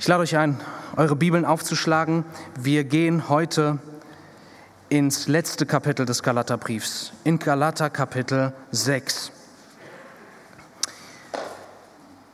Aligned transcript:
Ich 0.00 0.06
lade 0.06 0.22
euch 0.22 0.36
ein, 0.36 0.60
eure 0.94 1.16
Bibeln 1.16 1.44
aufzuschlagen. 1.44 2.24
Wir 2.56 2.84
gehen 2.84 3.28
heute 3.28 3.80
ins 4.88 5.26
letzte 5.26 5.66
Kapitel 5.66 6.06
des 6.06 6.22
Galaterbriefs, 6.22 7.12
in 7.24 7.40
Galater 7.40 7.90
Kapitel 7.90 8.52
6. 8.70 9.32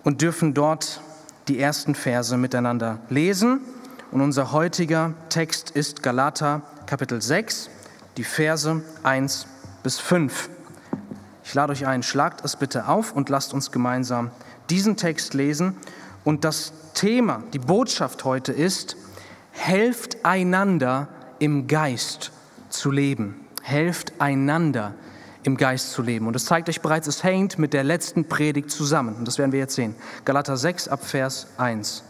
Und 0.03 0.21
dürfen 0.21 0.53
dort 0.53 1.01
die 1.49 1.59
ersten 1.59 1.95
Verse 1.95 2.37
miteinander 2.37 2.99
lesen. 3.09 3.61
Und 4.11 4.21
unser 4.21 4.53
heutiger 4.53 5.15
Text 5.31 5.71
ist 5.71 6.03
Galater 6.03 6.61
Kapitel 6.85 7.23
6, 7.23 7.71
die 8.19 8.25
Verse 8.25 8.83
1 9.05 9.47
bis 9.83 9.99
5. 9.99 10.51
Ich 11.43 11.55
lade 11.55 11.73
euch 11.73 11.87
ein, 11.87 12.03
schlagt 12.03 12.45
es 12.45 12.57
bitte 12.57 12.89
auf 12.89 13.13
und 13.13 13.31
lasst 13.31 13.55
uns 13.55 13.73
gemeinsam 13.73 14.31
diesen 14.69 14.99
Text 14.99 15.33
lesen 15.33 15.77
und 16.25 16.45
das 16.45 16.73
Thema, 16.95 17.43
die 17.53 17.59
Botschaft 17.59 18.25
heute 18.25 18.53
ist, 18.53 18.97
helft 19.51 20.25
einander 20.25 21.09
im 21.39 21.67
Geist 21.67 22.33
zu 22.71 22.91
leben. 22.91 23.47
Helft 23.63 24.21
einander 24.21 24.95
im 25.43 25.57
Geist 25.57 25.93
zu 25.93 26.03
leben. 26.03 26.27
Und 26.27 26.35
es 26.35 26.47
zeigt 26.47 26.69
euch 26.69 26.81
bereits, 26.81 27.07
es 27.07 27.23
hängt 27.23 27.59
mit 27.59 27.73
der 27.73 27.85
letzten 27.85 28.29
Predigt 28.29 28.71
zusammen. 28.71 29.15
Und 29.17 29.29
das 29.29 29.39
werden 29.39 29.53
wir 29.53 29.59
jetzt 29.59 29.75
sehen. 29.75 29.95
Galater 30.25 30.57
6 30.57 30.89
ab 30.89 31.05
Vers 31.05 31.47
1. 31.59 32.03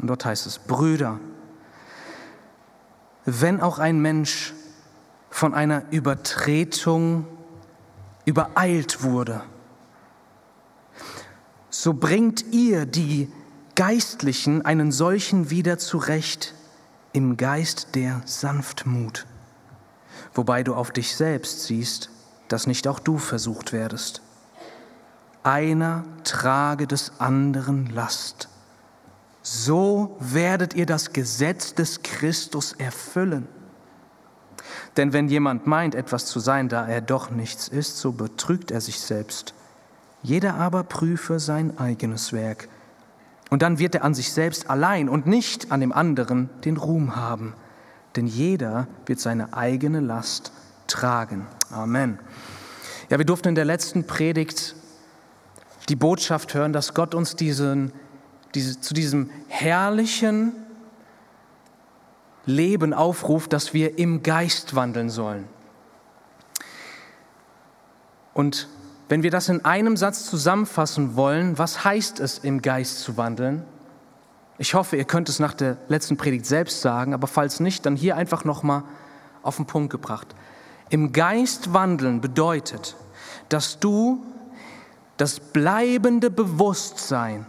Und 0.00 0.08
dort 0.08 0.24
heißt 0.24 0.46
es, 0.46 0.58
Brüder, 0.58 1.18
wenn 3.24 3.60
auch 3.60 3.78
ein 3.78 4.00
Mensch 4.00 4.54
von 5.30 5.54
einer 5.54 5.82
Übertretung 5.90 7.26
übereilt 8.24 9.02
wurde, 9.02 9.42
so 11.70 11.94
bringt 11.94 12.44
ihr 12.52 12.84
die 12.84 13.32
Geistlichen 13.76 14.64
einen 14.64 14.92
solchen 14.92 15.50
wieder 15.50 15.78
zurecht 15.78 16.54
im 17.12 17.36
Geist 17.36 17.94
der 17.94 18.20
Sanftmut, 18.26 19.26
wobei 20.34 20.62
du 20.62 20.74
auf 20.74 20.90
dich 20.90 21.16
selbst 21.16 21.64
siehst, 21.64 22.10
dass 22.48 22.66
nicht 22.66 22.88
auch 22.88 22.98
du 22.98 23.18
versucht 23.18 23.72
werdest. 23.72 24.22
Einer 25.42 26.04
trage 26.24 26.86
des 26.86 27.12
anderen 27.18 27.86
Last. 27.86 28.48
So 29.42 30.16
werdet 30.20 30.74
ihr 30.74 30.84
das 30.84 31.12
Gesetz 31.12 31.74
des 31.74 32.02
Christus 32.02 32.74
erfüllen. 32.74 33.48
Denn 34.96 35.12
wenn 35.12 35.28
jemand 35.28 35.66
meint, 35.66 35.94
etwas 35.94 36.26
zu 36.26 36.40
sein, 36.40 36.68
da 36.68 36.86
er 36.86 37.00
doch 37.00 37.30
nichts 37.30 37.68
ist, 37.68 37.96
so 37.96 38.12
betrügt 38.12 38.70
er 38.70 38.80
sich 38.80 39.00
selbst. 39.00 39.54
Jeder 40.22 40.54
aber 40.54 40.84
prüfe 40.84 41.38
sein 41.38 41.78
eigenes 41.78 42.32
Werk. 42.32 42.68
Und 43.48 43.62
dann 43.62 43.78
wird 43.78 43.96
er 43.96 44.04
an 44.04 44.14
sich 44.14 44.32
selbst 44.32 44.70
allein 44.70 45.08
und 45.08 45.26
nicht 45.26 45.72
an 45.72 45.80
dem 45.80 45.92
anderen 45.92 46.50
den 46.64 46.76
Ruhm 46.76 47.16
haben. 47.16 47.54
Denn 48.16 48.26
jeder 48.26 48.86
wird 49.06 49.18
seine 49.18 49.54
eigene 49.54 50.00
Last 50.00 50.52
tragen. 50.86 51.46
Amen. 51.70 52.18
Ja, 53.08 53.18
wir 53.18 53.24
durften 53.24 53.48
in 53.48 53.54
der 53.54 53.64
letzten 53.64 54.06
Predigt 54.06 54.76
die 55.88 55.96
Botschaft 55.96 56.54
hören, 56.54 56.72
dass 56.72 56.94
Gott 56.94 57.14
uns 57.14 57.34
diesen, 57.34 57.92
diese, 58.54 58.80
zu 58.80 58.94
diesem 58.94 59.30
herrlichen 59.48 60.52
Leben 62.46 62.94
aufruft, 62.94 63.52
dass 63.52 63.74
wir 63.74 63.98
im 63.98 64.22
Geist 64.22 64.74
wandeln 64.74 65.10
sollen. 65.10 65.48
Und 68.32 68.68
wenn 69.10 69.24
wir 69.24 69.32
das 69.32 69.48
in 69.48 69.64
einem 69.64 69.96
Satz 69.96 70.24
zusammenfassen 70.24 71.16
wollen, 71.16 71.58
was 71.58 71.84
heißt 71.84 72.20
es, 72.20 72.38
im 72.38 72.62
Geist 72.62 73.00
zu 73.00 73.16
wandeln? 73.16 73.64
Ich 74.56 74.74
hoffe, 74.74 74.96
ihr 74.96 75.04
könnt 75.04 75.28
es 75.28 75.40
nach 75.40 75.52
der 75.52 75.78
letzten 75.88 76.16
Predigt 76.16 76.46
selbst 76.46 76.80
sagen, 76.80 77.12
aber 77.12 77.26
falls 77.26 77.58
nicht, 77.58 77.84
dann 77.86 77.96
hier 77.96 78.16
einfach 78.16 78.44
nochmal 78.44 78.84
auf 79.42 79.56
den 79.56 79.66
Punkt 79.66 79.90
gebracht. 79.90 80.28
Im 80.90 81.10
Geist 81.10 81.72
wandeln 81.72 82.20
bedeutet, 82.20 82.94
dass 83.48 83.80
du 83.80 84.24
das 85.16 85.40
bleibende 85.40 86.30
Bewusstsein 86.30 87.46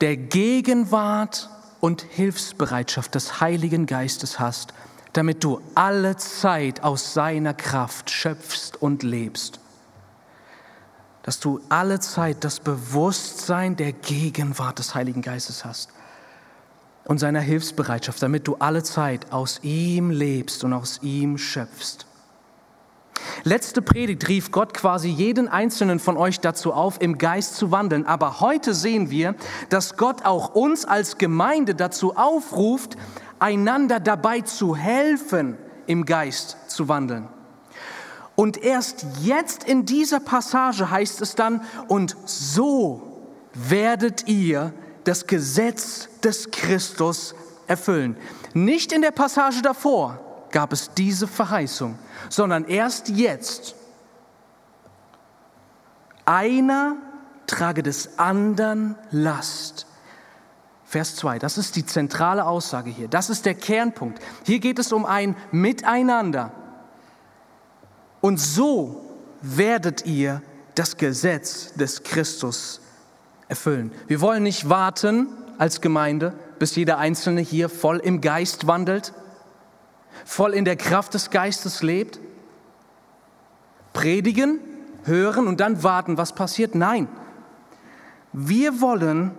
der 0.00 0.16
Gegenwart 0.16 1.48
und 1.78 2.02
Hilfsbereitschaft 2.02 3.14
des 3.14 3.40
Heiligen 3.40 3.86
Geistes 3.86 4.40
hast, 4.40 4.74
damit 5.12 5.44
du 5.44 5.60
alle 5.76 6.16
Zeit 6.16 6.82
aus 6.82 7.14
seiner 7.14 7.54
Kraft 7.54 8.10
schöpfst 8.10 8.76
und 8.80 9.04
lebst 9.04 9.59
dass 11.22 11.40
du 11.40 11.60
alle 11.68 12.00
Zeit 12.00 12.44
das 12.44 12.60
Bewusstsein 12.60 13.76
der 13.76 13.92
Gegenwart 13.92 14.78
des 14.78 14.94
Heiligen 14.94 15.22
Geistes 15.22 15.64
hast 15.64 15.90
und 17.04 17.18
seiner 17.18 17.40
Hilfsbereitschaft, 17.40 18.22
damit 18.22 18.46
du 18.46 18.56
alle 18.56 18.82
Zeit 18.82 19.32
aus 19.32 19.60
ihm 19.62 20.10
lebst 20.10 20.64
und 20.64 20.72
aus 20.72 21.00
ihm 21.02 21.38
schöpfst. 21.38 22.06
Letzte 23.44 23.80
Predigt 23.80 24.28
rief 24.28 24.50
Gott 24.50 24.74
quasi 24.74 25.08
jeden 25.08 25.48
einzelnen 25.48 25.98
von 25.98 26.16
euch 26.16 26.40
dazu 26.40 26.72
auf, 26.72 27.00
im 27.00 27.18
Geist 27.18 27.56
zu 27.56 27.70
wandeln. 27.70 28.06
Aber 28.06 28.40
heute 28.40 28.74
sehen 28.74 29.10
wir, 29.10 29.34
dass 29.68 29.96
Gott 29.96 30.24
auch 30.24 30.54
uns 30.54 30.84
als 30.84 31.18
Gemeinde 31.18 31.74
dazu 31.74 32.16
aufruft, 32.16 32.96
einander 33.38 34.00
dabei 34.00 34.42
zu 34.42 34.76
helfen, 34.76 35.56
im 35.86 36.04
Geist 36.04 36.56
zu 36.68 36.88
wandeln. 36.88 37.28
Und 38.40 38.56
erst 38.62 39.04
jetzt 39.20 39.64
in 39.64 39.84
dieser 39.84 40.18
Passage 40.18 40.90
heißt 40.90 41.20
es 41.20 41.34
dann, 41.34 41.60
und 41.88 42.16
so 42.24 43.02
werdet 43.52 44.28
ihr 44.28 44.72
das 45.04 45.26
Gesetz 45.26 46.08
des 46.24 46.50
Christus 46.50 47.34
erfüllen. 47.66 48.16
Nicht 48.54 48.92
in 48.92 49.02
der 49.02 49.10
Passage 49.10 49.60
davor 49.60 50.46
gab 50.52 50.72
es 50.72 50.94
diese 50.94 51.28
Verheißung, 51.28 51.98
sondern 52.30 52.64
erst 52.64 53.10
jetzt. 53.10 53.74
Einer 56.24 56.96
trage 57.46 57.82
des 57.82 58.18
anderen 58.18 58.96
Last. 59.10 59.86
Vers 60.86 61.14
2, 61.16 61.40
das 61.40 61.58
ist 61.58 61.76
die 61.76 61.84
zentrale 61.84 62.46
Aussage 62.46 62.88
hier. 62.88 63.08
Das 63.08 63.28
ist 63.28 63.44
der 63.44 63.54
Kernpunkt. 63.54 64.18
Hier 64.46 64.60
geht 64.60 64.78
es 64.78 64.94
um 64.94 65.04
ein 65.04 65.36
Miteinander. 65.52 66.52
Und 68.20 68.38
so 68.38 69.04
werdet 69.42 70.06
ihr 70.06 70.42
das 70.74 70.96
Gesetz 70.96 71.72
des 71.74 72.02
Christus 72.02 72.80
erfüllen. 73.48 73.92
Wir 74.06 74.20
wollen 74.20 74.42
nicht 74.42 74.68
warten 74.68 75.28
als 75.58 75.80
Gemeinde, 75.80 76.34
bis 76.58 76.76
jeder 76.76 76.98
Einzelne 76.98 77.40
hier 77.40 77.68
voll 77.68 77.98
im 77.98 78.20
Geist 78.20 78.66
wandelt, 78.66 79.12
voll 80.24 80.54
in 80.54 80.64
der 80.64 80.76
Kraft 80.76 81.14
des 81.14 81.30
Geistes 81.30 81.82
lebt. 81.82 82.20
Predigen, 83.92 84.60
hören 85.04 85.46
und 85.46 85.60
dann 85.60 85.82
warten, 85.82 86.16
was 86.16 86.34
passiert. 86.34 86.74
Nein, 86.74 87.08
wir 88.32 88.80
wollen 88.80 89.32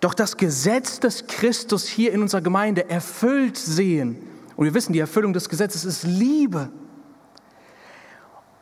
doch 0.00 0.14
das 0.14 0.36
Gesetz 0.36 0.98
des 0.98 1.26
Christus 1.26 1.86
hier 1.86 2.12
in 2.12 2.22
unserer 2.22 2.40
Gemeinde 2.40 2.88
erfüllt 2.88 3.56
sehen. 3.56 4.16
Und 4.56 4.64
wir 4.64 4.74
wissen, 4.74 4.92
die 4.92 4.98
Erfüllung 4.98 5.32
des 5.32 5.48
Gesetzes 5.48 5.84
ist 5.84 6.04
Liebe. 6.04 6.70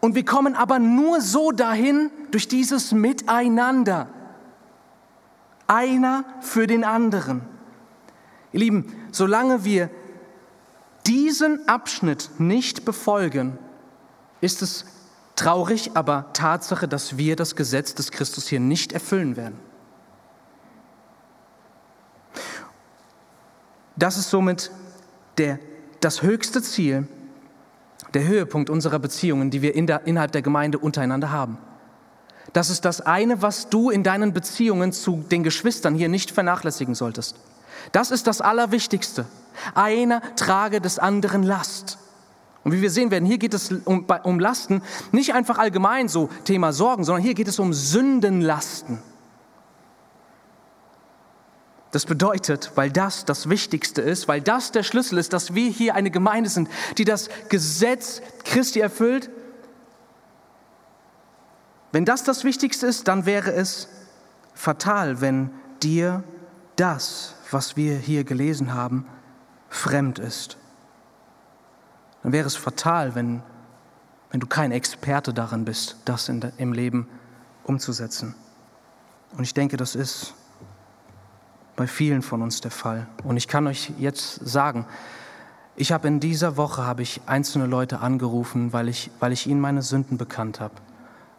Und 0.08 0.14
wir 0.14 0.24
kommen 0.24 0.54
aber 0.54 0.78
nur 0.78 1.20
so 1.20 1.52
dahin 1.52 2.10
durch 2.30 2.48
dieses 2.48 2.92
Miteinander. 2.92 4.08
Einer 5.66 6.24
für 6.40 6.66
den 6.66 6.82
anderen. 6.82 7.42
Ihr 8.52 8.60
Lieben, 8.60 8.96
solange 9.12 9.66
wir 9.66 9.90
diesen 11.06 11.68
Abschnitt 11.68 12.30
nicht 12.38 12.86
befolgen, 12.86 13.58
ist 14.40 14.62
es 14.62 14.86
traurig, 15.36 15.90
aber 15.92 16.30
Tatsache, 16.32 16.88
dass 16.88 17.18
wir 17.18 17.36
das 17.36 17.54
Gesetz 17.54 17.94
des 17.94 18.10
Christus 18.10 18.48
hier 18.48 18.60
nicht 18.60 18.92
erfüllen 18.92 19.36
werden. 19.36 19.58
Das 23.94 24.16
ist 24.16 24.30
somit 24.30 24.70
der, 25.36 25.58
das 26.00 26.22
höchste 26.22 26.62
Ziel 26.62 27.06
der 28.18 28.26
Höhepunkt 28.26 28.68
unserer 28.68 28.98
Beziehungen, 28.98 29.50
die 29.50 29.62
wir 29.62 29.74
in 29.74 29.86
der, 29.86 30.06
innerhalb 30.06 30.32
der 30.32 30.42
Gemeinde 30.42 30.78
untereinander 30.78 31.30
haben. 31.30 31.56
Das 32.52 32.68
ist 32.68 32.84
das 32.84 33.00
eine, 33.00 33.42
was 33.42 33.68
du 33.68 33.90
in 33.90 34.02
deinen 34.02 34.32
Beziehungen 34.32 34.92
zu 34.92 35.24
den 35.30 35.44
Geschwistern 35.44 35.94
hier 35.94 36.08
nicht 36.08 36.32
vernachlässigen 36.32 36.94
solltest. 36.94 37.36
Das 37.92 38.10
ist 38.10 38.26
das 38.26 38.40
Allerwichtigste. 38.40 39.26
Einer 39.74 40.20
trage 40.34 40.80
des 40.80 40.98
anderen 40.98 41.44
Last. 41.44 41.98
Und 42.64 42.72
wie 42.72 42.82
wir 42.82 42.90
sehen 42.90 43.10
werden, 43.12 43.24
hier 43.24 43.38
geht 43.38 43.54
es 43.54 43.70
um, 43.84 44.06
um 44.24 44.40
Lasten, 44.40 44.82
nicht 45.12 45.32
einfach 45.34 45.58
allgemein 45.58 46.08
so 46.08 46.28
Thema 46.44 46.72
Sorgen, 46.72 47.04
sondern 47.04 47.22
hier 47.22 47.34
geht 47.34 47.48
es 47.48 47.60
um 47.60 47.72
Sündenlasten. 47.72 48.98
Das 51.90 52.04
bedeutet, 52.04 52.72
weil 52.74 52.90
das 52.90 53.24
das 53.24 53.48
Wichtigste 53.48 54.02
ist, 54.02 54.28
weil 54.28 54.42
das 54.42 54.72
der 54.72 54.82
Schlüssel 54.82 55.18
ist, 55.18 55.32
dass 55.32 55.54
wir 55.54 55.70
hier 55.70 55.94
eine 55.94 56.10
Gemeinde 56.10 56.50
sind, 56.50 56.68
die 56.98 57.04
das 57.04 57.30
Gesetz 57.48 58.20
Christi 58.44 58.80
erfüllt, 58.80 59.30
wenn 61.92 62.04
das 62.04 62.22
das 62.22 62.44
Wichtigste 62.44 62.86
ist, 62.86 63.08
dann 63.08 63.24
wäre 63.24 63.52
es 63.52 63.88
fatal, 64.54 65.20
wenn 65.22 65.50
dir 65.82 66.22
das, 66.76 67.34
was 67.50 67.76
wir 67.76 67.96
hier 67.96 68.24
gelesen 68.24 68.74
haben, 68.74 69.06
fremd 69.70 70.18
ist. 70.18 70.58
Dann 72.22 72.32
wäre 72.32 72.46
es 72.46 72.56
fatal, 72.56 73.14
wenn, 73.14 73.42
wenn 74.30 74.40
du 74.40 74.46
kein 74.46 74.70
Experte 74.70 75.32
darin 75.32 75.64
bist, 75.64 75.96
das 76.04 76.28
in, 76.28 76.42
im 76.58 76.72
Leben 76.74 77.08
umzusetzen. 77.64 78.34
Und 79.36 79.44
ich 79.44 79.54
denke, 79.54 79.76
das 79.76 79.94
ist 79.94 80.34
bei 81.78 81.86
vielen 81.86 82.22
von 82.22 82.42
uns 82.42 82.60
der 82.60 82.72
Fall. 82.72 83.06
Und 83.22 83.36
ich 83.36 83.46
kann 83.46 83.68
euch 83.68 83.92
jetzt 83.98 84.34
sagen, 84.46 84.84
ich 85.76 85.92
habe 85.92 86.08
in 86.08 86.18
dieser 86.18 86.56
Woche 86.56 86.84
habe 86.84 87.02
ich 87.02 87.20
einzelne 87.26 87.66
Leute 87.66 88.00
angerufen, 88.00 88.72
weil 88.72 88.88
ich, 88.88 89.12
weil 89.20 89.32
ich 89.32 89.46
ihnen 89.46 89.60
meine 89.60 89.80
Sünden 89.82 90.18
bekannt 90.18 90.58
habe, 90.58 90.74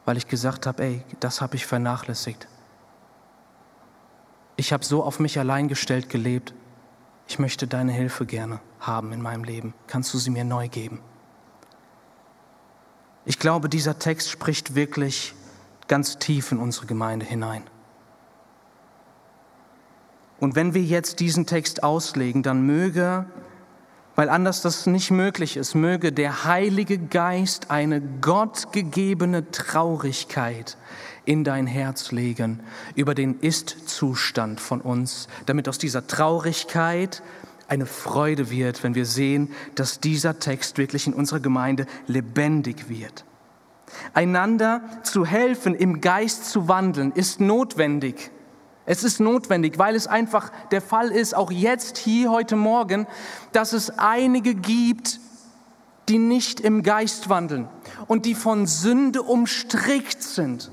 weil 0.06 0.16
ich 0.16 0.30
gesagt 0.30 0.66
habe, 0.66 0.82
ey, 0.82 1.04
das 1.20 1.42
habe 1.42 1.58
ich 1.58 1.66
vernachlässigt. 1.66 2.48
Ich 4.56 4.72
habe 4.72 4.86
so 4.86 5.04
auf 5.04 5.20
mich 5.20 5.38
allein 5.38 5.68
gestellt 5.68 6.10
gelebt. 6.10 6.54
Ich 7.28 7.38
möchte 7.38 7.68
deine 7.68 7.92
Hilfe 7.92 8.26
gerne 8.26 8.62
haben 8.80 9.12
in 9.12 9.22
meinem 9.22 9.44
Leben. 9.44 9.74
Kannst 9.88 10.14
du 10.14 10.18
sie 10.18 10.30
mir 10.30 10.46
neu 10.46 10.70
geben? 10.70 11.02
Ich 13.26 13.40
glaube, 13.40 13.68
dieser 13.68 14.00
Text 14.00 14.30
spricht 14.30 14.74
wirklich 14.74 15.34
ganz 15.90 16.18
tief 16.18 16.54
in 16.54 16.60
unsere 16.60 16.86
Gemeinde 16.86 17.26
hinein. 17.26 17.64
Und 20.40 20.56
wenn 20.56 20.74
wir 20.74 20.84
jetzt 20.84 21.20
diesen 21.20 21.46
Text 21.46 21.84
auslegen, 21.84 22.44
dann 22.44 22.66
möge, 22.66 23.26
weil 24.16 24.30
anders 24.30 24.62
das 24.62 24.86
nicht 24.86 25.12
möglich 25.12 25.58
ist, 25.58 25.76
möge 25.76 26.12
der 26.12 26.46
Heilige 26.46 26.98
Geist 26.98 27.72
eine 27.72 28.02
gottgegebene 28.02 29.52
Traurigkeit 29.52 30.78
in 31.26 31.44
dein 31.44 31.68
Herz 31.68 32.12
legen 32.12 32.62
über 32.96 33.16
den 33.16 33.40
Ist-Zustand 33.40 34.60
von 34.60 34.82
uns, 34.82 35.28
damit 35.46 35.70
aus 35.70 35.78
dieser 35.78 36.08
Traurigkeit 36.08 37.22
eine 37.68 37.86
Freude 37.86 38.50
wird, 38.50 38.84
wenn 38.84 38.96
wir 38.96 39.06
sehen, 39.06 39.52
dass 39.76 40.00
dieser 40.00 40.40
Text 40.40 40.78
wirklich 40.78 41.06
in 41.06 41.14
unserer 41.14 41.40
Gemeinde 41.40 41.86
lebendig 42.08 42.90
wird. 42.90 43.26
Einander 44.14 44.82
zu 45.04 45.26
helfen, 45.26 45.76
im 45.76 46.02
Geist 46.02 46.50
zu 46.50 46.68
wandeln, 46.68 47.12
ist 47.12 47.40
notwendig. 47.40 48.32
Es 48.90 49.04
ist 49.04 49.20
notwendig, 49.20 49.78
weil 49.78 49.94
es 49.94 50.08
einfach 50.08 50.52
der 50.72 50.82
Fall 50.82 51.12
ist, 51.12 51.36
auch 51.36 51.52
jetzt 51.52 52.00
hier 52.00 52.32
heute 52.32 52.56
Morgen, 52.56 53.06
dass 53.52 53.72
es 53.72 54.00
einige 54.00 54.56
gibt, 54.56 55.20
die 56.08 56.18
nicht 56.18 56.60
im 56.60 56.82
Geist 56.82 57.30
wandeln 57.30 57.70
und 58.08 58.26
die 58.26 58.34
von 58.34 58.66
Sünde 58.66 59.22
umstrickt 59.22 60.24
sind. 60.24 60.72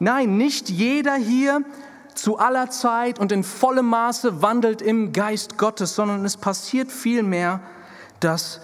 Nein, 0.00 0.36
nicht 0.36 0.68
jeder 0.68 1.14
hier 1.14 1.62
zu 2.16 2.40
aller 2.40 2.68
Zeit 2.68 3.20
und 3.20 3.30
in 3.30 3.44
vollem 3.44 3.86
Maße 3.86 4.42
wandelt 4.42 4.82
im 4.82 5.12
Geist 5.12 5.58
Gottes, 5.58 5.94
sondern 5.94 6.24
es 6.24 6.36
passiert 6.36 6.90
vielmehr, 6.90 7.60
dass 8.18 8.60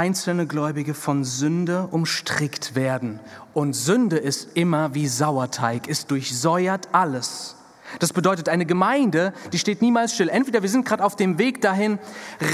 einzelne 0.00 0.46
Gläubige 0.46 0.94
von 0.94 1.24
Sünde 1.24 1.86
umstrickt 1.90 2.74
werden. 2.74 3.20
Und 3.52 3.74
Sünde 3.74 4.16
ist 4.16 4.56
immer 4.56 4.94
wie 4.94 5.06
Sauerteig, 5.06 5.90
es 5.90 6.06
durchsäuert 6.06 6.88
alles. 6.92 7.56
Das 7.98 8.14
bedeutet, 8.14 8.48
eine 8.48 8.64
Gemeinde, 8.64 9.34
die 9.52 9.58
steht 9.58 9.82
niemals 9.82 10.14
still. 10.14 10.30
Entweder 10.30 10.62
wir 10.62 10.70
sind 10.70 10.86
gerade 10.86 11.04
auf 11.04 11.16
dem 11.16 11.38
Weg 11.38 11.60
dahin, 11.60 11.98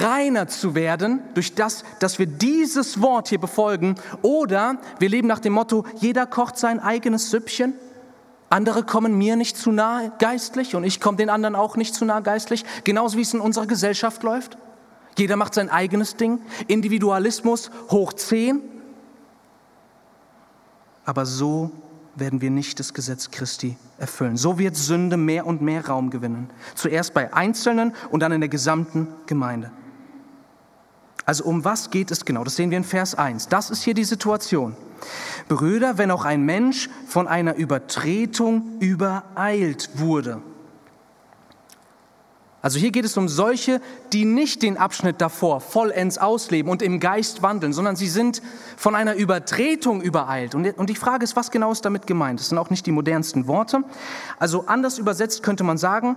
reiner 0.03 0.49
zu 0.49 0.75
werden, 0.75 1.21
durch 1.35 1.55
das, 1.55 1.85
dass 2.01 2.19
wir 2.19 2.27
dieses 2.27 3.01
Wort 3.01 3.29
hier 3.29 3.39
befolgen, 3.39 3.95
oder 4.23 4.79
wir 4.99 5.09
leben 5.09 5.29
nach 5.29 5.39
dem 5.39 5.53
Motto, 5.53 5.85
jeder 6.01 6.27
kocht 6.27 6.59
sein 6.59 6.81
eigenes 6.81 7.31
Süppchen. 7.31 7.75
Andere 8.51 8.83
kommen 8.83 9.17
mir 9.17 9.37
nicht 9.37 9.57
zu 9.57 9.71
nahe 9.71 10.11
geistlich 10.19 10.75
und 10.75 10.83
ich 10.83 11.01
komme 11.01 11.17
den 11.17 11.31
anderen 11.31 11.55
auch 11.55 11.77
nicht 11.77 11.95
zu 11.95 12.05
nahe 12.05 12.23
geistlich, 12.23 12.65
genauso 12.83 13.17
wie 13.17 13.23
es 13.23 13.35
in 13.35 13.41
unserer 13.41 13.67
Gesellschaft 13.67 14.25
läuft. 14.25 14.59
Jeder 15.19 15.37
macht 15.37 15.55
sein 15.55 15.71
eigenes 15.71 16.17
Ding. 16.17 16.41
Individualismus 16.67 17.71
hoch 17.91 18.13
zehn. 18.13 18.61
Aber 21.05 21.25
so 21.25 21.71
werden 22.17 22.41
wir 22.41 22.51
nicht 22.51 22.81
das 22.81 22.95
Gesetz 22.95 23.31
Christi 23.31 23.77
erfüllen. 23.99 24.37
So 24.37 24.59
wird 24.59 24.77
Sünde 24.77 25.17
mehr 25.17 25.47
und 25.47 25.63
mehr 25.63 25.87
Raum 25.87 26.11
gewinnen. 26.11 26.51
Zuerst 26.75 27.15
bei 27.15 27.33
Einzelnen 27.33 27.95
und 28.11 28.21
dann 28.21 28.33
in 28.33 28.41
der 28.41 28.49
gesamten 28.49 29.09
Gemeinde. 29.27 29.71
Also 31.25 31.45
um 31.45 31.65
was 31.65 31.91
geht 31.91 32.11
es 32.11 32.25
genau? 32.25 32.45
Das 32.45 32.57
sehen 32.57 32.71
wir 32.71 32.79
in 32.79 32.85
Vers 32.85 33.15
1. 33.15 33.49
Das 33.49 33.71
ist 33.71 33.83
hier 33.83 33.95
die 33.95 34.05
Situation. 34.05 34.77
Brüder, 35.49 35.99
wenn 35.99 36.11
auch 36.11 36.25
ein 36.25 36.43
Mensch 36.43 36.89
von 37.07 37.29
einer 37.29 37.57
Übertretung 37.57 38.79
übereilt 38.81 39.91
wurde. 39.99 40.41
Also 42.67 42.81
hier 42.81 42.91
geht 42.91 43.05
es 43.05 43.17
um 43.17 43.29
solche, 43.29 43.81
die 44.13 44.25
nicht 44.25 44.61
den 44.61 44.77
Abschnitt 44.77 45.21
davor 45.21 45.61
vollends 45.61 46.19
ausleben 46.19 46.69
und 46.69 46.83
im 46.83 46.99
Geist 46.99 47.41
wandeln, 47.41 47.73
sondern 47.73 47.95
sie 47.95 48.09
sind 48.09 48.43
von 48.77 48.97
einer 48.97 49.15
Übertretung 49.15 50.03
übereilt. 50.03 50.57
Und 50.57 50.91
die 50.91 50.97
Frage 50.97 51.23
ist, 51.23 51.37
was 51.37 51.53
genau 51.53 51.71
ist 51.71 51.85
damit 51.85 52.09
gemeint? 52.09 52.41
Das 52.41 52.49
sind 52.49 52.59
auch 52.59 52.69
nicht 52.69 52.85
die 52.85 52.91
modernsten 52.91 53.47
Worte. 53.47 53.85
Also 54.41 54.65
anders 54.67 54.99
übersetzt 54.99 55.45
könnte 55.45 55.63
man 55.63 55.79
sagen, 55.79 56.17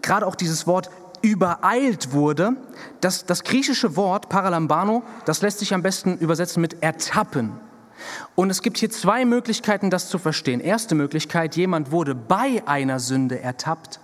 gerade 0.00 0.26
auch 0.26 0.36
dieses 0.36 0.66
Wort 0.66 0.88
übereilt 1.20 2.14
wurde, 2.14 2.56
das, 3.02 3.26
das 3.26 3.44
griechische 3.44 3.96
Wort 3.96 4.30
Paralambano, 4.30 5.02
das 5.26 5.42
lässt 5.42 5.58
sich 5.58 5.74
am 5.74 5.82
besten 5.82 6.16
übersetzen 6.16 6.62
mit 6.62 6.82
ertappen. 6.82 7.52
Und 8.36 8.48
es 8.48 8.62
gibt 8.62 8.78
hier 8.78 8.88
zwei 8.88 9.26
Möglichkeiten, 9.26 9.90
das 9.90 10.08
zu 10.08 10.16
verstehen. 10.16 10.60
Erste 10.60 10.94
Möglichkeit, 10.94 11.56
jemand 11.56 11.92
wurde 11.92 12.14
bei 12.14 12.62
einer 12.64 13.00
Sünde 13.00 13.38
ertappt 13.38 14.00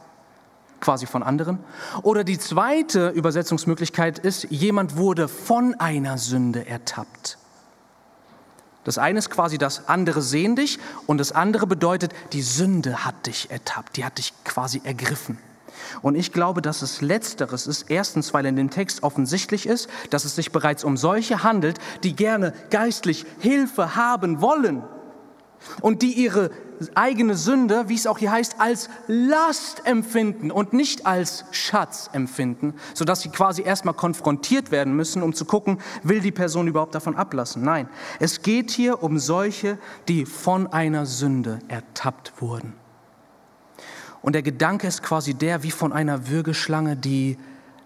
quasi 0.80 1.06
von 1.06 1.22
anderen. 1.22 1.58
Oder 2.02 2.24
die 2.24 2.38
zweite 2.38 3.08
Übersetzungsmöglichkeit 3.08 4.18
ist, 4.18 4.44
jemand 4.50 4.96
wurde 4.96 5.28
von 5.28 5.74
einer 5.74 6.18
Sünde 6.18 6.66
ertappt. 6.66 7.38
Das 8.84 8.98
eine 8.98 9.18
ist 9.18 9.30
quasi 9.30 9.58
das 9.58 9.88
andere 9.88 10.22
sehen 10.22 10.54
dich 10.54 10.78
und 11.06 11.18
das 11.18 11.32
andere 11.32 11.66
bedeutet, 11.66 12.12
die 12.32 12.42
Sünde 12.42 13.04
hat 13.04 13.26
dich 13.26 13.50
ertappt, 13.50 13.96
die 13.96 14.04
hat 14.04 14.18
dich 14.18 14.32
quasi 14.44 14.80
ergriffen. 14.84 15.38
Und 16.02 16.14
ich 16.14 16.32
glaube, 16.32 16.62
dass 16.62 16.82
es 16.82 17.00
letzteres 17.00 17.66
ist. 17.66 17.90
Erstens, 17.90 18.32
weil 18.32 18.46
in 18.46 18.56
dem 18.56 18.70
Text 18.70 19.02
offensichtlich 19.02 19.66
ist, 19.66 19.88
dass 20.10 20.24
es 20.24 20.36
sich 20.36 20.52
bereits 20.52 20.84
um 20.84 20.96
solche 20.96 21.42
handelt, 21.42 21.78
die 22.02 22.14
gerne 22.14 22.52
geistlich 22.70 23.26
Hilfe 23.40 23.96
haben 23.96 24.40
wollen 24.40 24.84
und 25.80 26.02
die 26.02 26.12
ihre 26.12 26.50
eigene 26.94 27.36
Sünde, 27.36 27.88
wie 27.88 27.94
es 27.94 28.06
auch 28.06 28.18
hier 28.18 28.32
heißt, 28.32 28.56
als 28.58 28.88
Last 29.06 29.82
empfinden 29.84 30.50
und 30.50 30.72
nicht 30.72 31.06
als 31.06 31.44
Schatz 31.50 32.10
empfinden, 32.12 32.74
sodass 32.94 33.22
sie 33.22 33.30
quasi 33.30 33.62
erstmal 33.62 33.94
konfrontiert 33.94 34.70
werden 34.70 34.94
müssen, 34.94 35.22
um 35.22 35.34
zu 35.34 35.44
gucken, 35.44 35.78
will 36.02 36.20
die 36.20 36.32
Person 36.32 36.68
überhaupt 36.68 36.94
davon 36.94 37.16
ablassen. 37.16 37.62
Nein, 37.62 37.88
es 38.20 38.42
geht 38.42 38.70
hier 38.70 39.02
um 39.02 39.18
solche, 39.18 39.78
die 40.08 40.26
von 40.26 40.66
einer 40.72 41.06
Sünde 41.06 41.60
ertappt 41.68 42.40
wurden. 42.40 42.74
Und 44.22 44.32
der 44.32 44.42
Gedanke 44.42 44.86
ist 44.86 45.02
quasi 45.02 45.34
der, 45.34 45.62
wie 45.62 45.70
von 45.70 45.92
einer 45.92 46.28
Würgeschlange, 46.28 46.96
die 46.96 47.38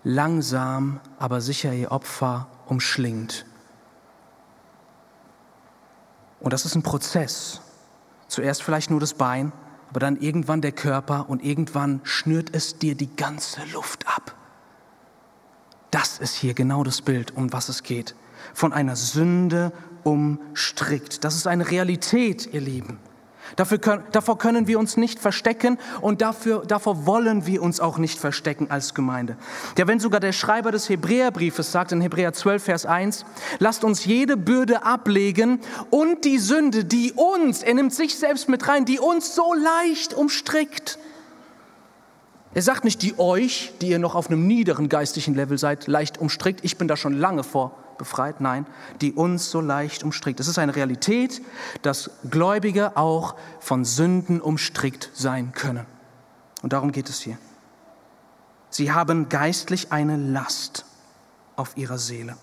langsam, 0.05 1.01
aber 1.19 1.41
sicher 1.41 1.73
ihr 1.73 1.93
Opfer 1.93 2.49
umschlingt. 2.67 3.45
Und 6.41 6.53
das 6.53 6.65
ist 6.65 6.75
ein 6.75 6.83
Prozess. 6.83 7.61
Zuerst 8.31 8.63
vielleicht 8.63 8.91
nur 8.91 9.01
das 9.01 9.15
Bein, 9.15 9.53
aber 9.89 9.99
dann 9.99 10.17
irgendwann 10.17 10.61
der 10.61 10.71
Körper 10.71 11.29
und 11.29 11.45
irgendwann 11.45 12.01
schnürt 12.05 12.55
es 12.55 12.79
dir 12.79 12.95
die 12.95 13.15
ganze 13.17 13.61
Luft 13.73 14.07
ab. 14.07 14.37
Das 15.91 16.19
ist 16.19 16.37
hier 16.37 16.55
genau 16.55 16.85
das 16.85 17.03
Bild, 17.03 17.37
um 17.37 17.53
was 17.53 17.69
es 17.69 17.83
geht. 17.83 18.15
Von 18.55 18.73
einer 18.73 18.95
Sünde 18.95 19.73
umstrickt. 20.05 21.25
Das 21.25 21.35
ist 21.35 21.49
eine 21.49 21.73
Realität, 21.73 22.49
ihr 22.53 22.61
Lieben. 22.61 23.01
Dafür 23.57 23.79
können, 23.79 24.05
davor 24.13 24.39
können 24.39 24.67
wir 24.67 24.79
uns 24.79 24.97
nicht 24.97 25.19
verstecken 25.19 25.79
und 26.01 26.21
dafür, 26.21 26.65
davor 26.67 27.07
wollen 27.07 27.47
wir 27.47 27.63
uns 27.63 27.81
auch 27.81 27.99
nicht 27.99 28.19
verstecken 28.19 28.71
als 28.71 28.95
Gemeinde. 28.95 29.37
Ja, 29.79 29.87
wenn 29.87 30.01
sogar 30.01 30.21
der 30.21 30.33
Schreiber 30.33 30.73
des 30.73 30.89
Hebräerbriefes 30.89 31.73
sagt 31.73 31.93
in 31.93 32.01
Hebräer 32.01 32.33
12, 32.33 32.63
Vers 32.63 32.87
1, 32.87 33.25
lasst 33.59 33.85
uns 33.85 34.05
jede 34.05 34.37
Bürde 34.37 34.85
ablegen 34.85 35.61
und 35.91 36.25
die 36.25 36.39
Sünde, 36.39 36.85
die 36.85 37.13
uns, 37.13 37.63
er 37.63 37.75
nimmt 37.75 37.95
sich 37.95 38.17
selbst 38.17 38.49
mit 38.49 38.67
rein, 38.69 38.85
die 38.85 38.99
uns 38.99 39.35
so 39.35 39.55
leicht 39.55 40.15
umstrickt. 40.15 40.99
Er 42.53 42.63
sagt 42.63 42.85
nicht 42.85 43.03
die 43.03 43.17
euch, 43.19 43.73
die 43.81 43.89
ihr 43.91 44.01
noch 44.01 44.17
auf 44.17 44.29
einem 44.29 44.47
niederen 44.47 44.89
geistlichen 44.89 45.35
Level 45.35 45.57
seid, 45.57 45.87
leicht 45.87 46.19
umstrickt. 46.19 46.65
Ich 46.65 46.79
bin 46.79 46.89
da 46.89 46.97
schon 46.97 47.13
lange 47.13 47.45
vor 47.45 47.77
befreit, 48.01 48.41
nein, 48.41 48.67
die 49.01 49.13
uns 49.13 49.51
so 49.51 49.61
leicht 49.61 50.03
umstrickt. 50.03 50.41
Es 50.41 50.49
ist 50.49 50.59
eine 50.59 50.75
Realität, 50.75 51.43
dass 51.83 52.11
Gläubige 52.29 52.97
auch 52.97 53.37
von 53.61 53.85
Sünden 53.85 54.41
umstrickt 54.41 55.11
sein 55.15 55.53
können. 55.53 55.87
Und 56.63 56.73
darum 56.73 56.91
geht 56.91 57.09
es 57.09 57.21
hier. 57.21 57.39
Sie 58.71 58.91
haben 58.93 59.29
geistlich 59.29 59.93
eine 59.93 60.17
Last 60.17 60.87
auf 61.57 61.77
ihrer 61.77 61.99
Seele. 61.99 62.37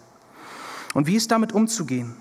Und 0.94 1.08
wie 1.08 1.16
ist 1.16 1.32
damit 1.32 1.52
umzugehen? 1.52 2.16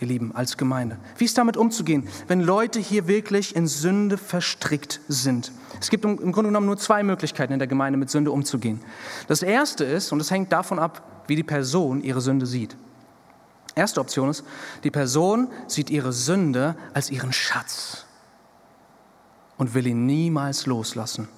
ihr 0.00 0.08
Lieben, 0.08 0.34
als 0.34 0.56
Gemeinde. 0.56 0.98
Wie 1.16 1.24
ist 1.24 1.38
damit 1.38 1.56
umzugehen, 1.56 2.08
wenn 2.26 2.40
Leute 2.40 2.80
hier 2.80 3.06
wirklich 3.06 3.56
in 3.56 3.66
Sünde 3.66 4.18
verstrickt 4.18 5.00
sind? 5.08 5.52
Es 5.80 5.90
gibt 5.90 6.04
im 6.04 6.16
Grunde 6.16 6.48
genommen 6.48 6.66
nur 6.66 6.76
zwei 6.76 7.02
Möglichkeiten 7.02 7.52
in 7.52 7.58
der 7.58 7.68
Gemeinde, 7.68 7.98
mit 7.98 8.10
Sünde 8.10 8.30
umzugehen. 8.30 8.80
Das 9.28 9.42
erste 9.42 9.84
ist, 9.84 10.12
und 10.12 10.18
das 10.18 10.30
hängt 10.30 10.52
davon 10.52 10.78
ab, 10.78 11.02
wie 11.26 11.36
die 11.36 11.42
Person 11.42 12.02
ihre 12.02 12.20
Sünde 12.20 12.46
sieht. 12.46 12.76
Erste 13.74 14.00
Option 14.00 14.28
ist, 14.28 14.44
die 14.84 14.90
Person 14.90 15.48
sieht 15.66 15.90
ihre 15.90 16.12
Sünde 16.12 16.76
als 16.92 17.10
ihren 17.10 17.32
Schatz 17.32 18.04
und 19.56 19.74
will 19.74 19.86
ihn 19.86 20.06
niemals 20.06 20.66
loslassen. 20.66 21.28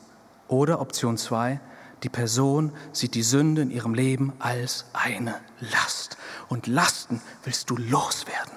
Oder 0.48 0.80
Option 0.80 1.16
zwei, 1.16 1.60
die 2.02 2.08
Person 2.08 2.72
sieht 2.92 3.14
die 3.14 3.22
Sünde 3.22 3.62
in 3.62 3.70
ihrem 3.70 3.94
Leben 3.94 4.32
als 4.38 4.86
eine 4.92 5.36
Last. 5.60 6.18
Und 6.48 6.66
Lasten 6.66 7.22
willst 7.44 7.70
du 7.70 7.76
loswerden. 7.76 8.52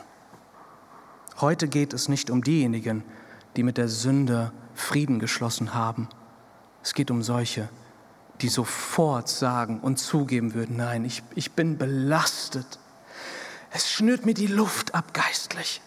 Heute 1.39 1.67
geht 1.67 1.93
es 1.93 2.09
nicht 2.09 2.29
um 2.29 2.43
diejenigen, 2.43 3.03
die 3.55 3.63
mit 3.63 3.77
der 3.77 3.87
Sünde 3.87 4.51
Frieden 4.73 5.19
geschlossen 5.19 5.73
haben. 5.73 6.09
Es 6.83 6.93
geht 6.93 7.11
um 7.11 7.21
solche, 7.21 7.69
die 8.41 8.49
sofort 8.49 9.29
sagen 9.29 9.79
und 9.79 9.97
zugeben 9.97 10.53
würden, 10.53 10.77
nein, 10.77 11.05
ich, 11.05 11.23
ich 11.35 11.53
bin 11.53 11.77
belastet. 11.77 12.79
Es 13.71 13.91
schnürt 13.91 14.25
mir 14.25 14.33
die 14.33 14.47
Luft 14.47 14.93
ab 14.93 15.13
geistlich. 15.13 15.81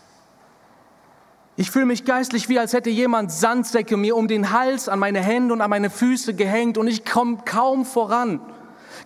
Ich 1.57 1.71
fühle 1.71 1.87
mich 1.87 2.05
geistlich 2.05 2.49
wie, 2.49 2.59
als 2.59 2.73
hätte 2.73 2.91
jemand 2.91 3.31
Sandsäcke 3.31 3.97
mir 3.97 4.17
um 4.17 4.29
den 4.29 4.51
Hals, 4.51 4.89
an 4.89 4.99
meine 4.99 5.21
Hände 5.21 5.53
und 5.53 5.61
an 5.61 5.71
meine 5.71 5.91
Füße 5.91 6.35
gehängt 6.35 6.79
und 6.79 6.89
ich 6.89 7.05
komme 7.05 7.39
kaum 7.45 7.85
voran. 7.85 8.41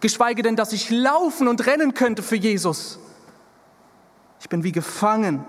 Geschweige 0.01 0.43
denn, 0.43 0.57
dass 0.57 0.73
ich 0.73 0.91
laufen 0.91 1.49
und 1.49 1.67
rennen 1.67 1.95
könnte 1.95 2.23
für 2.23 2.37
Jesus. 2.37 2.99
Ich 4.41 4.49
bin 4.49 4.63
wie 4.63 4.73
gefangen. 4.73 5.45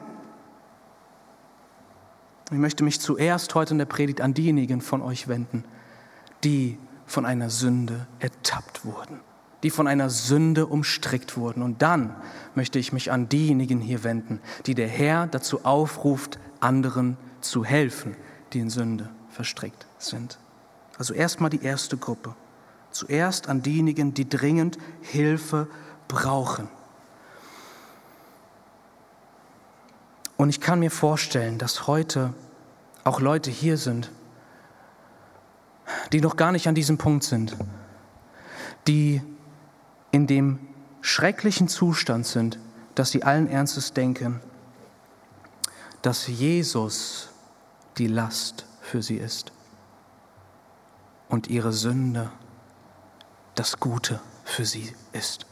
Ich 2.52 2.58
möchte 2.58 2.84
mich 2.84 3.00
zuerst 3.00 3.56
heute 3.56 3.74
in 3.74 3.78
der 3.78 3.86
Predigt 3.86 4.22
an 4.22 4.34
diejenigen 4.34 4.82
von 4.82 5.02
euch 5.02 5.28
wenden, 5.28 5.64
die 6.44 6.78
von 7.06 7.26
einer 7.26 7.50
Sünde 7.50 8.08
ertappt 8.20 8.86
wurden, 8.86 9.20
die 9.64 9.70
von 9.70 9.88
einer 9.88 10.10
Sünde 10.10 10.68
umstrickt 10.68 11.38
wurden. 11.38 11.62
Und 11.62 11.82
dann 11.82 12.16
möchte 12.56 12.80
ich 12.80 12.94
mich 12.94 13.12
an 13.12 13.30
diejenigen 13.30 13.80
hier 13.80 14.04
wenden, 14.04 14.42
die 14.66 14.76
der 14.76 14.88
Herr 14.88 15.28
dazu 15.28 15.66
aufruft, 15.66 16.40
anderen 16.60 17.18
zu 17.42 17.64
helfen, 17.64 18.16
die 18.54 18.60
in 18.60 18.70
Sünde 18.70 19.10
verstrickt 19.30 19.86
sind. 19.98 20.40
Also 20.98 21.14
erstmal 21.14 21.50
die 21.50 21.64
erste 21.64 21.98
Gruppe. 21.98 22.36
Zuerst 22.92 23.50
an 23.50 23.62
diejenigen, 23.62 24.14
die 24.14 24.28
dringend 24.28 24.78
Hilfe 25.02 25.68
brauchen. 26.08 26.70
Und 30.38 30.50
ich 30.50 30.62
kann 30.62 30.80
mir 30.80 30.92
vorstellen, 30.92 31.58
dass 31.58 31.88
heute 31.88 32.34
auch 33.04 33.20
Leute 33.20 33.52
hier 33.52 33.78
sind, 33.78 34.12
die 36.12 36.22
noch 36.22 36.36
gar 36.36 36.52
nicht 36.52 36.68
an 36.68 36.76
diesem 36.76 36.98
Punkt 36.98 37.24
sind, 37.24 37.56
die 38.88 39.22
in 40.12 40.28
dem 40.28 40.60
schrecklichen 41.02 41.68
Zustand 41.68 42.26
sind, 42.26 42.60
dass 42.96 43.12
sie 43.12 43.24
allen 43.24 43.48
Ernstes 43.48 43.94
denken, 43.94 44.40
dass 46.02 46.28
Jesus 46.28 47.30
die 47.98 48.08
Last 48.08 48.66
für 48.82 49.02
sie 49.02 49.18
ist 49.18 49.52
und 51.30 51.48
ihre 51.48 51.74
Sünde 51.74 52.32
das 53.56 53.80
Gute 53.80 54.20
für 54.44 54.66
sie 54.66 54.94
ist. 55.12 55.46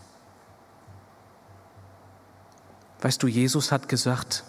Weißt 3.02 3.22
du, 3.22 3.28
Jesus 3.28 3.72
hat 3.72 3.90
gesagt, 3.90 4.44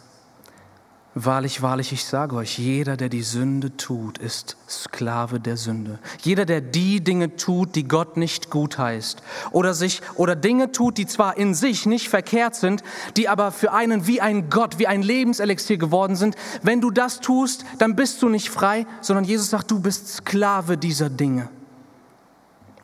Wahrlich, 1.17 1.63
wahrlich, 1.63 1.93
ich 1.93 2.05
sage 2.05 2.35
euch, 2.35 2.59
jeder, 2.59 2.97
der 2.97 3.09
die 3.09 3.23
Sünde 3.23 3.77
tut, 3.77 4.19
ist 4.19 4.57
Sklave 4.69 5.39
der 5.39 5.57
Sünde. 5.57 6.01
Jeder, 6.23 6.45
der 6.45 6.61
die 6.61 7.05
Dinge 7.05 7.37
tut, 7.37 7.77
die 7.77 7.87
Gott 7.87 8.17
nicht 8.17 8.51
gut 8.51 8.79
heißt, 8.79 9.23
oder 9.53 9.75
sich, 9.75 10.01
oder 10.17 10.35
Dinge 10.35 10.73
tut, 10.73 10.99
die 10.99 11.07
zwar 11.07 11.37
in 11.37 11.55
sich 11.55 11.87
nicht 11.87 12.09
verkehrt 12.09 12.57
sind, 12.57 12.83
die 13.17 13.29
aber 13.29 13.53
für 13.53 13.73
einen 13.73 14.09
wie 14.09 14.21
ein 14.21 14.51
Gott, 14.51 14.81
wie 14.81 14.89
ein 14.89 15.03
Lebenselixier 15.03 15.77
geworden 15.77 16.17
sind. 16.17 16.35
Wenn 16.63 16.81
du 16.81 16.91
das 16.91 17.21
tust, 17.21 17.65
dann 17.79 17.95
bist 17.95 18.21
du 18.21 18.29
nicht 18.29 18.51
frei, 18.51 18.85
sondern 19.01 19.25
Jesus 19.25 19.51
sagt, 19.51 19.71
du 19.71 19.79
bist 19.79 20.09
Sklave 20.09 20.77
dieser 20.77 21.11
Dinge. 21.11 21.49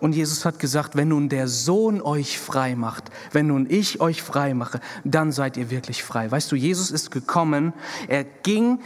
Und 0.00 0.14
Jesus 0.14 0.45
hat 0.45 0.59
gesagt, 0.59 0.97
wenn 0.97 1.09
nun 1.09 1.28
der 1.28 1.47
Sohn 1.47 2.00
euch 2.00 2.38
frei 2.38 2.75
macht, 2.75 3.11
wenn 3.33 3.49
nun 3.49 3.66
ich 3.69 4.00
euch 4.00 4.23
frei 4.23 4.54
mache, 4.54 4.80
dann 5.04 5.30
seid 5.30 5.57
ihr 5.57 5.71
wirklich 5.71 6.02
frei. 6.02 6.30
Weißt 6.30 6.50
du, 6.50 6.57
Jesus 6.57 6.90
ist 6.90 7.11
gekommen, 7.11 7.75
er 8.09 8.25
ging 8.25 8.80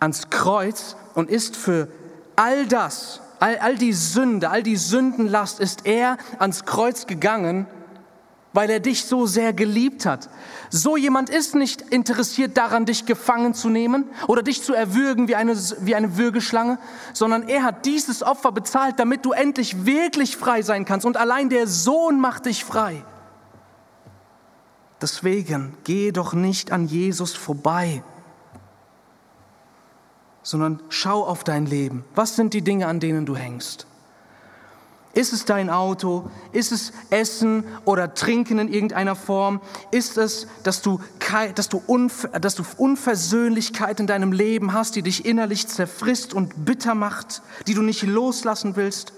ans 0.00 0.30
Kreuz 0.30 0.96
und 1.14 1.30
ist 1.30 1.56
für 1.56 1.88
all 2.34 2.66
das, 2.66 3.20
all, 3.38 3.58
all 3.58 3.76
die 3.76 3.92
Sünde, 3.92 4.50
all 4.50 4.62
die 4.62 4.76
Sündenlast, 4.76 5.60
ist 5.60 5.86
er 5.86 6.18
ans 6.38 6.64
Kreuz 6.64 7.06
gegangen 7.06 7.66
weil 8.52 8.70
er 8.70 8.80
dich 8.80 9.04
so 9.04 9.26
sehr 9.26 9.52
geliebt 9.52 10.06
hat. 10.06 10.28
So 10.70 10.96
jemand 10.96 11.30
ist 11.30 11.54
nicht 11.54 11.82
interessiert 11.82 12.56
daran, 12.56 12.84
dich 12.84 13.06
gefangen 13.06 13.54
zu 13.54 13.68
nehmen 13.68 14.06
oder 14.26 14.42
dich 14.42 14.62
zu 14.62 14.74
erwürgen 14.74 15.28
wie 15.28 15.36
eine, 15.36 15.56
wie 15.80 15.94
eine 15.94 16.16
Würgeschlange, 16.16 16.78
sondern 17.12 17.48
er 17.48 17.62
hat 17.62 17.86
dieses 17.86 18.22
Opfer 18.22 18.52
bezahlt, 18.52 18.98
damit 18.98 19.24
du 19.24 19.32
endlich 19.32 19.86
wirklich 19.86 20.36
frei 20.36 20.62
sein 20.62 20.84
kannst. 20.84 21.06
Und 21.06 21.16
allein 21.16 21.48
der 21.48 21.66
Sohn 21.66 22.20
macht 22.20 22.46
dich 22.46 22.64
frei. 22.64 23.04
Deswegen 25.00 25.76
geh 25.84 26.12
doch 26.12 26.34
nicht 26.34 26.72
an 26.72 26.86
Jesus 26.86 27.34
vorbei, 27.34 28.02
sondern 30.42 30.82
schau 30.88 31.24
auf 31.24 31.44
dein 31.44 31.66
Leben. 31.66 32.04
Was 32.14 32.36
sind 32.36 32.52
die 32.52 32.62
Dinge, 32.62 32.86
an 32.86 33.00
denen 33.00 33.24
du 33.24 33.36
hängst? 33.36 33.86
Ist 35.12 35.32
es 35.32 35.44
dein 35.44 35.70
Auto? 35.70 36.30
Ist 36.52 36.70
es 36.70 36.92
Essen 37.10 37.64
oder 37.84 38.14
Trinken 38.14 38.60
in 38.60 38.72
irgendeiner 38.72 39.16
Form? 39.16 39.60
Ist 39.90 40.16
es, 40.16 40.46
dass 40.62 40.82
du, 40.82 41.00
dass 41.56 41.68
du, 41.68 41.82
dass 42.40 42.54
du 42.54 42.62
Unversöhnlichkeit 42.76 43.98
in 43.98 44.06
deinem 44.06 44.32
Leben 44.32 44.72
hast, 44.72 44.94
die 44.94 45.02
dich 45.02 45.24
innerlich 45.24 45.66
zerfrisst 45.66 46.32
und 46.32 46.64
bitter 46.64 46.94
macht, 46.94 47.42
die 47.66 47.74
du 47.74 47.82
nicht 47.82 48.04
loslassen 48.04 48.76
willst? 48.76 49.12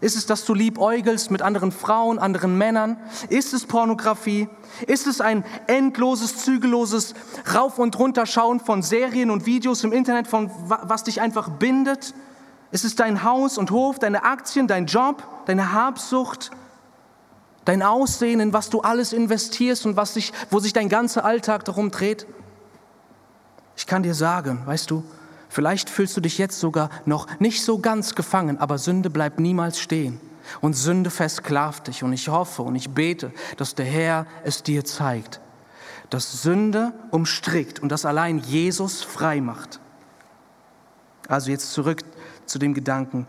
Ist 0.00 0.16
es, 0.16 0.26
dass 0.26 0.44
du 0.44 0.54
liebäugelst 0.54 1.30
mit 1.30 1.42
anderen 1.42 1.72
Frauen, 1.72 2.18
anderen 2.18 2.56
Männern? 2.56 2.96
Ist 3.28 3.52
es 3.52 3.64
Pornografie? 3.64 4.48
Ist 4.86 5.06
es 5.06 5.20
ein 5.20 5.44
endloses, 5.66 6.44
zügelloses 6.44 7.14
Rauf- 7.52 7.78
und 7.78 7.98
Runterschauen 7.98 8.60
von 8.60 8.82
Serien 8.82 9.30
und 9.30 9.46
Videos 9.46 9.82
im 9.82 9.92
Internet, 9.92 10.28
von 10.28 10.50
was 10.68 11.02
dich 11.04 11.20
einfach 11.20 11.48
bindet? 11.48 12.14
Ist 12.70 12.84
es 12.84 12.96
dein 12.96 13.22
Haus 13.22 13.58
und 13.58 13.70
Hof, 13.70 13.98
deine 13.98 14.24
Aktien, 14.24 14.66
dein 14.66 14.86
Job, 14.86 15.22
deine 15.46 15.72
Habsucht, 15.72 16.50
dein 17.64 17.82
Aussehen, 17.82 18.40
in 18.40 18.52
was 18.52 18.70
du 18.70 18.80
alles 18.80 19.12
investierst 19.12 19.86
und 19.86 19.96
was 19.96 20.14
sich, 20.14 20.32
wo 20.50 20.58
sich 20.58 20.72
dein 20.72 20.88
ganzer 20.88 21.24
Alltag 21.24 21.64
darum 21.64 21.90
dreht? 21.90 22.26
Ich 23.76 23.86
kann 23.86 24.02
dir 24.02 24.14
sagen, 24.14 24.62
weißt 24.66 24.90
du, 24.90 25.04
vielleicht 25.48 25.90
fühlst 25.90 26.16
du 26.16 26.20
dich 26.20 26.38
jetzt 26.38 26.58
sogar 26.58 26.90
noch 27.04 27.28
nicht 27.40 27.62
so 27.62 27.78
ganz 27.78 28.14
gefangen, 28.14 28.58
aber 28.58 28.78
Sünde 28.78 29.10
bleibt 29.10 29.38
niemals 29.38 29.78
stehen. 29.78 30.20
Und 30.60 30.74
Sünde 30.74 31.10
versklavt 31.10 31.88
dich. 31.88 32.02
Und 32.02 32.12
ich 32.12 32.28
hoffe 32.28 32.62
und 32.62 32.76
ich 32.76 32.90
bete, 32.90 33.32
dass 33.56 33.74
der 33.74 33.86
Herr 33.86 34.26
es 34.44 34.62
dir 34.62 34.84
zeigt, 34.84 35.40
dass 36.08 36.42
Sünde 36.42 36.92
umstrickt 37.10 37.80
und 37.80 37.90
dass 37.90 38.04
allein 38.04 38.38
Jesus 38.38 39.02
frei 39.02 39.40
macht. 39.40 39.80
Also 41.28 41.50
jetzt 41.50 41.72
zurück 41.72 42.02
zu 42.46 42.58
dem 42.58 42.74
Gedanken, 42.74 43.26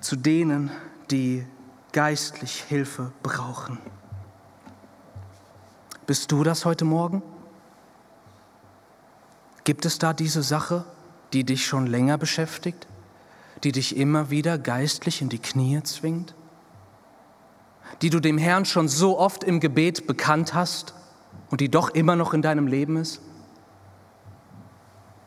zu 0.00 0.16
denen, 0.16 0.70
die 1.10 1.46
geistlich 1.92 2.62
Hilfe 2.62 3.12
brauchen. 3.22 3.78
Bist 6.06 6.32
du 6.32 6.42
das 6.42 6.64
heute 6.64 6.84
Morgen? 6.84 7.22
Gibt 9.64 9.84
es 9.84 9.98
da 9.98 10.12
diese 10.12 10.42
Sache, 10.42 10.84
die 11.32 11.44
dich 11.44 11.66
schon 11.66 11.86
länger 11.86 12.18
beschäftigt, 12.18 12.88
die 13.62 13.72
dich 13.72 13.96
immer 13.96 14.30
wieder 14.30 14.58
geistlich 14.58 15.22
in 15.22 15.28
die 15.28 15.38
Knie 15.38 15.82
zwingt, 15.82 16.34
die 18.02 18.10
du 18.10 18.20
dem 18.20 18.38
Herrn 18.38 18.64
schon 18.64 18.88
so 18.88 19.18
oft 19.18 19.44
im 19.44 19.60
Gebet 19.60 20.06
bekannt 20.06 20.54
hast 20.54 20.94
und 21.50 21.60
die 21.60 21.68
doch 21.68 21.90
immer 21.90 22.16
noch 22.16 22.32
in 22.32 22.42
deinem 22.42 22.66
Leben 22.66 22.96
ist? 22.96 23.20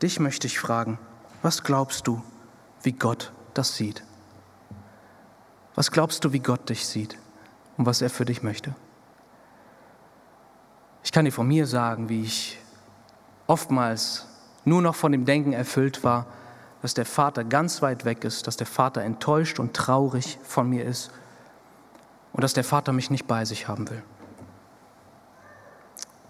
Dich 0.02 0.18
möchte 0.20 0.46
ich 0.46 0.58
fragen, 0.58 0.98
was 1.40 1.62
glaubst 1.62 2.06
du? 2.06 2.22
Wie 2.84 2.92
Gott 2.92 3.32
das 3.54 3.76
sieht. 3.76 4.02
Was 5.74 5.90
glaubst 5.90 6.24
du, 6.24 6.32
wie 6.32 6.40
Gott 6.40 6.68
dich 6.68 6.86
sieht 6.86 7.18
und 7.76 7.86
was 7.86 8.00
er 8.00 8.10
für 8.10 8.24
dich 8.24 8.42
möchte? 8.42 8.74
Ich 11.02 11.12
kann 11.12 11.24
dir 11.24 11.32
von 11.32 11.48
mir 11.48 11.66
sagen, 11.66 12.08
wie 12.08 12.22
ich 12.22 12.58
oftmals 13.46 14.26
nur 14.64 14.80
noch 14.80 14.94
von 14.94 15.12
dem 15.12 15.24
Denken 15.24 15.52
erfüllt 15.52 16.04
war, 16.04 16.26
dass 16.80 16.94
der 16.94 17.06
Vater 17.06 17.44
ganz 17.44 17.82
weit 17.82 18.04
weg 18.04 18.24
ist, 18.24 18.46
dass 18.46 18.56
der 18.56 18.66
Vater 18.66 19.02
enttäuscht 19.02 19.58
und 19.58 19.74
traurig 19.74 20.38
von 20.42 20.68
mir 20.68 20.84
ist 20.84 21.10
und 22.32 22.42
dass 22.42 22.52
der 22.52 22.64
Vater 22.64 22.92
mich 22.92 23.10
nicht 23.10 23.26
bei 23.26 23.44
sich 23.44 23.68
haben 23.68 23.88
will. 23.90 24.02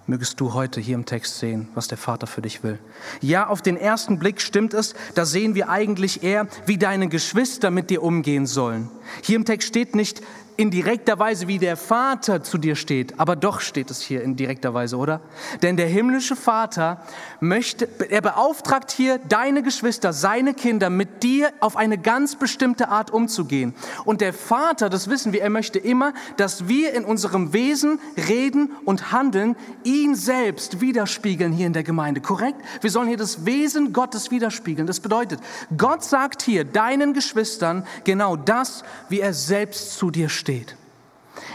Mögest 0.06 0.40
du 0.40 0.52
heute 0.52 0.80
hier 0.80 0.94
im 0.94 1.06
Text 1.06 1.38
sehen, 1.38 1.68
was 1.74 1.88
der 1.88 1.98
Vater 1.98 2.26
für 2.26 2.42
dich 2.42 2.62
will. 2.62 2.78
Ja, 3.20 3.46
auf 3.48 3.62
den 3.62 3.76
ersten 3.76 4.18
Blick 4.18 4.40
stimmt 4.40 4.74
es, 4.74 4.94
da 5.14 5.24
sehen 5.24 5.54
wir 5.54 5.68
eigentlich 5.68 6.22
eher, 6.22 6.46
wie 6.66 6.78
deine 6.78 7.08
Geschwister 7.08 7.70
mit 7.70 7.90
dir 7.90 8.02
umgehen 8.02 8.46
sollen. 8.46 8.90
Hier 9.22 9.36
im 9.36 9.44
Text 9.44 9.68
steht 9.68 9.94
nicht, 9.94 10.22
in 10.56 10.70
direkter 10.70 11.18
Weise, 11.18 11.48
wie 11.48 11.58
der 11.58 11.76
Vater 11.76 12.42
zu 12.42 12.58
dir 12.58 12.76
steht. 12.76 13.18
Aber 13.18 13.34
doch 13.34 13.60
steht 13.60 13.90
es 13.90 14.00
hier 14.00 14.22
in 14.22 14.36
direkter 14.36 14.72
Weise, 14.72 14.96
oder? 14.96 15.20
Denn 15.62 15.76
der 15.76 15.88
himmlische 15.88 16.36
Vater 16.36 17.02
möchte, 17.40 17.88
er 18.08 18.20
beauftragt 18.20 18.92
hier 18.92 19.18
deine 19.18 19.62
Geschwister, 19.62 20.12
seine 20.12 20.54
Kinder, 20.54 20.90
mit 20.90 21.22
dir 21.22 21.52
auf 21.60 21.76
eine 21.76 21.98
ganz 21.98 22.36
bestimmte 22.36 22.88
Art 22.88 23.10
umzugehen. 23.10 23.74
Und 24.04 24.20
der 24.20 24.32
Vater, 24.32 24.88
das 24.88 25.10
wissen 25.10 25.32
wir, 25.32 25.42
er 25.42 25.50
möchte 25.50 25.78
immer, 25.78 26.12
dass 26.36 26.68
wir 26.68 26.94
in 26.94 27.04
unserem 27.04 27.52
Wesen, 27.52 27.98
Reden 28.16 28.70
und 28.84 29.10
Handeln 29.10 29.56
ihn 29.82 30.14
selbst 30.14 30.80
widerspiegeln 30.80 31.52
hier 31.52 31.66
in 31.66 31.72
der 31.72 31.82
Gemeinde. 31.82 32.20
Korrekt? 32.20 32.60
Wir 32.80 32.90
sollen 32.90 33.08
hier 33.08 33.16
das 33.16 33.44
Wesen 33.44 33.92
Gottes 33.92 34.30
widerspiegeln. 34.30 34.86
Das 34.86 35.00
bedeutet, 35.00 35.40
Gott 35.76 36.04
sagt 36.04 36.42
hier 36.42 36.64
deinen 36.64 37.12
Geschwistern 37.12 37.84
genau 38.04 38.36
das, 38.36 38.84
wie 39.08 39.20
er 39.20 39.34
selbst 39.34 39.98
zu 39.98 40.10
dir 40.12 40.28
steht 40.28 40.43
steht. 40.44 40.76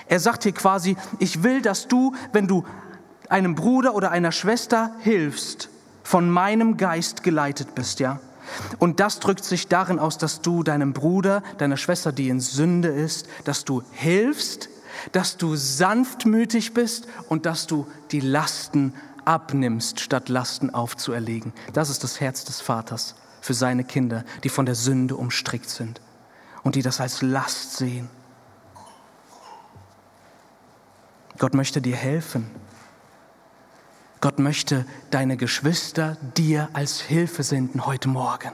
Er 0.07 0.19
sagt 0.19 0.43
hier 0.43 0.51
quasi, 0.51 0.97
ich 1.19 1.43
will, 1.43 1.61
dass 1.61 1.87
du, 1.87 2.15
wenn 2.33 2.47
du 2.47 2.65
einem 3.29 3.53
Bruder 3.53 3.93
oder 3.93 4.09
einer 4.09 4.31
Schwester 4.31 4.95
hilfst, 5.01 5.69
von 6.03 6.27
meinem 6.31 6.77
Geist 6.77 7.21
geleitet 7.21 7.75
bist, 7.75 7.99
ja? 7.99 8.19
Und 8.79 8.99
das 8.99 9.19
drückt 9.19 9.45
sich 9.45 9.67
darin 9.67 9.99
aus, 9.99 10.17
dass 10.17 10.41
du 10.41 10.63
deinem 10.63 10.91
Bruder, 10.93 11.43
deiner 11.59 11.77
Schwester, 11.77 12.11
die 12.11 12.29
in 12.29 12.39
Sünde 12.39 12.87
ist, 12.87 13.27
dass 13.43 13.63
du 13.63 13.83
hilfst, 13.91 14.69
dass 15.11 15.37
du 15.37 15.55
sanftmütig 15.55 16.73
bist 16.73 17.07
und 17.27 17.45
dass 17.45 17.67
du 17.67 17.85
die 18.09 18.21
Lasten 18.21 18.95
abnimmst, 19.23 19.99
statt 19.99 20.29
Lasten 20.29 20.73
aufzuerlegen. 20.73 21.53
Das 21.73 21.91
ist 21.91 22.03
das 22.03 22.19
Herz 22.19 22.43
des 22.43 22.59
Vaters 22.59 23.13
für 23.39 23.53
seine 23.53 23.83
Kinder, 23.83 24.23
die 24.43 24.49
von 24.49 24.65
der 24.65 24.73
Sünde 24.73 25.15
umstrickt 25.15 25.69
sind 25.69 26.01
und 26.63 26.73
die 26.73 26.81
das 26.81 26.99
als 26.99 27.21
Last 27.21 27.77
sehen. 27.77 28.09
Gott 31.39 31.53
möchte 31.53 31.81
dir 31.81 31.95
helfen. 31.95 32.51
Gott 34.19 34.39
möchte 34.39 34.85
deine 35.09 35.37
Geschwister 35.37 36.17
dir 36.35 36.67
als 36.73 36.99
Hilfe 36.99 37.43
senden 37.43 37.85
heute 37.85 38.09
Morgen. 38.09 38.51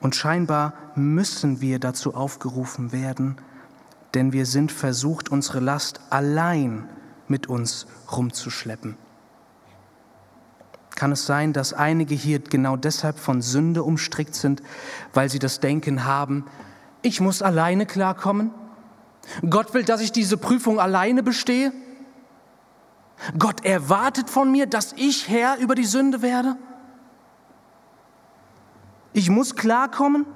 Und 0.00 0.16
scheinbar 0.16 0.74
müssen 0.96 1.60
wir 1.60 1.78
dazu 1.78 2.14
aufgerufen 2.14 2.90
werden, 2.90 3.36
denn 4.14 4.32
wir 4.32 4.44
sind 4.44 4.72
versucht, 4.72 5.28
unsere 5.28 5.60
Last 5.60 6.00
allein 6.10 6.88
mit 7.28 7.46
uns 7.46 7.86
rumzuschleppen. 8.10 8.96
Kann 10.96 11.12
es 11.12 11.26
sein, 11.26 11.52
dass 11.52 11.72
einige 11.72 12.16
hier 12.16 12.40
genau 12.40 12.76
deshalb 12.76 13.20
von 13.20 13.40
Sünde 13.40 13.84
umstrickt 13.84 14.34
sind, 14.34 14.62
weil 15.12 15.28
sie 15.28 15.38
das 15.38 15.60
Denken 15.60 16.04
haben, 16.04 16.44
ich 17.02 17.20
muss 17.20 17.40
alleine 17.40 17.86
klarkommen? 17.86 18.50
Gott 19.48 19.74
will, 19.74 19.84
dass 19.84 20.00
ich 20.00 20.12
diese 20.12 20.36
Prüfung 20.36 20.78
alleine 20.80 21.22
bestehe. 21.22 21.72
Gott 23.38 23.64
erwartet 23.64 24.28
von 24.28 24.50
mir, 24.50 24.66
dass 24.66 24.92
ich 24.94 25.28
Herr 25.28 25.58
über 25.58 25.74
die 25.74 25.84
Sünde 25.84 26.22
werde. 26.22 26.56
Ich 29.12 29.30
muss 29.30 29.54
klarkommen. 29.54 30.26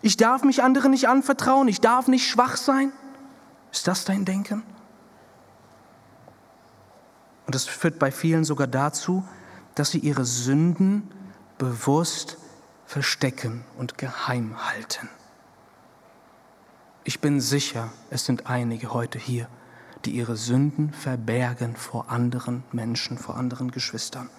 Ich 0.00 0.16
darf 0.16 0.44
mich 0.44 0.62
anderen 0.62 0.92
nicht 0.92 1.08
anvertrauen. 1.08 1.68
Ich 1.68 1.80
darf 1.80 2.08
nicht 2.08 2.28
schwach 2.28 2.56
sein. 2.56 2.92
Ist 3.72 3.88
das 3.88 4.04
dein 4.04 4.24
Denken? 4.24 4.62
Und 7.46 7.54
das 7.54 7.64
führt 7.64 7.98
bei 7.98 8.12
vielen 8.12 8.44
sogar 8.44 8.66
dazu, 8.66 9.26
dass 9.74 9.90
sie 9.90 9.98
ihre 9.98 10.24
Sünden 10.24 11.10
bewusst 11.58 12.38
verstecken 12.86 13.64
und 13.76 13.98
geheim 13.98 14.56
halten. 14.70 15.08
Ich 17.06 17.20
bin 17.20 17.38
sicher, 17.38 17.92
es 18.08 18.24
sind 18.24 18.46
einige 18.46 18.94
heute 18.94 19.18
hier, 19.18 19.46
die 20.06 20.12
ihre 20.12 20.36
Sünden 20.36 20.90
verbergen 20.90 21.76
vor 21.76 22.08
anderen 22.08 22.64
Menschen, 22.72 23.18
vor 23.18 23.36
anderen 23.36 23.70
Geschwistern. 23.70 24.30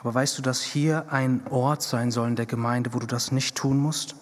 Aber 0.00 0.14
weißt 0.14 0.38
du, 0.38 0.42
dass 0.42 0.62
hier 0.62 1.12
ein 1.12 1.42
Ort 1.50 1.82
sein 1.82 2.12
soll 2.12 2.28
in 2.28 2.36
der 2.36 2.46
Gemeinde, 2.46 2.94
wo 2.94 3.00
du 3.00 3.08
das 3.08 3.32
nicht 3.32 3.56
tun 3.56 3.76
musst? 3.76 4.14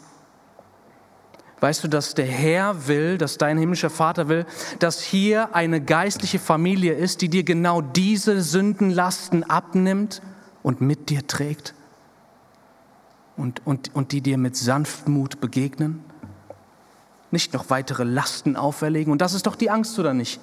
Weißt 1.61 1.85
du, 1.85 1.89
dass 1.89 2.15
der 2.15 2.27
Herr 2.27 2.89
will, 2.89 3.19
dass 3.19 3.37
dein 3.37 3.59
himmlischer 3.59 3.91
Vater 3.91 4.29
will, 4.29 4.47
dass 4.79 5.03
hier 5.03 5.55
eine 5.55 5.83
geistliche 5.83 6.39
Familie 6.39 6.95
ist, 6.95 7.21
die 7.21 7.29
dir 7.29 7.45
genau 7.45 7.83
diese 7.83 8.41
Sündenlasten 8.41 9.45
abnimmt 9.45 10.23
und 10.63 10.81
mit 10.81 11.11
dir 11.11 11.27
trägt? 11.27 11.75
Und, 13.39 13.67
und, 13.67 13.95
und 13.95 14.13
die 14.13 14.21
dir 14.21 14.37
mit 14.37 14.57
Sanftmut 14.57 15.41
begegnen? 15.41 16.05
Nicht 17.31 17.53
noch 17.53 17.71
weitere 17.71 18.05
Lasten 18.05 18.57
auferlegen. 18.57 19.13
Und 19.13 19.21
das 19.21 19.35
ist 19.35 19.47
doch 19.47 19.57
die 19.57 19.71
Angst, 19.71 19.99
oder 19.99 20.15
nicht? 20.15 20.41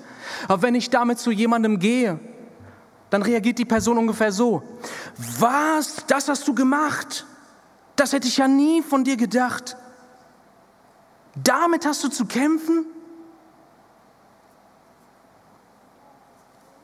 Aber 0.48 0.62
wenn 0.62 0.76
ich 0.76 0.90
damit 0.90 1.20
zu 1.20 1.32
jemandem 1.32 1.80
gehe, 1.80 2.20
dann 3.10 3.22
reagiert 3.22 3.60
die 3.60 3.66
Person 3.66 3.98
ungefähr 3.98 4.32
so. 4.32 4.64
Was? 5.40 6.06
Das 6.08 6.28
hast 6.28 6.48
du 6.48 6.54
gemacht? 6.54 7.26
Das 7.96 8.14
hätte 8.14 8.28
ich 8.28 8.38
ja 8.38 8.48
nie 8.48 8.82
von 8.82 9.04
dir 9.04 9.18
gedacht. 9.18 9.78
Damit 11.36 11.86
hast 11.86 12.04
du 12.04 12.10
zu 12.10 12.26
kämpfen? 12.26 12.86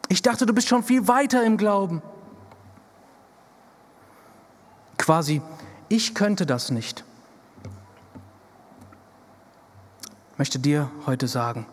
Ich 0.10 0.22
dachte, 0.22 0.46
du 0.46 0.54
bist 0.54 0.68
schon 0.68 0.84
viel 0.84 1.08
weiter 1.08 1.44
im 1.44 1.58
Glauben. 1.58 2.02
Quasi, 4.98 5.42
ich 5.92 6.16
könnte 6.16 6.46
das 6.46 6.72
nicht. 6.72 7.04
Ich 10.32 10.38
möchte 10.38 10.58
dir 10.58 10.90
heute 11.06 11.28
sagen, 11.28 11.66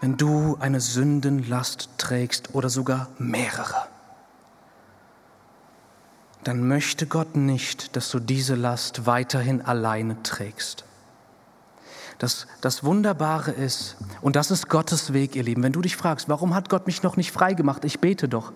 wenn 0.00 0.16
du 0.16 0.56
eine 0.60 0.80
Sündenlast 0.80 1.88
trägst 1.96 2.54
oder 2.54 2.68
sogar 2.68 3.08
mehrere, 3.18 3.86
dann 6.44 6.68
möchte 6.68 7.06
Gott 7.06 7.36
nicht, 7.36 7.96
dass 7.96 8.10
du 8.10 8.20
diese 8.20 8.54
Last 8.54 9.06
weiterhin 9.06 9.62
alleine 9.62 10.22
trägst. 10.22 10.84
Das, 12.18 12.46
das 12.60 12.84
Wunderbare 12.84 13.50
ist, 13.50 13.96
und 14.20 14.36
das 14.36 14.50
ist 14.50 14.68
Gottes 14.68 15.14
Weg, 15.14 15.34
ihr 15.36 15.42
Lieben, 15.42 15.62
wenn 15.62 15.72
du 15.72 15.80
dich 15.80 15.96
fragst, 15.96 16.28
warum 16.28 16.54
hat 16.54 16.68
Gott 16.68 16.86
mich 16.86 17.02
noch 17.02 17.16
nicht 17.16 17.32
frei 17.32 17.54
gemacht? 17.54 17.84
Ich 17.86 18.00
bete 18.00 18.28
doch. 18.28 18.52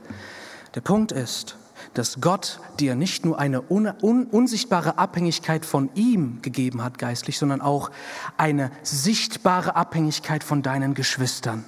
Der 0.74 0.82
Punkt 0.82 1.12
ist, 1.12 1.56
dass 1.94 2.20
Gott 2.20 2.60
dir 2.78 2.94
nicht 2.94 3.24
nur 3.24 3.38
eine 3.38 3.62
un 3.62 3.92
un 4.02 4.24
unsichtbare 4.24 4.98
Abhängigkeit 4.98 5.64
von 5.64 5.90
ihm 5.94 6.40
gegeben 6.42 6.82
hat 6.82 6.98
geistlich, 6.98 7.38
sondern 7.38 7.60
auch 7.60 7.90
eine 8.36 8.70
sichtbare 8.82 9.76
Abhängigkeit 9.76 10.44
von 10.44 10.62
deinen 10.62 10.94
Geschwistern. 10.94 11.64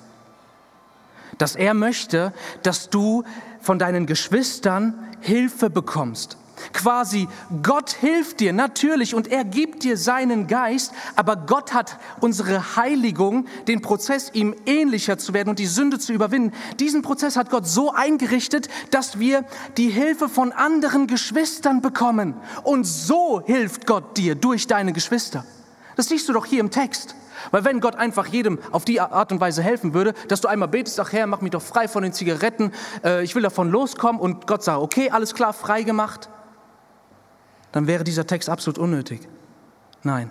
Dass 1.39 1.57
er 1.57 1.75
möchte, 1.75 2.33
dass 2.63 2.91
du 2.91 3.25
von 3.61 3.79
deinen 3.79 4.07
Geschwistern 4.07 4.95
Hilfe 5.21 5.71
bekommst, 5.71 6.37
Quasi 6.73 7.29
Gott 7.63 7.91
hilft 7.91 8.41
dir 8.41 8.53
natürlich 8.53 9.15
und 9.15 9.29
er 9.29 9.45
gibt 9.45 9.83
dir 9.83 9.97
seinen 9.97 10.47
Geist, 10.47 10.93
aber 11.17 11.37
Gott 11.37 11.73
hat 11.73 11.99
unsere 12.21 12.77
Heiligung, 12.77 13.47
den 13.69 13.83
Prozess, 13.83 14.31
ihm 14.33 14.55
ähnlicher 14.67 15.19
zu 15.19 15.35
werden 15.35 15.51
und 15.51 15.59
die 15.59 15.67
Sünde 15.67 15.99
zu 15.99 16.13
überwinden. 16.13 16.53
Diesen 16.79 17.03
Prozess 17.03 17.37
hat 17.37 17.51
Gott 17.51 17.67
so 17.67 17.93
eingerichtet, 17.93 18.69
dass 18.91 19.19
wir 19.19 19.45
die 19.77 19.91
Hilfe 19.91 20.29
von 20.29 20.53
anderen 20.53 21.07
Geschwistern 21.07 21.83
bekommen. 21.83 22.35
Und 22.63 22.85
so 22.85 23.43
hilft 23.45 23.87
Gott 23.87 24.17
dir 24.17 24.35
durch 24.35 24.67
deine 24.67 24.93
Geschwister. 24.93 25.45
Das 25.97 26.09
siehst 26.09 26.29
du 26.29 26.33
doch 26.33 26.47
hier 26.47 26.61
im 26.61 26.71
Text. 26.71 27.15
Weil 27.51 27.65
wenn 27.65 27.81
Gott 27.81 27.97
einfach 27.97 28.27
jedem 28.27 28.59
auf 28.71 28.85
die 28.85 29.01
Art 29.01 29.33
und 29.33 29.41
Weise 29.41 29.63
helfen 29.63 29.95
würde, 29.95 30.15
dass 30.29 30.41
du 30.41 30.49
einmal 30.49 30.69
betest, 30.69 31.01
ach 31.01 31.13
Herr, 31.13 31.27
mach 31.27 31.41
mich 31.41 31.53
doch 31.53 31.63
frei 31.63 31.89
von 31.89 32.03
den 32.03 32.13
Zigaretten, 32.13 32.73
äh, 33.05 33.25
ich 33.25 33.35
will 33.35 33.43
davon 33.43 33.71
loskommen 33.71 34.21
und 34.21 34.47
Gott 34.47 34.63
sagt, 34.63 34.81
okay, 34.81 35.11
alles 35.11 35.35
klar, 35.35 35.53
frei 35.53 35.83
gemacht, 35.83 36.29
dann 37.73 37.87
wäre 37.87 38.05
dieser 38.05 38.27
Text 38.27 38.49
absolut 38.49 38.79
unnötig. 38.79 39.29
Nein, 40.03 40.31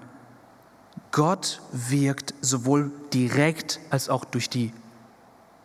Gott 1.12 1.62
wirkt 1.72 2.34
sowohl 2.42 2.92
direkt 3.14 3.80
als 3.90 4.10
auch 4.10 4.26
durch 4.26 4.50
die 4.50 4.74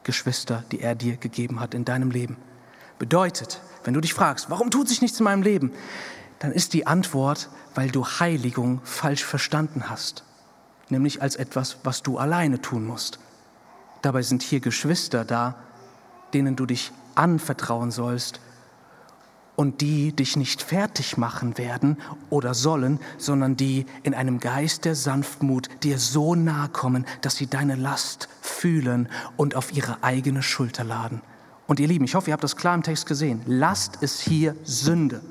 Geschwister, 0.03 0.65
die 0.71 0.81
er 0.81 0.95
dir 0.95 1.17
gegeben 1.17 1.61
hat 1.61 1.75
in 1.75 1.85
deinem 1.85 2.11
Leben. 2.11 2.37
Bedeutet, 2.99 3.61
wenn 3.85 3.95
du 3.95 4.01
dich 4.01 4.15
fragst, 4.15 4.51
warum 4.51 4.71
tut 4.71 4.89
sich 4.89 5.03
nichts 5.03 5.19
in 5.19 5.25
meinem 5.25 5.43
Leben, 5.43 5.73
dann 6.39 6.53
ist 6.53 6.73
die 6.75 6.87
Antwort, 6.87 7.49
weil 7.75 7.91
du 7.91 8.05
Heiligung 8.05 8.81
falsch 8.85 9.25
verstanden 9.25 9.89
hast, 9.91 10.25
nämlich 10.91 11.23
als 11.23 11.37
etwas, 11.37 11.79
was 11.83 12.03
du 12.03 12.19
alleine 12.19 12.61
tun 12.61 12.87
musst. 12.87 13.19
Dabei 14.03 14.23
sind 14.23 14.43
hier 14.43 14.61
Geschwister 14.61 15.25
da, 15.25 15.55
denen 16.35 16.57
du 16.57 16.67
dich 16.67 16.93
anvertrauen 17.15 17.91
sollst 17.91 18.41
und 19.57 19.81
die 19.81 20.13
dich 20.13 20.37
nicht 20.37 20.63
fertig 20.63 21.17
machen 21.17 21.59
werden 21.59 21.99
oder 22.31 22.55
sollen, 22.55 22.99
sondern 23.19 23.57
die 23.57 23.87
in 24.03 24.15
einem 24.15 24.41
Geist 24.41 24.85
der 24.85 24.95
Sanftmut 24.95 25.69
dir 25.83 25.99
so 25.99 26.35
nahe 26.35 26.69
kommen, 26.69 27.07
dass 27.21 27.37
sie 27.37 27.47
deine 27.47 27.77
Last 27.77 28.29
fühlen 28.41 29.09
und 29.37 29.55
auf 29.55 29.75
ihre 29.75 30.03
eigene 30.03 30.43
Schulter 30.43 30.85
laden. 30.85 31.21
Und 31.67 31.81
ihr 31.81 31.89
Lieben, 31.89 32.05
ich 32.05 32.15
hoffe, 32.15 32.31
ihr 32.31 32.33
habt 32.33 32.45
das 32.45 32.57
klar 32.57 32.75
im 32.75 32.83
Text 32.83 33.07
gesehen. 33.07 33.43
Last 33.47 33.97
ist 33.97 34.21
hier 34.21 34.57
Sünde. 34.65 35.23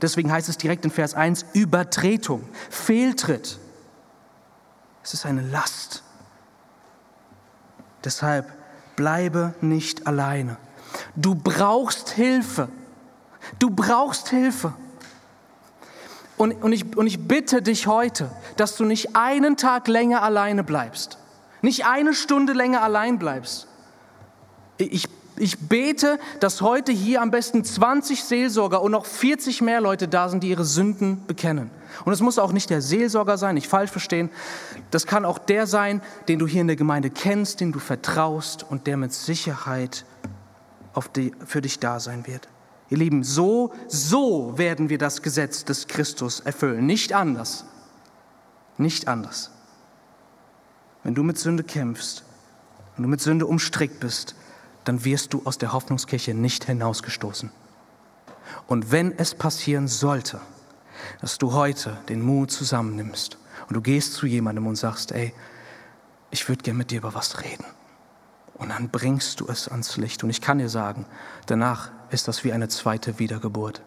Deswegen 0.00 0.30
heißt 0.30 0.48
es 0.48 0.58
direkt 0.58 0.84
in 0.84 0.90
Vers 0.90 1.14
1 1.14 1.46
Übertretung, 1.52 2.42
Fehltritt. 2.70 3.58
Es 5.02 5.14
ist 5.14 5.26
eine 5.26 5.42
Last. 5.42 6.02
Deshalb 8.04 8.52
bleibe 8.96 9.54
nicht 9.60 10.06
alleine. 10.06 10.58
Du 11.16 11.34
brauchst 11.34 12.10
Hilfe. 12.10 12.68
Du 13.58 13.70
brauchst 13.70 14.28
Hilfe. 14.28 14.72
Und, 16.36 16.62
und, 16.62 16.72
ich, 16.72 16.96
und 16.96 17.06
ich 17.06 17.26
bitte 17.26 17.62
dich 17.62 17.86
heute, 17.86 18.30
dass 18.56 18.76
du 18.76 18.84
nicht 18.84 19.16
einen 19.16 19.56
Tag 19.56 19.88
länger 19.88 20.22
alleine 20.22 20.62
bleibst. 20.62 21.18
Nicht 21.62 21.86
eine 21.86 22.14
Stunde 22.14 22.52
länger 22.52 22.82
allein 22.82 23.18
bleibst. 23.18 23.66
Ich, 24.76 25.08
ich 25.36 25.58
bete, 25.58 26.20
dass 26.38 26.60
heute 26.62 26.92
hier 26.92 27.22
am 27.22 27.32
besten 27.32 27.64
20 27.64 28.22
Seelsorger 28.22 28.80
und 28.82 28.92
noch 28.92 29.06
40 29.06 29.62
mehr 29.62 29.80
Leute 29.80 30.06
da 30.06 30.28
sind, 30.28 30.44
die 30.44 30.50
ihre 30.50 30.64
Sünden 30.64 31.26
bekennen. 31.26 31.70
Und 32.04 32.12
es 32.12 32.20
muss 32.20 32.38
auch 32.38 32.52
nicht 32.52 32.70
der 32.70 32.82
Seelsorger 32.82 33.36
sein, 33.38 33.56
nicht 33.56 33.66
falsch 33.66 33.90
verstehen. 33.90 34.30
Das 34.92 35.06
kann 35.06 35.24
auch 35.24 35.38
der 35.38 35.66
sein, 35.66 36.00
den 36.28 36.38
du 36.38 36.46
hier 36.46 36.60
in 36.60 36.68
der 36.68 36.76
Gemeinde 36.76 37.10
kennst, 37.10 37.60
dem 37.60 37.72
du 37.72 37.80
vertraust 37.80 38.64
und 38.68 38.86
der 38.86 38.96
mit 38.96 39.12
Sicherheit 39.12 40.04
die, 41.16 41.32
für 41.46 41.60
dich 41.60 41.78
da 41.78 42.00
sein 42.00 42.26
wird. 42.26 42.48
Ihr 42.90 42.98
Lieben, 42.98 43.22
so, 43.22 43.72
so 43.86 44.56
werden 44.56 44.88
wir 44.88 44.98
das 44.98 45.22
Gesetz 45.22 45.64
des 45.64 45.86
Christus 45.86 46.40
erfüllen, 46.40 46.86
nicht 46.86 47.12
anders. 47.12 47.64
Nicht 48.78 49.08
anders. 49.08 49.50
Wenn 51.02 51.14
du 51.14 51.22
mit 51.22 51.38
Sünde 51.38 51.64
kämpfst, 51.64 52.24
wenn 52.96 53.02
du 53.02 53.08
mit 53.08 53.20
Sünde 53.20 53.46
umstrickt 53.46 54.00
bist, 54.00 54.34
dann 54.84 55.04
wirst 55.04 55.34
du 55.34 55.42
aus 55.44 55.58
der 55.58 55.72
Hoffnungskirche 55.72 56.32
nicht 56.34 56.64
hinausgestoßen. 56.64 57.50
Und 58.66 58.90
wenn 58.90 59.16
es 59.18 59.34
passieren 59.34 59.88
sollte, 59.88 60.40
dass 61.20 61.38
du 61.38 61.52
heute 61.52 61.98
den 62.08 62.22
Mut 62.22 62.50
zusammennimmst 62.50 63.36
und 63.68 63.74
du 63.76 63.80
gehst 63.80 64.14
zu 64.14 64.26
jemandem 64.26 64.66
und 64.66 64.76
sagst, 64.76 65.12
ey, 65.12 65.34
ich 66.30 66.48
würde 66.48 66.62
gerne 66.62 66.78
mit 66.78 66.90
dir 66.90 66.98
über 66.98 67.14
was 67.14 67.42
reden. 67.42 67.64
Und 68.54 68.70
dann 68.70 68.88
bringst 68.88 69.40
du 69.40 69.46
es 69.46 69.68
ans 69.68 69.96
Licht. 69.96 70.24
Und 70.24 70.30
ich 70.30 70.40
kann 70.40 70.58
dir 70.58 70.68
sagen, 70.68 71.06
danach 71.46 71.90
ist 72.10 72.28
das 72.28 72.44
wie 72.44 72.52
eine 72.52 72.68
zweite 72.68 73.18
Wiedergeburt, 73.18 73.82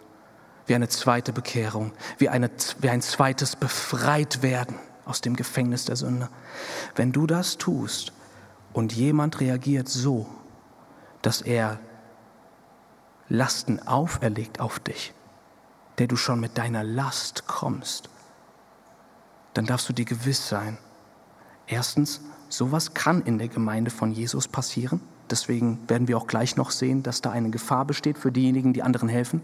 wie 0.65 0.75
eine 0.75 0.89
zweite 0.89 1.33
Bekehrung, 1.33 1.91
wie, 2.17 2.29
eine, 2.29 2.49
wie 2.79 2.89
ein 2.89 3.01
zweites 3.01 3.55
Befreitwerden 3.55 4.77
aus 5.05 5.21
dem 5.21 5.35
Gefängnis 5.35 5.85
der 5.85 5.95
Sünde. 5.95 6.29
Wenn 6.95 7.11
du 7.11 7.27
das 7.27 7.57
tust 7.57 8.13
und 8.73 8.93
jemand 8.93 9.39
reagiert 9.39 9.89
so, 9.89 10.27
dass 11.21 11.41
er 11.41 11.79
Lasten 13.29 13.79
auferlegt 13.87 14.59
auf 14.59 14.79
dich, 14.79 15.13
der 15.97 16.07
du 16.07 16.15
schon 16.15 16.39
mit 16.39 16.57
deiner 16.57 16.83
Last 16.83 17.47
kommst, 17.47 18.09
dann 19.53 19.65
darfst 19.65 19.89
du 19.89 19.93
dir 19.93 20.05
gewiss 20.05 20.47
sein. 20.47 20.77
Erstens, 21.67 22.21
sowas 22.49 22.93
kann 22.93 23.21
in 23.21 23.37
der 23.37 23.47
Gemeinde 23.47 23.91
von 23.91 24.11
Jesus 24.11 24.47
passieren. 24.47 25.01
Deswegen 25.31 25.89
werden 25.89 26.09
wir 26.09 26.17
auch 26.17 26.27
gleich 26.27 26.57
noch 26.57 26.71
sehen, 26.71 27.03
dass 27.03 27.21
da 27.21 27.31
eine 27.31 27.49
Gefahr 27.49 27.85
besteht 27.85 28.17
für 28.17 28.31
diejenigen, 28.31 28.73
die 28.73 28.83
anderen 28.83 29.07
helfen. 29.07 29.41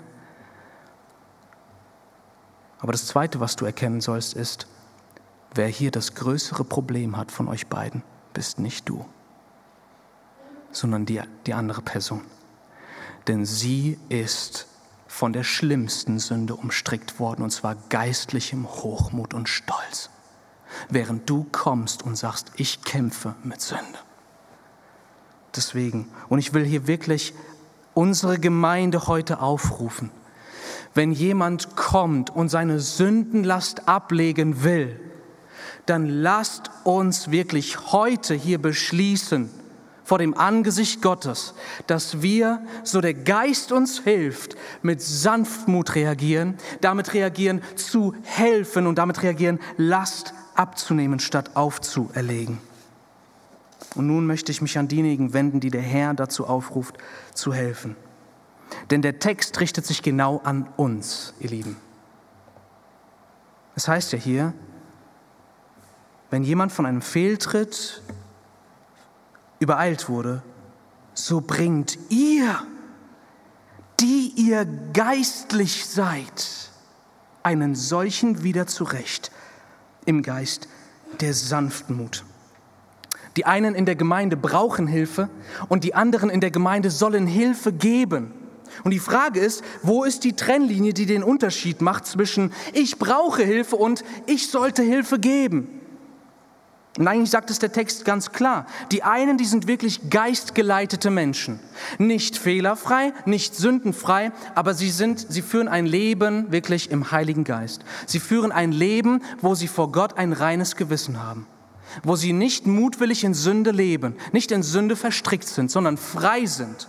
Aber 2.79 2.91
das 2.91 3.07
Zweite, 3.07 3.39
was 3.39 3.55
du 3.55 3.65
erkennen 3.65 4.01
sollst, 4.01 4.33
ist, 4.33 4.67
wer 5.55 5.67
hier 5.67 5.89
das 5.89 6.13
größere 6.13 6.65
Problem 6.65 7.15
hat 7.15 7.31
von 7.31 7.47
euch 7.47 7.67
beiden, 7.67 8.03
bist 8.33 8.59
nicht 8.59 8.87
du, 8.89 9.05
sondern 10.71 11.05
die, 11.05 11.21
die 11.45 11.53
andere 11.53 11.81
Person. 11.81 12.21
Denn 13.27 13.45
sie 13.45 13.97
ist 14.09 14.67
von 15.07 15.31
der 15.31 15.43
schlimmsten 15.43 16.19
Sünde 16.19 16.55
umstrickt 16.55 17.19
worden, 17.19 17.43
und 17.43 17.51
zwar 17.51 17.75
geistlichem 17.89 18.67
Hochmut 18.67 19.33
und 19.33 19.47
Stolz. 19.47 20.09
Während 20.89 21.29
du 21.29 21.45
kommst 21.51 22.03
und 22.03 22.17
sagst, 22.17 22.51
ich 22.57 22.83
kämpfe 22.83 23.35
mit 23.43 23.61
Sünde 23.61 23.97
deswegen. 25.57 26.07
Und 26.29 26.39
ich 26.39 26.53
will 26.53 26.63
hier 26.63 26.87
wirklich 26.87 27.33
unsere 27.93 28.39
Gemeinde 28.39 29.07
heute 29.07 29.41
aufrufen. 29.41 30.11
Wenn 30.93 31.11
jemand 31.11 31.75
kommt 31.75 32.29
und 32.29 32.49
seine 32.49 32.79
Sündenlast 32.79 33.87
ablegen 33.87 34.63
will, 34.63 34.99
dann 35.85 36.07
lasst 36.07 36.69
uns 36.83 37.31
wirklich 37.31 37.91
heute 37.91 38.33
hier 38.33 38.61
beschließen, 38.61 39.49
vor 40.03 40.19
dem 40.19 40.37
Angesicht 40.37 41.01
Gottes, 41.01 41.53
dass 41.85 42.21
wir, 42.21 42.61
so 42.83 43.01
der 43.01 43.13
Geist 43.13 43.73
uns 43.73 43.99
hilft, 43.99 44.55
mit 44.81 45.01
Sanftmut 45.01 45.95
reagieren, 45.95 46.55
damit 46.79 47.13
reagieren 47.13 47.61
zu 47.75 48.15
helfen 48.23 48.87
und 48.87 48.97
damit 48.97 49.21
reagieren, 49.21 49.59
Last 49.75 50.33
abzunehmen 50.55 51.19
statt 51.19 51.51
aufzuerlegen. 51.55 52.59
Und 53.97 54.05
nun 54.05 54.27
möchte 54.27 54.51
ich 54.51 54.61
mich 54.61 54.77
an 54.77 54.87
diejenigen 54.87 55.33
wenden, 55.33 55.59
die 55.59 55.71
der 55.71 55.81
Herr 55.81 56.13
dazu 56.13 56.45
aufruft, 56.45 56.99
zu 57.33 57.51
helfen. 57.51 57.95
Denn 58.91 59.01
der 59.01 59.17
Text 59.17 59.59
richtet 59.59 59.87
sich 59.87 60.03
genau 60.03 60.39
an 60.43 60.69
uns, 60.77 61.33
ihr 61.39 61.49
Lieben. 61.49 61.77
Es 63.75 63.87
heißt 63.87 64.11
ja 64.11 64.19
hier, 64.19 64.53
wenn 66.29 66.43
jemand 66.43 66.71
von 66.71 66.85
einem 66.85 67.01
Fehltritt 67.01 68.03
übereilt 69.59 70.09
wurde, 70.09 70.43
so 71.15 71.41
bringt 71.41 71.97
ihr, 72.09 72.55
die 73.99 74.31
ihr 74.35 74.65
geistlich 74.93 75.87
seid, 75.87 76.69
einen 77.41 77.73
solchen 77.73 78.43
wieder 78.43 78.67
zurecht 78.67 79.31
im 80.05 80.21
Geist 80.21 80.67
der 81.19 81.33
Sanftmut. 81.33 82.23
Die 83.37 83.45
einen 83.45 83.75
in 83.75 83.85
der 83.85 83.95
Gemeinde 83.95 84.35
brauchen 84.35 84.87
Hilfe 84.87 85.29
und 85.69 85.83
die 85.83 85.93
anderen 85.93 86.31
in 86.31 86.41
der 86.41 86.49
Gemeinde 86.49 86.89
sollen 86.89 87.27
Hilfe 87.27 87.71
geben. 87.71 88.33
Und 88.83 88.91
die 88.91 88.99
Frage 88.99 89.39
ist, 89.39 89.63
wo 89.83 90.03
ist 90.03 90.23
die 90.23 90.33
Trennlinie, 90.33 90.93
die 90.93 91.05
den 91.05 91.23
Unterschied 91.23 91.81
macht 91.81 92.07
zwischen 92.07 92.51
ich 92.73 92.97
brauche 92.97 93.43
Hilfe 93.43 93.75
und 93.75 94.03
ich 94.25 94.49
sollte 94.49 94.81
Hilfe 94.81 95.19
geben? 95.19 95.69
Und 96.97 97.07
eigentlich 97.07 97.29
sagt 97.29 97.51
es 97.51 97.59
der 97.59 97.71
Text 97.71 98.05
ganz 98.05 98.31
klar. 98.31 98.65
Die 98.91 99.03
einen, 99.03 99.37
die 99.37 99.45
sind 99.45 99.67
wirklich 99.67 100.09
geistgeleitete 100.09 101.11
Menschen. 101.11 101.59
Nicht 101.99 102.39
fehlerfrei, 102.39 103.13
nicht 103.25 103.53
sündenfrei, 103.53 104.31
aber 104.55 104.73
sie 104.73 104.89
sind, 104.89 105.27
sie 105.29 105.43
führen 105.43 105.67
ein 105.67 105.85
Leben 105.85 106.51
wirklich 106.51 106.89
im 106.89 107.11
Heiligen 107.11 107.43
Geist. 107.43 107.85
Sie 108.07 108.19
führen 108.19 108.51
ein 108.51 108.71
Leben, 108.71 109.21
wo 109.41 109.53
sie 109.53 109.67
vor 109.67 109.91
Gott 109.91 110.17
ein 110.17 110.33
reines 110.33 110.75
Gewissen 110.75 111.21
haben 111.21 111.45
wo 112.03 112.15
sie 112.15 112.33
nicht 112.33 112.67
mutwillig 112.67 113.23
in 113.23 113.33
Sünde 113.33 113.71
leben, 113.71 114.15
nicht 114.31 114.51
in 114.51 114.63
Sünde 114.63 114.95
verstrickt 114.95 115.47
sind, 115.47 115.71
sondern 115.71 115.97
frei 115.97 116.45
sind, 116.45 116.87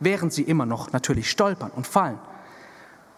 während 0.00 0.32
sie 0.32 0.42
immer 0.42 0.66
noch 0.66 0.92
natürlich 0.92 1.30
stolpern 1.30 1.70
und 1.70 1.86
fallen. 1.86 2.18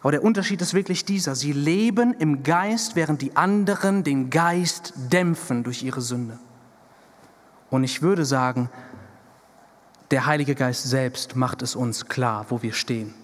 Aber 0.02 0.12
der 0.12 0.22
Unterschied 0.22 0.60
ist 0.60 0.74
wirklich 0.74 1.06
dieser. 1.06 1.34
Sie 1.34 1.52
leben 1.52 2.12
im 2.12 2.42
Geist, 2.42 2.94
während 2.94 3.22
die 3.22 3.36
anderen 3.36 4.04
den 4.04 4.28
Geist 4.28 4.92
dämpfen 4.96 5.64
durch 5.64 5.82
ihre 5.82 6.02
Sünde. 6.02 6.38
Und 7.70 7.84
ich 7.84 8.02
würde 8.02 8.26
sagen, 8.26 8.68
der 10.10 10.26
Heilige 10.26 10.54
Geist 10.54 10.84
selbst 10.84 11.36
macht 11.36 11.62
es 11.62 11.74
uns 11.74 12.06
klar, 12.06 12.46
wo 12.50 12.62
wir 12.62 12.74
stehen. 12.74 13.14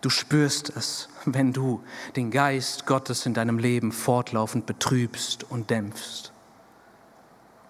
Du 0.00 0.10
spürst 0.10 0.72
es, 0.76 1.08
wenn 1.24 1.52
du 1.52 1.82
den 2.16 2.30
Geist 2.30 2.86
Gottes 2.86 3.24
in 3.26 3.34
deinem 3.34 3.58
Leben 3.58 3.92
fortlaufend 3.92 4.66
betrübst 4.66 5.44
und 5.50 5.70
dämpfst. 5.70 6.32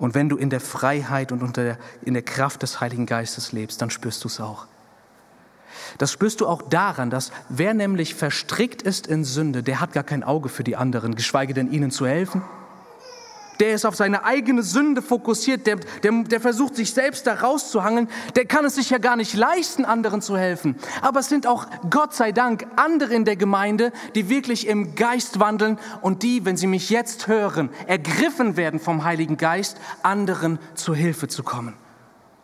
Und 0.01 0.15
wenn 0.15 0.29
du 0.29 0.37
in 0.37 0.51
der 0.51 0.61
Freiheit 0.61 1.31
und 1.31 1.43
unter 1.43 1.63
der, 1.63 1.79
in 2.03 2.15
der 2.15 2.23
Kraft 2.23 2.63
des 2.63 2.81
Heiligen 2.81 3.07
Geistes 3.07 3.53
lebst, 3.53 3.81
dann 3.81 3.91
spürst 3.91 4.25
du 4.25 4.29
es 4.29 4.41
auch. 4.41 4.67
Das 5.99 6.11
spürst 6.11 6.41
du 6.41 6.49
auch 6.49 6.63
daran, 6.63 7.11
dass 7.11 7.31
wer 7.49 7.75
nämlich 7.75 8.15
verstrickt 8.15 8.83
ist 8.83 9.07
in 9.07 9.25
Sünde, 9.25 9.63
der 9.63 9.81
hat 9.81 9.93
gar 9.93 10.03
kein 10.03 10.25
Auge 10.25 10.49
für 10.49 10.65
die 10.65 10.75
anderen, 10.75 11.15
geschweige 11.15 11.55
denn 11.55 11.71
ihnen 11.71 11.93
zu 11.93 12.07
helfen 12.07 12.43
der 13.61 13.75
ist 13.75 13.85
auf 13.85 13.95
seine 13.95 14.25
eigene 14.25 14.63
Sünde 14.63 15.03
fokussiert, 15.03 15.67
der, 15.67 15.77
der, 16.03 16.13
der 16.25 16.41
versucht 16.41 16.75
sich 16.75 16.93
selbst 16.93 17.27
da 17.27 17.35
rauszuhangeln, 17.35 18.09
der 18.35 18.47
kann 18.47 18.65
es 18.65 18.75
sich 18.75 18.91
ja 18.91 18.99
gar 18.99 19.17
nicht 19.17 19.35
leisten, 19.35 19.85
anderen 19.85 20.23
zu 20.23 20.37
helfen. 20.37 20.77
Aber 21.03 21.21
es 21.21 21.29
sind 21.29 21.47
auch, 21.47 21.67
Gott 21.91 22.15
sei 22.15 22.33
Dank, 22.33 22.67
andere 22.77 23.15
in 23.15 23.25
der 23.25 23.37
Gemeinde, 23.37 23.93
die 24.15 24.29
wirklich 24.29 24.67
im 24.67 24.95
Geist 24.95 25.41
wandeln 25.41 25.79
und 26.01 26.23
die, 26.23 26.45
wenn 26.45 26.57
sie 26.57 26.67
mich 26.67 26.91
jetzt 26.91 27.29
hören, 27.29 27.71
ergriffen 27.87 28.57
werden 28.57 28.81
vom 28.81 29.05
Heiligen 29.05 29.37
Geist, 29.37 29.79
anderen 30.03 30.59
zu 30.75 30.95
Hilfe 30.95 31.29
zu 31.29 31.43
kommen. 31.43 31.75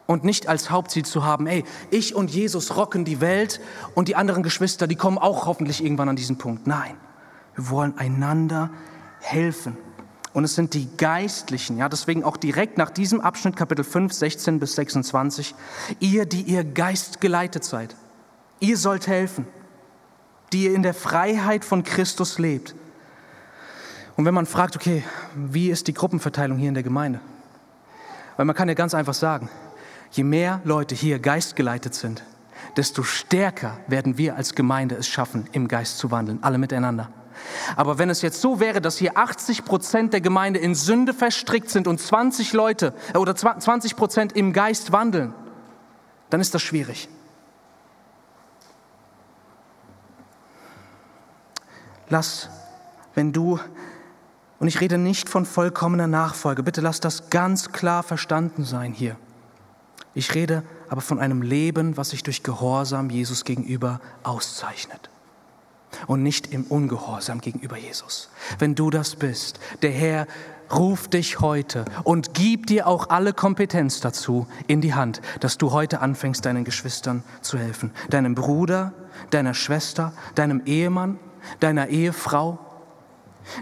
Und 0.07 0.23
nicht 0.23 0.49
als 0.49 0.71
Hauptziel 0.71 1.05
zu 1.05 1.25
haben, 1.25 1.49
ey, 1.49 1.65
ich 1.91 2.15
und 2.15 2.31
Jesus 2.31 2.77
rocken 2.77 3.05
die 3.05 3.21
Welt 3.21 3.61
und 3.95 4.07
die 4.07 4.15
anderen 4.15 4.45
Geschwister, 4.45 4.87
die 4.87 4.95
kommen 4.95 5.19
auch 5.19 5.47
hoffentlich 5.47 5.83
irgendwann 5.83 6.09
an 6.09 6.17
diesen 6.17 6.39
Punkt. 6.39 6.67
Nein, 6.69 6.95
wir 7.57 7.71
wollen 7.71 7.99
einander 7.99 8.71
helfen. 9.21 9.77
Und 10.37 10.45
es 10.45 10.55
sind 10.55 10.75
die 10.75 10.87
Geistlichen, 10.99 11.79
ja, 11.79 11.89
deswegen 11.89 12.23
auch 12.23 12.37
direkt 12.37 12.77
nach 12.77 12.91
diesem 12.91 13.23
Abschnitt, 13.23 13.57
Kapitel 13.57 13.83
5, 13.83 14.13
16 14.13 14.61
bis 14.61 14.75
26, 14.75 15.55
ihr, 15.99 16.27
die 16.27 16.43
ihr 16.43 16.63
Geist 16.63 17.23
geleitet 17.23 17.65
seid, 17.65 17.97
ihr 18.61 18.77
sollt 18.77 19.07
helfen, 19.07 19.47
die 20.53 20.65
ihr 20.65 20.75
in 20.75 20.83
der 20.83 20.93
Freiheit 20.93 21.65
von 21.65 21.85
Christus 21.85 22.39
lebt. 22.39 22.75
Und 24.19 24.27
wenn 24.27 24.35
man 24.35 24.45
fragt, 24.45 24.77
okay, 24.77 25.05
wie 25.35 25.71
ist 25.71 25.89
die 25.89 25.95
Gruppenverteilung 25.95 26.59
hier 26.59 26.69
in 26.69 26.75
der 26.75 26.83
Gemeinde? 26.83 27.21
Weil 28.37 28.45
man 28.45 28.55
kann 28.55 28.69
ja 28.69 28.75
ganz 28.75 28.93
einfach 28.93 29.15
sagen, 29.15 29.49
je 30.11 30.23
mehr 30.23 30.61
Leute 30.65 30.95
hier 30.95 31.19
geistgeleitet 31.19 31.95
sind, 31.95 32.23
desto 32.77 33.05
stärker 33.05 33.79
werden 33.87 34.19
wir 34.19 34.37
als 34.37 34.55
Gemeinde 34.55 34.97
es 34.97 35.09
schaffen, 35.09 35.49
im 35.53 35.67
Geist 35.67 35.97
zu 35.97 36.11
wandeln, 36.11 36.43
alle 36.43 36.59
miteinander. 36.59 37.09
Aber 37.77 37.99
wenn 37.99 38.11
es 38.11 38.23
jetzt 38.23 38.41
so 38.41 38.61
wäre, 38.61 38.81
dass 38.81 38.97
hier 38.97 39.17
80 39.17 39.65
Prozent 39.65 40.13
der 40.13 40.21
Gemeinde 40.21 40.59
in 40.61 40.75
Sünde 40.75 41.15
verstrickt 41.15 41.71
sind 41.71 41.89
und 41.89 42.01
20 42.01 42.53
Leute 42.53 42.95
äh, 43.15 43.19
oder 43.19 43.35
20 43.35 43.97
Prozent 43.97 44.33
im 44.35 44.53
Geist 44.53 44.93
wandeln, 44.93 45.35
dann 46.31 46.41
ist 46.41 46.55
das 46.55 46.63
schwierig. 46.63 47.09
Lass, 52.09 52.49
wenn 53.15 53.33
du, 53.33 53.59
und 54.61 54.69
ich 54.69 54.81
rede 54.81 54.97
nicht 54.97 55.29
von 55.29 55.45
vollkommener 55.45 56.07
Nachfolge, 56.07 56.63
bitte 56.63 56.81
lass 56.81 57.01
das 57.01 57.31
ganz 57.31 57.73
klar 57.73 58.03
verstanden 58.03 58.65
sein 58.65 58.93
hier. 58.93 59.17
Ich 60.15 60.35
rede 60.35 60.63
aber 60.89 61.01
von 61.01 61.19
einem 61.19 61.43
Leben, 61.43 61.97
was 61.97 62.11
sich 62.11 62.23
durch 62.23 62.43
Gehorsam 62.43 63.11
Jesus 63.11 63.45
gegenüber 63.45 64.01
auszeichnet 64.23 65.11
und 66.07 66.23
nicht 66.23 66.53
im 66.53 66.65
Ungehorsam 66.65 67.41
gegenüber 67.41 67.77
Jesus. 67.77 68.29
Wenn 68.59 68.75
du 68.75 68.91
das 68.91 69.17
bist, 69.17 69.61
der 69.83 69.91
Herr 69.91 70.27
ruft 70.73 71.15
dich 71.15 71.41
heute 71.41 71.85
und 72.05 72.35
gibt 72.35 72.71
dir 72.71 72.87
auch 72.87 73.11
alle 73.11 73.33
Kompetenz 73.33 74.01
dazu 74.01 74.47
in 74.67 74.81
die 74.81 74.95
Hand, 74.95 75.21
dass 75.41 75.59
du 75.59 75.73
heute 75.73 76.01
anfängst, 76.01 76.45
deinen 76.45 76.65
Geschwistern 76.65 77.23
zu 77.41 77.59
helfen. 77.59 77.93
Deinem 78.11 78.35
Bruder, 78.35 78.93
deiner 79.31 79.55
Schwester, 79.55 80.13
deinem 80.35 80.63
Ehemann, 80.67 81.19
deiner 81.61 81.89
Ehefrau, 81.89 82.59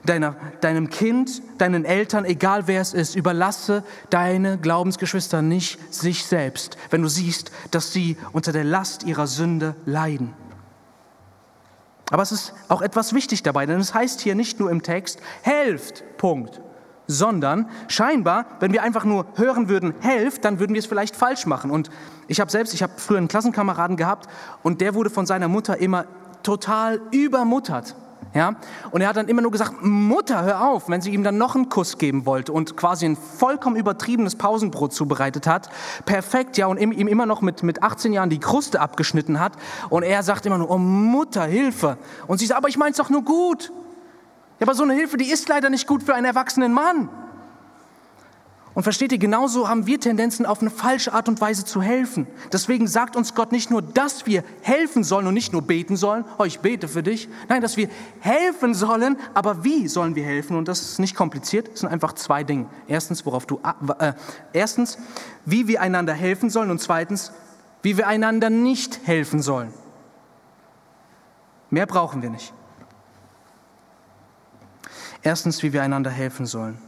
deiner, 0.05 0.37
deinem 0.61 0.89
Kind, 0.89 1.43
deinen 1.59 1.85
Eltern, 1.85 2.25
egal 2.25 2.67
wer 2.67 2.81
es 2.81 2.95
ist. 2.95 3.15
Überlasse 3.15 3.85
deine 4.11 4.59
Glaubensgeschwister 4.59 5.43
nicht 5.43 5.79
sich 5.93 6.25
selbst, 6.25 6.79
wenn 6.91 7.03
du 7.03 7.09
siehst, 7.09 7.51
dass 7.71 7.93
sie 7.93 8.17
unter 8.33 8.53
der 8.53 8.65
Last 8.65 9.03
ihrer 9.05 9.27
Sünde 9.27 9.75
leiden. 9.85 10.33
Aber 12.11 12.23
es 12.23 12.33
ist 12.33 12.55
auch 12.69 12.83
etwas 12.83 13.15
wichtig 13.15 13.43
dabei, 13.43 13.67
denn 13.67 13.81
es 13.81 13.95
heißt 13.95 14.21
hier 14.21 14.35
nicht 14.35 14.61
nur 14.61 14.71
im 14.71 14.83
Text, 14.83 15.21
helft, 15.43 16.05
Punkt, 16.19 16.61
sondern 17.07 17.69
scheinbar, 17.89 18.47
wenn 18.61 18.73
wir 18.73 18.83
einfach 18.83 19.05
nur 19.05 19.27
hören 19.37 19.69
würden, 19.69 19.95
helft, 20.01 20.45
dann 20.45 20.59
würden 20.59 20.75
wir 20.75 20.81
es 20.81 20.87
vielleicht 20.87 21.17
falsch 21.17 21.47
machen. 21.47 21.71
Und 21.71 21.91
ich 22.29 22.41
habe 22.41 22.51
selbst, 22.51 22.75
ich 22.75 22.83
habe 22.83 22.93
früher 22.97 23.19
einen 23.19 23.29
Klassenkameraden 23.29 23.97
gehabt 23.97 24.29
und 24.63 24.81
der 24.81 24.95
wurde 24.95 25.11
von 25.11 25.27
seiner 25.27 25.49
Mutter 25.49 25.79
immer 25.79 26.07
total 26.43 27.01
übermuttert. 27.11 27.95
Ja? 28.35 28.57
Und 28.91 29.01
er 29.01 29.09
hat 29.09 29.17
dann 29.17 29.29
immer 29.29 29.43
nur 29.43 29.53
gesagt, 29.53 29.75
Mutter, 29.81 30.43
hör 30.43 30.69
auf, 30.69 30.89
wenn 30.89 31.01
sie 31.01 31.13
ihm 31.13 31.23
dann 31.23 31.39
noch 31.39 31.55
einen 31.55 31.69
Kuss 31.69 31.99
geben 31.99 32.27
wollte 32.27 32.53
und 32.53 32.77
quasi 32.77 33.07
ein 33.07 33.17
vollkommen 33.17 33.77
übertriebenes 33.77 34.35
Pausenbrot 34.35 34.93
zubereitet 34.93 35.47
hat. 35.47 35.71
Perfekt, 36.05 36.57
ja, 36.59 36.67
und 36.67 36.79
ihm, 36.79 36.93
immer 36.93 37.27
noch 37.27 37.43
mit, 37.43 37.63
mit 37.63 37.83
18 37.83 38.13
Jahren 38.13 38.31
die 38.31 38.41
Kruste 38.41 38.81
abgeschnitten 38.81 39.39
hat. 39.39 39.53
Und 39.89 40.03
er 40.03 40.25
sagt 40.25 40.47
immer 40.47 40.59
nur, 40.59 40.69
oh 40.69 40.79
Mutter, 40.79 41.45
Hilfe. 41.45 41.97
Und 42.27 42.39
sie 42.39 42.47
sagt, 42.47 42.59
aber 42.59 42.69
ich 42.69 42.77
meine 42.77 42.91
es 42.91 42.97
doch 42.97 43.11
nur 43.11 43.23
gut. 43.23 43.71
Ja, 44.59 44.67
aber 44.67 44.75
so 44.75 44.83
eine 44.83 44.95
Hilfe, 44.95 45.17
die 45.17 45.31
ist 45.31 45.49
leider 45.49 45.71
nicht 45.71 45.87
gut 45.87 46.03
für 46.03 46.15
einen 46.15 46.27
erwachsenen 46.27 46.73
Mann. 46.73 47.09
Und 48.75 48.83
versteht 48.83 49.13
ihr, 49.13 49.19
genauso 49.19 49.69
haben 49.69 49.87
wir 49.87 50.01
Tendenzen, 50.01 50.47
auf 50.47 50.61
eine 50.61 50.71
falsche 50.71 51.13
Art 51.13 51.29
und 51.29 51.41
Weise 51.41 51.65
zu 51.65 51.81
helfen. 51.81 52.27
Deswegen 52.53 52.89
sagt 52.89 53.15
uns 53.15 53.35
Gott 53.35 53.53
nicht 53.53 53.71
nur, 53.71 53.83
dass 53.83 54.27
wir 54.27 54.43
helfen 54.63 55.05
sollen 55.05 55.29
und 55.29 55.35
nicht 55.35 55.53
nur 55.53 55.63
beten 55.63 55.97
sollen, 55.97 56.25
oh, 56.39 56.45
ich 56.45 56.59
bete 56.59 56.89
für 56.89 57.05
dich. 57.05 57.29
Nein, 57.49 57.63
dass 57.63 57.77
wir 57.77 57.89
helfen 58.19 58.75
sollen, 58.75 59.17
aber 59.33 59.63
wie 59.63 59.87
sollen 59.87 60.17
wir 60.17 60.25
helfen? 60.25 60.57
Und 60.57 60.67
das 60.67 60.83
ist 60.83 60.99
nicht 60.99 61.15
kompliziert, 61.15 61.71
es 61.73 61.81
sind 61.81 61.89
einfach 61.89 62.15
zwei 62.15 62.43
Dinge. 62.43 62.67
Erstens, 62.89 63.25
worauf 63.25 63.47
du, 63.47 63.61
äh, 64.01 64.13
erstens, 64.53 64.99
wie 65.45 65.69
wir 65.69 65.81
einander 65.81 66.13
helfen 66.13 66.51
sollen 66.51 66.73
und 66.73 66.81
zweitens, 66.81 67.31
wie 67.83 67.97
wir 67.97 68.09
einander 68.09 68.51
nicht 68.51 69.07
helfen 69.07 69.41
sollen. 69.41 69.73
Mehr 71.71 71.87
brauchen 71.87 72.23
wir 72.23 72.31
nicht. 72.31 72.53
Erstens, 75.23 75.63
wie 75.63 75.73
wir 75.73 75.83
einander 75.83 76.11
helfen 76.11 76.45
sollen. 76.45 76.79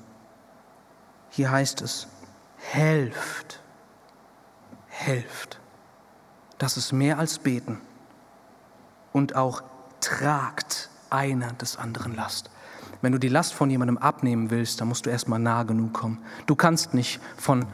Hier 1.37 1.51
heißt 1.51 1.83
es, 1.83 2.09
helft, 2.57 3.61
helft. 4.89 5.61
Das 6.57 6.79
ist 6.79 6.93
mehr 6.93 7.19
als 7.19 7.39
beten. 7.41 7.79
Und 9.13 9.37
auch 9.37 9.63
tragt 10.01 10.89
einer 11.11 11.53
des 11.53 11.77
anderen 11.77 12.17
Last. 12.17 12.49
Wenn 13.03 13.13
du 13.13 13.19
die 13.19 13.29
Last 13.29 13.53
von 13.53 13.69
jemandem 13.69 13.99
abnehmen 13.99 14.51
willst, 14.51 14.81
dann 14.81 14.89
musst 14.89 15.05
du 15.05 15.11
erstmal 15.11 15.39
nah 15.39 15.65
genug 15.65 15.93
kommen. 15.93 16.25
Du 16.47 16.55
kannst 16.55 16.95
nicht 16.95 17.21
von, 17.37 17.67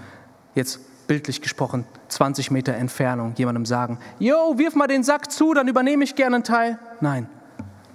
jetzt 0.56 0.80
bildlich 1.06 1.40
gesprochen, 1.40 1.86
20 2.08 2.50
Meter 2.50 2.74
Entfernung 2.74 3.32
jemandem 3.36 3.64
sagen, 3.64 4.00
Jo, 4.18 4.58
wirf 4.58 4.74
mal 4.74 4.88
den 4.88 5.04
Sack 5.04 5.30
zu, 5.30 5.54
dann 5.54 5.68
übernehme 5.68 6.02
ich 6.02 6.16
gerne 6.16 6.34
einen 6.34 6.44
Teil. 6.44 6.80
Nein, 7.00 7.28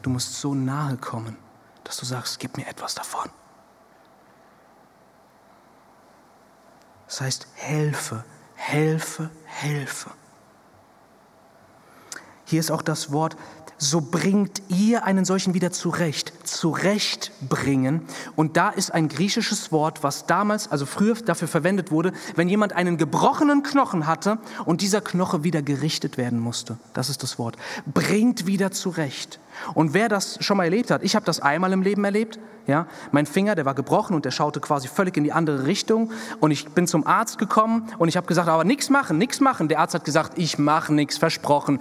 du 0.02 0.12
musst 0.12 0.40
so 0.40 0.56
nahe 0.56 0.96
kommen, 0.96 1.36
dass 1.84 1.98
du 1.98 2.06
sagst, 2.06 2.40
gib 2.40 2.56
mir 2.56 2.68
etwas 2.68 2.96
davon. 2.96 3.30
Das 7.08 7.22
heißt, 7.22 7.48
helfe, 7.56 8.24
helfe, 8.56 9.30
helfe. 9.46 10.12
Hier 12.46 12.60
ist 12.60 12.72
auch 12.72 12.82
das 12.82 13.12
Wort, 13.12 13.36
so 13.78 14.02
bringt 14.02 14.62
ihr 14.70 15.04
einen 15.04 15.26
solchen 15.26 15.54
wieder 15.54 15.72
zurecht, 15.72 16.34
zurechtbringen. 16.44 18.02
Und 18.36 18.58
da 18.58 18.70
ist 18.70 18.94
ein 18.94 19.08
griechisches 19.08 19.72
Wort, 19.72 20.04
was 20.04 20.26
damals, 20.26 20.72
also 20.72 20.86
früher 20.86 21.16
dafür 21.16 21.48
verwendet 21.48 21.92
wurde, 21.92 22.12
wenn 22.36 22.50
jemand 22.50 22.74
einen 22.74 22.98
gebrochenen 22.98 23.64
Knochen 23.64 24.08
hatte 24.08 24.40
und 24.66 24.82
dieser 24.82 25.02
Knoche 25.02 25.44
wieder 25.44 25.62
gerichtet 25.62 26.18
werden 26.18 26.40
musste. 26.40 26.78
Das 26.94 27.10
ist 27.10 27.24
das 27.24 27.38
Wort. 27.38 27.56
Bringt 27.86 28.48
wieder 28.48 28.72
zurecht. 28.72 29.40
Und 29.74 29.94
wer 29.94 30.10
das 30.10 30.38
schon 30.44 30.58
mal 30.58 30.66
erlebt 30.66 30.92
hat, 30.92 31.04
ich 31.04 31.16
habe 31.16 31.26
das 31.26 31.40
einmal 31.40 31.72
im 31.74 31.82
Leben 31.82 32.04
erlebt. 32.04 32.40
Ja, 32.68 32.86
mein 33.12 33.26
Finger, 33.26 33.56
der 33.56 33.66
war 33.66 33.76
gebrochen 33.76 34.14
und 34.14 34.26
der 34.26 34.32
schaute 34.32 34.60
quasi 34.60 34.90
völlig 34.90 35.16
in 35.16 35.24
die 35.24 35.32
andere 35.32 35.66
Richtung. 35.66 36.12
Und 36.42 36.52
ich 36.52 36.68
bin 36.68 36.86
zum 36.86 37.08
Arzt 37.08 37.38
gekommen 37.38 37.88
und 37.98 38.10
ich 38.10 38.18
habe 38.18 38.28
gesagt, 38.28 38.50
aber 38.50 38.66
nichts 38.66 38.90
machen, 38.90 39.18
nichts 39.18 39.40
machen. 39.40 39.70
Der 39.70 39.80
Arzt 39.80 39.94
hat 39.94 40.04
gesagt, 40.04 40.38
ich 40.38 40.58
mache 40.58 40.94
nichts, 40.94 41.18
versprochen. 41.18 41.80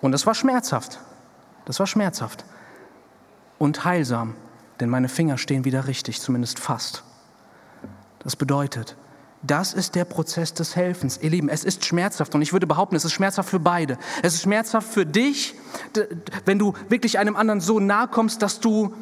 Und 0.00 0.12
das 0.12 0.26
war 0.26 0.34
schmerzhaft. 0.34 0.98
Das 1.64 1.78
war 1.78 1.86
schmerzhaft. 1.86 2.44
Und 3.58 3.84
heilsam, 3.84 4.34
denn 4.80 4.88
meine 4.88 5.08
Finger 5.08 5.38
stehen 5.38 5.64
wieder 5.64 5.86
richtig, 5.86 6.20
zumindest 6.20 6.58
fast. 6.58 7.04
Das 8.20 8.36
bedeutet, 8.36 8.96
das 9.42 9.72
ist 9.72 9.94
der 9.94 10.04
Prozess 10.04 10.52
des 10.54 10.76
Helfens. 10.76 11.18
Ihr 11.22 11.30
Lieben, 11.30 11.48
es 11.48 11.64
ist 11.64 11.84
schmerzhaft 11.84 12.34
und 12.34 12.42
ich 12.42 12.52
würde 12.52 12.66
behaupten, 12.66 12.96
es 12.96 13.04
ist 13.04 13.12
schmerzhaft 13.12 13.48
für 13.48 13.60
beide. 13.60 13.98
Es 14.22 14.34
ist 14.34 14.42
schmerzhaft 14.42 14.88
für 14.88 15.06
dich, 15.06 15.54
wenn 16.44 16.58
du 16.58 16.74
wirklich 16.88 17.18
einem 17.18 17.36
anderen 17.36 17.60
so 17.60 17.80
nahe 17.80 18.08
kommst, 18.08 18.42
dass 18.42 18.60
du, 18.60 18.94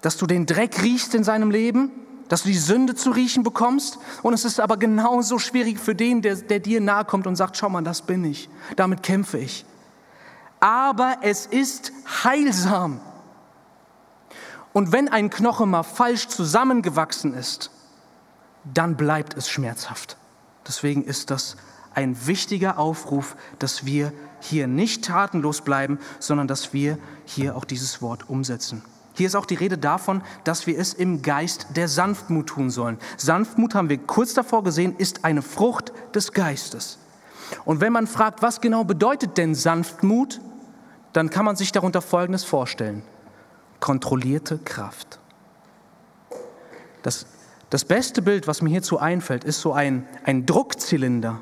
dass 0.00 0.16
du 0.16 0.26
den 0.26 0.46
Dreck 0.46 0.82
riechst 0.82 1.14
in 1.14 1.24
seinem 1.24 1.50
Leben, 1.50 1.90
dass 2.28 2.42
du 2.42 2.48
die 2.48 2.58
Sünde 2.58 2.94
zu 2.94 3.10
riechen 3.10 3.42
bekommst. 3.42 3.98
Und 4.22 4.32
es 4.32 4.46
ist 4.46 4.60
aber 4.60 4.78
genauso 4.78 5.38
schwierig 5.38 5.78
für 5.78 5.94
den, 5.94 6.22
der, 6.22 6.36
der 6.36 6.60
dir 6.60 6.80
nahe 6.80 7.04
kommt 7.04 7.26
und 7.26 7.36
sagt, 7.36 7.56
schau 7.56 7.68
mal, 7.68 7.82
das 7.82 8.02
bin 8.02 8.24
ich. 8.24 8.48
Damit 8.76 9.02
kämpfe 9.02 9.38
ich 9.38 9.66
aber 10.64 11.18
es 11.20 11.44
ist 11.44 11.92
heilsam. 12.24 12.98
Und 14.72 14.92
wenn 14.92 15.10
ein 15.10 15.28
Knochen 15.28 15.68
mal 15.68 15.82
falsch 15.82 16.28
zusammengewachsen 16.28 17.34
ist, 17.34 17.70
dann 18.72 18.96
bleibt 18.96 19.36
es 19.36 19.50
schmerzhaft. 19.50 20.16
Deswegen 20.66 21.04
ist 21.04 21.30
das 21.30 21.58
ein 21.92 22.26
wichtiger 22.26 22.78
Aufruf, 22.78 23.36
dass 23.58 23.84
wir 23.84 24.14
hier 24.40 24.66
nicht 24.66 25.04
tatenlos 25.04 25.60
bleiben, 25.60 25.98
sondern 26.18 26.48
dass 26.48 26.72
wir 26.72 26.96
hier 27.26 27.56
auch 27.56 27.66
dieses 27.66 28.00
Wort 28.00 28.30
umsetzen. 28.30 28.82
Hier 29.12 29.26
ist 29.26 29.34
auch 29.34 29.46
die 29.46 29.56
Rede 29.56 29.76
davon, 29.76 30.22
dass 30.44 30.66
wir 30.66 30.78
es 30.78 30.94
im 30.94 31.20
Geist 31.20 31.66
der 31.76 31.88
Sanftmut 31.88 32.46
tun 32.46 32.70
sollen. 32.70 32.98
Sanftmut 33.18 33.74
haben 33.74 33.90
wir 33.90 33.98
kurz 33.98 34.32
davor 34.32 34.64
gesehen, 34.64 34.96
ist 34.96 35.26
eine 35.26 35.42
Frucht 35.42 35.92
des 36.14 36.32
Geistes. 36.32 36.96
Und 37.66 37.82
wenn 37.82 37.92
man 37.92 38.06
fragt, 38.06 38.40
was 38.40 38.62
genau 38.62 38.84
bedeutet 38.84 39.36
denn 39.36 39.54
Sanftmut, 39.54 40.40
dann 41.14 41.30
kann 41.30 41.46
man 41.46 41.56
sich 41.56 41.72
darunter 41.72 42.02
Folgendes 42.02 42.44
vorstellen. 42.44 43.02
Kontrollierte 43.80 44.58
Kraft. 44.58 45.20
Das, 47.02 47.26
Das 47.70 47.84
beste 47.84 48.22
Bild, 48.22 48.46
was 48.46 48.62
mir 48.62 48.70
hierzu 48.70 48.98
einfällt, 48.98 49.42
ist 49.44 49.60
so 49.60 49.72
ein, 49.72 50.06
ein 50.24 50.44
Druckzylinder, 50.44 51.40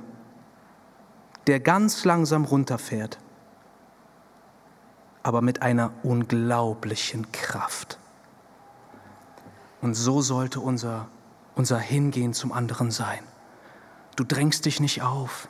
der 1.46 1.60
ganz 1.60 2.04
langsam 2.04 2.44
runterfährt, 2.44 3.18
aber 5.22 5.42
mit 5.42 5.62
einer 5.62 5.92
unglaublichen 6.02 7.30
Kraft. 7.32 7.98
Und 9.80 9.94
so 9.94 10.22
sollte 10.22 10.60
unser, 10.60 11.08
unser 11.54 11.78
Hingehen 11.78 12.32
zum 12.34 12.52
anderen 12.52 12.90
sein. 12.90 13.20
Du 14.16 14.24
drängst 14.24 14.64
dich 14.64 14.80
nicht 14.80 15.02
auf. 15.02 15.48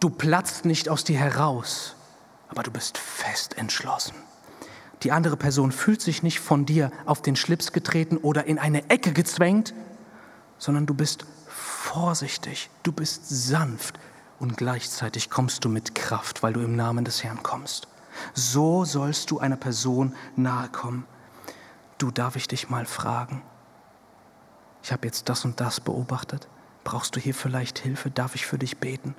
Du 0.00 0.10
platzt 0.10 0.64
nicht 0.64 0.88
aus 0.88 1.04
dir 1.04 1.18
heraus, 1.18 1.96
aber 2.48 2.62
du 2.62 2.70
bist 2.70 2.98
fest 2.98 3.56
entschlossen. 3.58 4.14
Die 5.02 5.12
andere 5.12 5.36
Person 5.36 5.70
fühlt 5.70 6.00
sich 6.00 6.22
nicht 6.22 6.40
von 6.40 6.66
dir 6.66 6.90
auf 7.06 7.22
den 7.22 7.36
Schlips 7.36 7.72
getreten 7.72 8.16
oder 8.16 8.44
in 8.44 8.58
eine 8.58 8.90
Ecke 8.90 9.12
gezwängt, 9.12 9.74
sondern 10.58 10.86
du 10.86 10.94
bist 10.94 11.24
vorsichtig, 11.46 12.68
du 12.82 12.92
bist 12.92 13.28
sanft 13.28 13.98
und 14.40 14.56
gleichzeitig 14.56 15.30
kommst 15.30 15.64
du 15.64 15.68
mit 15.68 15.94
Kraft, 15.94 16.42
weil 16.42 16.52
du 16.52 16.60
im 16.60 16.74
Namen 16.74 17.04
des 17.04 17.22
Herrn 17.22 17.42
kommst. 17.42 17.86
So 18.34 18.84
sollst 18.84 19.30
du 19.30 19.38
einer 19.38 19.56
Person 19.56 20.14
nahe 20.34 20.68
kommen. 20.68 21.06
Du, 21.98 22.10
darf 22.10 22.36
ich 22.36 22.48
dich 22.48 22.68
mal 22.68 22.86
fragen? 22.86 23.42
Ich 24.82 24.92
habe 24.92 25.06
jetzt 25.06 25.28
das 25.28 25.44
und 25.44 25.60
das 25.60 25.80
beobachtet. 25.80 26.48
Brauchst 26.84 27.14
du 27.14 27.20
hier 27.20 27.34
vielleicht 27.34 27.78
Hilfe? 27.78 28.10
Darf 28.10 28.34
ich 28.34 28.46
für 28.46 28.58
dich 28.58 28.78
beten? 28.78 29.14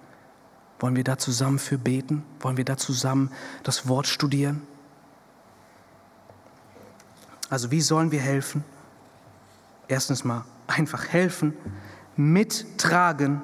Wollen 0.80 0.96
wir 0.96 1.04
da 1.04 1.18
zusammen 1.18 1.60
für 1.60 1.78
beten? 1.78 2.24
Wollen 2.39 2.58
wir 2.58 2.65
da 2.65 2.78
zusammen 2.78 3.32
das 3.63 3.88
Wort 3.88 4.08
studieren? 4.08 4.62
Also 7.50 7.72
wie 7.72 7.82
sollen 7.82 8.12
wir 8.12 8.22
helfen? 8.22 8.63
Erstens 9.88 10.24
mal 10.24 10.46
einfach 10.68 11.08
helfen, 11.08 11.54
mittragen 12.15 13.42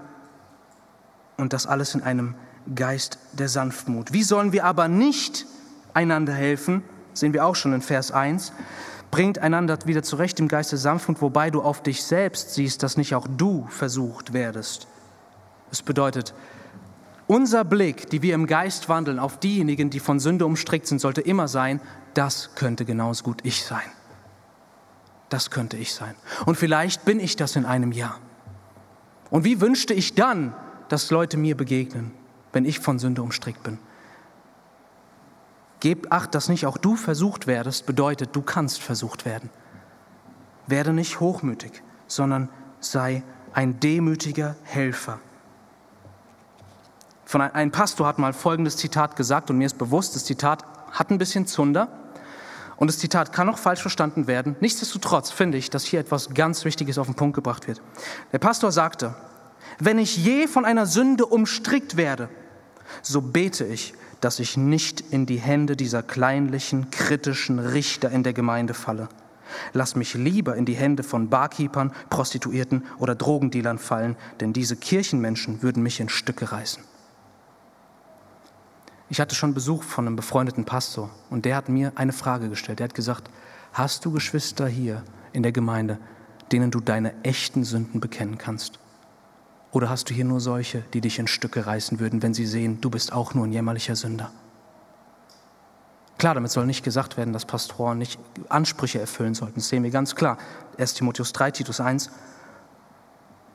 und 1.38 1.54
das 1.54 1.65
alles 1.65 1.95
in 1.95 2.04
einem 2.04 2.36
Geist 2.74 3.19
der 3.34 3.50
Sanftmut. 3.50 4.13
Wie 4.13 4.24
sollen 4.24 4.54
wir 4.54 4.63
aber 4.65 4.88
nicht 4.88 5.45
einander 5.93 6.34
helfen? 6.34 6.84
Sehen 7.13 7.34
wir 7.34 7.45
auch 7.45 7.56
schon 7.56 7.74
in 7.74 7.82
Vers 7.82 8.12
1. 8.12 8.54
Bringt 9.12 9.39
einander 9.39 9.78
wieder 9.86 10.04
zurecht 10.04 10.39
im 10.39 10.48
Geist 10.48 10.71
der 10.71 10.80
Sanftmut, 10.80 11.21
wobei 11.21 11.50
du 11.50 11.62
auf 11.62 11.82
dich 11.84 12.04
selbst 12.04 12.54
siehst, 12.54 12.84
dass 12.84 12.98
nicht 12.98 13.15
auch 13.15 13.28
du 13.28 13.67
versucht 13.69 14.34
werdest. 14.34 14.88
Das 15.69 15.82
bedeutet, 15.82 16.34
unser 17.28 17.64
Blick, 17.64 18.10
die 18.10 18.22
wir 18.22 18.36
im 18.36 18.46
Geist 18.46 18.90
wandeln, 18.90 19.20
auf 19.20 19.40
diejenigen, 19.40 19.90
die 19.90 20.00
von 20.00 20.20
Sünde 20.20 20.46
umstrickt 20.46 20.88
sind, 20.88 21.00
sollte 21.00 21.22
immer 21.22 21.48
sein, 21.48 21.82
das 22.14 22.56
könnte 22.56 22.86
genauso 22.86 23.24
gut 23.24 23.42
ich 23.44 23.64
sein. 23.66 23.90
Das 25.30 25.50
könnte 25.50 25.78
ich 25.78 25.94
sein. 25.94 26.16
Und 26.46 26.56
vielleicht 26.56 27.04
bin 27.06 27.20
ich 27.20 27.36
das 27.36 27.56
in 27.56 27.66
einem 27.66 27.92
Jahr. 27.92 28.20
Und 29.32 29.44
wie 29.44 29.60
wünschte 29.60 29.94
ich 29.94 30.14
dann, 30.14 30.54
dass 30.88 31.10
Leute 31.10 31.38
mir 31.38 31.58
begegnen, 31.58 32.12
wenn 32.54 32.66
ich 32.66 32.80
von 32.80 33.00
Sünde 33.00 33.22
umstrickt 33.22 33.64
bin? 33.64 33.80
Geb 35.80 36.12
acht, 36.12 36.34
dass 36.36 36.48
nicht 36.48 36.66
auch 36.66 36.78
du 36.78 36.96
versucht 36.96 37.48
werdest, 37.48 37.86
bedeutet, 37.86 38.36
du 38.36 38.42
kannst 38.42 38.82
versucht 38.82 39.26
werden. 39.26 39.50
Werde 40.68 40.94
nicht 40.94 41.20
hochmütig, 41.20 41.84
sondern 42.08 42.50
sei 42.80 43.24
ein 43.54 43.80
demütiger 43.80 44.56
Helfer. 44.64 45.20
Von 47.26 47.42
ein 47.42 47.72
Pastor 47.72 48.06
hat 48.06 48.20
mal 48.20 48.34
folgendes 48.34 48.78
Zitat 48.78 49.16
gesagt 49.16 49.50
und 49.50 49.58
mir 49.58 49.66
ist 49.66 49.80
bewusst, 49.80 50.16
das 50.16 50.26
Zitat 50.26 50.64
hat 50.92 51.10
ein 51.10 51.18
bisschen 51.18 51.48
Zunder 51.48 51.88
und 52.78 52.88
das 52.88 53.00
Zitat 53.00 53.34
kann 53.34 53.50
auch 53.50 53.58
falsch 53.58 53.82
verstanden 53.82 54.28
werden. 54.28 54.56
Nichtsdestotrotz 54.60 55.32
finde 55.32 55.58
ich, 55.58 55.72
dass 55.72 55.84
hier 55.84 56.00
etwas 56.00 56.34
ganz 56.34 56.66
Wichtiges 56.66 57.00
auf 57.00 57.08
den 57.08 57.16
Punkt 57.16 57.36
gebracht 57.36 57.68
wird. 57.68 57.82
Der 58.32 58.38
Pastor 58.40 58.72
sagte, 58.72 59.16
wenn 59.80 59.98
ich 59.98 60.18
je 60.18 60.48
von 60.48 60.66
einer 60.66 60.86
Sünde 60.86 61.26
umstrickt 61.26 61.98
werde, 61.98 62.30
so 63.02 63.22
bete 63.22 63.66
ich, 63.66 63.96
dass 64.22 64.40
ich 64.40 64.56
nicht 64.56 65.02
in 65.02 65.26
die 65.26 65.40
Hände 65.40 65.76
dieser 65.76 66.04
kleinlichen, 66.04 66.92
kritischen 66.92 67.60
Richter 67.60 68.12
in 68.12 68.24
der 68.24 68.34
Gemeinde 68.34 68.74
falle. 68.74 69.10
Lass 69.74 69.96
mich 69.96 70.14
lieber 70.14 70.56
in 70.56 70.66
die 70.66 70.76
Hände 70.76 71.04
von 71.04 71.30
Barkeepern, 71.30 71.92
Prostituierten 72.10 72.84
oder 73.00 73.16
Drogendealern 73.16 73.80
fallen, 73.80 74.16
denn 74.40 74.54
diese 74.54 74.76
Kirchenmenschen 74.76 75.62
würden 75.62 75.84
mich 75.84 76.00
in 76.00 76.10
Stücke 76.10 76.52
reißen. 76.52 76.84
Ich 79.10 79.20
hatte 79.20 79.36
schon 79.36 79.54
Besuch 79.54 79.84
von 79.84 80.08
einem 80.08 80.15
befreundeten 80.15 80.65
Pastor 80.65 81.12
und 81.30 81.46
der 81.46 81.56
hat 81.56 81.70
mir 81.70 81.91
eine 81.96 82.13
Frage 82.13 82.50
gestellt. 82.50 82.80
Er 82.80 82.86
hat 82.86 82.96
gesagt, 82.96 83.30
hast 83.74 84.04
du 84.04 84.12
Geschwister 84.12 84.68
hier 84.68 85.04
in 85.32 85.44
der 85.44 85.52
Gemeinde, 85.52 86.00
denen 86.52 86.72
du 86.72 86.80
deine 86.80 87.13
echten 87.24 87.63
Sünden 87.63 88.00
bekennen 88.00 88.38
kannst? 88.38 88.80
Oder 89.72 89.89
hast 89.89 90.10
du 90.10 90.13
hier 90.13 90.26
nur 90.26 90.39
solche, 90.39 90.84
die 90.94 91.02
dich 91.02 91.20
in 91.20 91.28
Stücke 91.28 91.68
reißen 91.68 92.00
würden, 92.00 92.24
wenn 92.24 92.34
sie 92.34 92.46
sehen, 92.46 92.82
du 92.82 92.89
bist 92.89 93.13
auch 93.13 93.34
nur 93.34 93.46
ein 93.46 93.52
jämmerlicher 93.52 93.96
Sünder? 93.96 94.32
Klar, 96.18 96.34
damit 96.34 96.50
soll 96.50 96.65
nicht 96.65 96.84
gesagt 96.84 97.18
werden, 97.18 97.34
dass 97.34 97.46
Pastoren 97.46 97.98
nicht 97.98 98.20
Ansprüche 98.48 99.00
erfüllen 99.00 99.36
sollten. 99.36 99.56
Das 99.56 99.68
sehen 99.68 99.84
wir 99.84 99.91
ganz 99.91 100.15
klar. 100.15 100.38
1 100.78 100.94
Timotheus 100.94 101.34
3, 101.34 101.52
Titus 101.52 101.82
1. 101.82 102.10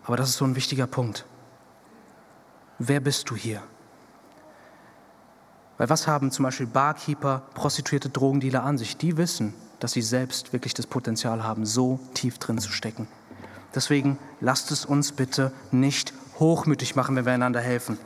Aber 0.04 0.16
das 0.16 0.28
ist 0.28 0.36
so 0.36 0.44
ein 0.44 0.56
wichtiger 0.56 0.86
Punkt. 0.86 1.24
Wer 2.78 3.00
bist 3.00 3.30
du 3.30 3.36
hier? 3.36 3.62
Weil 5.80 5.88
was 5.88 6.06
haben 6.06 6.30
zum 6.30 6.42
Beispiel 6.42 6.66
Barkeeper, 6.66 7.40
Prostituierte, 7.54 8.10
Drogendealer 8.10 8.62
an 8.64 8.76
sich? 8.76 8.98
Die 8.98 9.16
wissen, 9.16 9.54
dass 9.78 9.92
sie 9.92 10.02
selbst 10.02 10.52
wirklich 10.52 10.74
das 10.74 10.86
Potenzial 10.86 11.42
haben, 11.42 11.64
so 11.64 11.98
tief 12.12 12.36
drin 12.36 12.58
zu 12.58 12.70
stecken. 12.70 13.08
Deswegen 13.74 14.18
lasst 14.42 14.70
es 14.72 14.84
uns 14.84 15.12
bitte 15.12 15.52
nicht 15.70 16.12
hochmütig 16.38 16.96
machen, 16.96 17.16
wenn 17.16 17.24
wir 17.24 17.32
einander 17.32 17.62
helfen. 17.62 17.96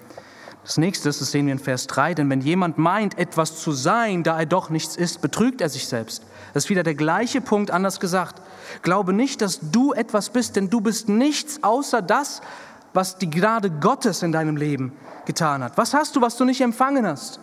Das 0.63 0.77
nächste, 0.79 1.09
das 1.09 1.19
sehen 1.19 1.47
wir 1.47 1.53
in 1.53 1.59
Vers 1.59 1.89
3, 1.89 2.15
denn 2.15 2.31
wenn 2.31 2.43
jemand 2.43 2.79
meint, 2.79 3.19
etwas 3.19 3.59
zu 3.59 3.73
sein, 3.73 4.23
da 4.23 4.39
er 4.39 4.47
doch 4.47 4.71
nichts 4.71 4.95
ist, 4.95 5.21
betrügt 5.21 5.61
er 5.61 5.69
sich 5.69 5.89
selbst. 5.89 6.23
Das 6.53 6.67
ist 6.67 6.71
wieder 6.71 6.85
der 6.85 6.95
gleiche 6.95 7.41
Punkt, 7.41 7.73
anders 7.73 7.99
gesagt. 7.99 8.41
Glaube 8.83 9.13
nicht, 9.13 9.43
dass 9.43 9.59
du 9.73 9.93
etwas 9.93 10.31
bist, 10.31 10.55
denn 10.55 10.71
du 10.71 10.81
bist 10.81 11.09
nichts 11.09 11.65
außer 11.65 12.03
das, 12.03 12.41
was 12.93 13.19
die 13.19 13.29
Gnade 13.29 13.69
Gottes 13.69 14.23
in 14.23 14.31
deinem 14.31 14.57
Leben 14.57 14.93
getan 15.27 15.65
hat. 15.65 15.77
Was 15.77 15.93
hast 15.93 16.15
du, 16.15 16.21
was 16.21 16.37
du 16.37 16.45
nicht 16.45 16.61
empfangen 16.61 17.05
hast? 17.05 17.41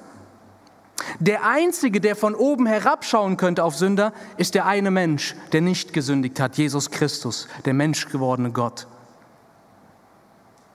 Der 1.20 1.46
Einzige, 1.46 2.02
der 2.02 2.16
von 2.16 2.36
oben 2.36 2.66
herabschauen 2.66 3.38
könnte 3.38 3.64
auf 3.64 3.76
Sünder, 3.76 4.14
ist 4.38 4.56
der 4.56 4.66
eine 4.66 4.92
Mensch, 4.92 5.36
der 5.52 5.62
nicht 5.62 5.94
gesündigt 5.94 6.40
hat, 6.40 6.58
Jesus 6.58 6.92
Christus, 6.92 7.48
der 7.66 7.74
menschgewordene 7.74 8.52
Gott. 8.52 8.88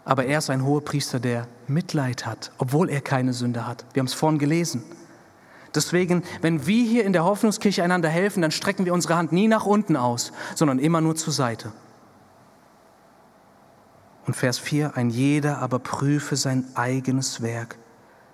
Aber 0.05 0.25
er 0.25 0.39
ist 0.39 0.51
ein 0.51 0.65
hoher 0.65 0.85
Priester, 0.85 1.19
der 1.19 1.49
Mitleid 1.67 2.27
hat, 2.27 2.53
obwohl 2.59 2.89
er 2.91 3.01
keine 3.01 3.33
Sünde 3.33 3.67
hat. 3.67 3.85
Wir 3.93 4.01
haben 4.01 4.07
es 4.07 4.15
vorhin 4.15 4.39
gelesen. 4.39 4.85
Deswegen, 5.75 6.23
wenn 6.41 6.67
wir 6.67 6.85
hier 6.85 7.05
in 7.05 7.13
der 7.13 7.25
Hoffnungskirche 7.25 7.83
einander 7.83 8.09
helfen, 8.09 8.41
dann 8.41 8.51
strecken 8.51 8.87
wir 8.87 8.95
unsere 8.95 9.17
Hand 9.17 9.33
nie 9.33 9.49
nach 9.49 9.67
unten 9.67 9.97
aus, 9.97 10.33
sondern 10.55 10.79
immer 10.79 11.01
nur 11.01 11.17
zur 11.17 11.33
Seite. 11.33 11.73
Und 14.27 14.35
Vers 14.35 14.59
4, 14.59 14.97
ein 14.97 15.11
jeder 15.11 15.59
aber 15.59 15.79
prüfe 15.79 16.37
sein 16.37 16.65
eigenes 16.75 17.43
Werk. 17.43 17.77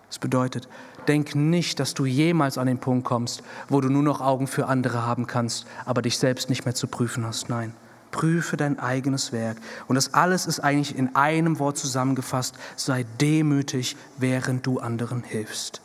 Das 0.09 0.19
bedeutet, 0.19 0.69
Denk 1.09 1.35
nicht, 1.35 1.81
dass 1.81 1.95
du 1.95 2.07
jemals 2.07 2.59
an 2.59 2.67
den 2.67 2.79
Punkt 2.79 3.05
kommst, 3.05 3.43
wo 3.69 3.81
du 3.81 3.89
nur 3.89 4.03
noch 4.03 4.21
Augen 4.21 4.47
für 4.47 4.67
andere 4.67 5.05
haben 5.05 5.27
kannst, 5.27 5.67
aber 5.85 6.03
dich 6.03 6.19
selbst 6.19 6.49
nicht 6.49 6.65
mehr 6.65 6.75
zu 6.75 6.87
prüfen 6.87 7.27
hast. 7.27 7.49
Nein, 7.49 7.75
prüfe 8.13 8.57
dein 8.57 8.79
eigenes 8.79 9.33
Werk. 9.33 9.57
Und 9.89 9.97
das 9.97 10.15
alles 10.15 10.47
ist 10.47 10.61
eigentlich 10.61 10.97
in 10.97 11.17
einem 11.17 11.59
Wort 11.59 11.77
zusammengefasst. 11.77 12.55
Sei 12.77 13.05
demütig, 13.21 13.97
während 14.19 14.65
du 14.67 14.79
anderen 14.79 15.25
hilfst. 15.25 15.83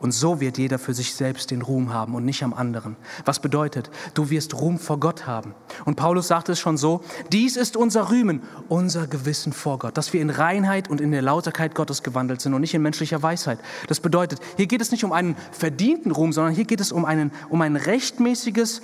Und 0.00 0.12
so 0.12 0.40
wird 0.40 0.58
jeder 0.58 0.78
für 0.78 0.94
sich 0.94 1.14
selbst 1.14 1.50
den 1.50 1.60
Ruhm 1.60 1.92
haben 1.92 2.14
und 2.14 2.24
nicht 2.24 2.44
am 2.44 2.54
anderen. 2.54 2.96
Was 3.24 3.40
bedeutet, 3.40 3.90
du 4.14 4.30
wirst 4.30 4.54
Ruhm 4.54 4.78
vor 4.78 5.00
Gott 5.00 5.26
haben. 5.26 5.54
Und 5.86 5.96
Paulus 5.96 6.28
sagt 6.28 6.48
es 6.48 6.60
schon 6.60 6.76
so, 6.76 7.02
dies 7.32 7.56
ist 7.56 7.76
unser 7.76 8.10
Rühmen, 8.10 8.42
unser 8.68 9.08
Gewissen 9.08 9.52
vor 9.52 9.80
Gott, 9.80 9.96
dass 9.96 10.12
wir 10.12 10.20
in 10.20 10.30
Reinheit 10.30 10.88
und 10.88 11.00
in 11.00 11.10
der 11.10 11.22
Lauterkeit 11.22 11.74
Gottes 11.74 12.04
gewandelt 12.04 12.40
sind 12.40 12.54
und 12.54 12.60
nicht 12.60 12.74
in 12.74 12.82
menschlicher 12.82 13.22
Weisheit. 13.24 13.58
Das 13.88 13.98
bedeutet, 13.98 14.40
hier 14.56 14.68
geht 14.68 14.80
es 14.80 14.92
nicht 14.92 15.02
um 15.02 15.10
einen 15.10 15.34
verdienten 15.50 16.12
Ruhm, 16.12 16.32
sondern 16.32 16.54
hier 16.54 16.64
geht 16.64 16.80
es 16.80 16.92
um, 16.92 17.04
einen, 17.04 17.32
um 17.48 17.60
ein 17.60 17.74
rechtmäßiges 17.74 18.82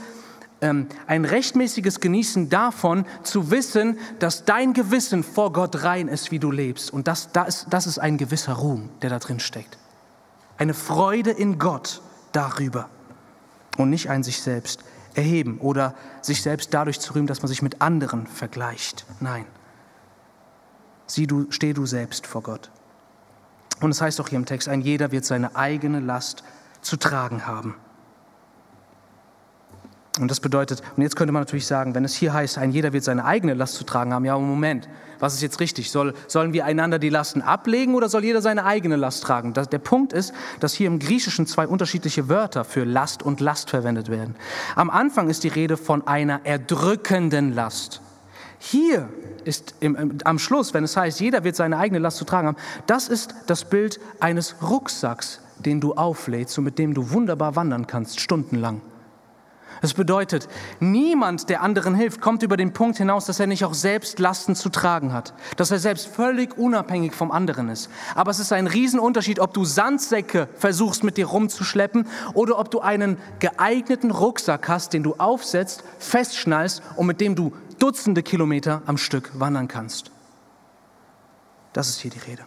ähm, 0.60 0.86
ein 1.06 1.24
rechtmäßiges 1.24 2.00
Genießen 2.00 2.48
davon, 2.48 3.04
zu 3.22 3.50
wissen, 3.50 3.98
dass 4.18 4.44
dein 4.44 4.72
Gewissen 4.72 5.22
vor 5.22 5.52
Gott 5.52 5.82
rein 5.82 6.08
ist, 6.08 6.30
wie 6.30 6.38
du 6.38 6.50
lebst. 6.50 6.92
Und 6.92 7.06
das, 7.06 7.30
das, 7.32 7.66
das 7.68 7.86
ist 7.86 7.98
ein 7.98 8.16
gewisser 8.16 8.54
Ruhm, 8.54 8.88
der 9.02 9.10
da 9.10 9.18
drin 9.18 9.40
steckt. 9.40 9.78
Eine 10.56 10.74
Freude 10.74 11.30
in 11.30 11.58
Gott 11.58 12.00
darüber 12.32 12.88
und 13.76 13.90
nicht 13.90 14.10
ein 14.10 14.22
sich 14.22 14.40
selbst 14.40 14.84
erheben 15.14 15.58
oder 15.58 15.94
sich 16.22 16.42
selbst 16.42 16.74
dadurch 16.74 17.00
zu 17.00 17.14
rühmen, 17.14 17.26
dass 17.26 17.42
man 17.42 17.48
sich 17.48 17.62
mit 17.62 17.80
anderen 17.80 18.26
vergleicht. 18.26 19.06
Nein. 19.20 19.46
Sieh 21.06 21.26
du, 21.26 21.50
steh 21.50 21.72
du 21.72 21.86
selbst 21.86 22.26
vor 22.26 22.42
Gott. 22.42 22.70
Und 23.80 23.90
es 23.90 24.00
heißt 24.00 24.20
auch 24.20 24.28
hier 24.28 24.38
im 24.38 24.46
Text, 24.46 24.68
ein 24.68 24.80
jeder 24.80 25.12
wird 25.12 25.24
seine 25.24 25.56
eigene 25.56 26.00
Last 26.00 26.44
zu 26.80 26.96
tragen 26.96 27.46
haben. 27.46 27.74
Und 30.20 30.30
das 30.30 30.38
bedeutet, 30.38 30.80
und 30.96 31.02
jetzt 31.02 31.16
könnte 31.16 31.32
man 31.32 31.42
natürlich 31.42 31.66
sagen, 31.66 31.94
wenn 31.96 32.04
es 32.04 32.14
hier 32.14 32.32
heißt, 32.32 32.56
ein 32.58 32.70
jeder 32.70 32.92
wird 32.92 33.02
seine 33.02 33.24
eigene 33.24 33.54
Last 33.54 33.74
zu 33.74 33.82
tragen 33.82 34.12
haben, 34.12 34.24
ja, 34.24 34.38
Moment, 34.38 34.88
was 35.18 35.34
ist 35.34 35.42
jetzt 35.42 35.58
richtig? 35.58 35.90
Soll, 35.90 36.14
sollen 36.28 36.52
wir 36.52 36.64
einander 36.64 37.00
die 37.00 37.08
Lasten 37.08 37.42
ablegen 37.42 37.96
oder 37.96 38.08
soll 38.08 38.22
jeder 38.22 38.40
seine 38.40 38.64
eigene 38.64 38.94
Last 38.94 39.24
tragen? 39.24 39.54
Das, 39.54 39.68
der 39.68 39.78
Punkt 39.78 40.12
ist, 40.12 40.32
dass 40.60 40.72
hier 40.72 40.86
im 40.86 41.00
Griechischen 41.00 41.48
zwei 41.48 41.66
unterschiedliche 41.66 42.28
Wörter 42.28 42.64
für 42.64 42.84
Last 42.84 43.24
und 43.24 43.40
Last 43.40 43.70
verwendet 43.70 44.08
werden. 44.08 44.36
Am 44.76 44.88
Anfang 44.88 45.28
ist 45.28 45.42
die 45.42 45.48
Rede 45.48 45.76
von 45.76 46.06
einer 46.06 46.42
erdrückenden 46.44 47.52
Last. 47.52 48.00
Hier 48.60 49.08
ist 49.44 49.74
im, 49.80 50.18
am 50.24 50.38
Schluss, 50.38 50.74
wenn 50.74 50.84
es 50.84 50.96
heißt, 50.96 51.20
jeder 51.20 51.42
wird 51.42 51.56
seine 51.56 51.76
eigene 51.76 51.98
Last 51.98 52.18
zu 52.18 52.24
tragen 52.24 52.48
haben, 52.48 52.56
das 52.86 53.08
ist 53.08 53.34
das 53.48 53.64
Bild 53.64 53.98
eines 54.20 54.56
Rucksacks, 54.62 55.40
den 55.58 55.80
du 55.80 55.94
auflädst 55.94 56.56
und 56.58 56.64
mit 56.64 56.78
dem 56.78 56.94
du 56.94 57.10
wunderbar 57.10 57.56
wandern 57.56 57.88
kannst, 57.88 58.20
stundenlang. 58.20 58.80
Das 59.80 59.94
bedeutet, 59.94 60.48
niemand, 60.80 61.48
der 61.48 61.62
anderen 61.62 61.94
hilft, 61.94 62.20
kommt 62.20 62.42
über 62.42 62.56
den 62.56 62.72
Punkt 62.72 62.98
hinaus, 62.98 63.26
dass 63.26 63.40
er 63.40 63.46
nicht 63.46 63.64
auch 63.64 63.74
selbst 63.74 64.18
Lasten 64.18 64.54
zu 64.54 64.68
tragen 64.68 65.12
hat, 65.12 65.34
dass 65.56 65.70
er 65.70 65.78
selbst 65.78 66.06
völlig 66.06 66.56
unabhängig 66.56 67.14
vom 67.14 67.30
anderen 67.30 67.68
ist. 67.68 67.90
Aber 68.14 68.30
es 68.30 68.38
ist 68.38 68.52
ein 68.52 68.66
Riesenunterschied, 68.66 69.40
ob 69.40 69.54
du 69.54 69.64
Sandsäcke 69.64 70.48
versuchst 70.56 71.04
mit 71.04 71.16
dir 71.16 71.26
rumzuschleppen 71.26 72.06
oder 72.34 72.58
ob 72.58 72.70
du 72.70 72.80
einen 72.80 73.18
geeigneten 73.40 74.10
Rucksack 74.10 74.68
hast, 74.68 74.92
den 74.92 75.02
du 75.02 75.14
aufsetzt, 75.14 75.84
festschnallst 75.98 76.82
und 76.96 77.06
mit 77.06 77.20
dem 77.20 77.34
du 77.34 77.52
Dutzende 77.78 78.22
Kilometer 78.22 78.82
am 78.86 78.96
Stück 78.96 79.38
wandern 79.38 79.68
kannst. 79.68 80.10
Das 81.72 81.88
ist 81.88 81.98
hier 81.98 82.10
die 82.10 82.20
Rede. 82.20 82.44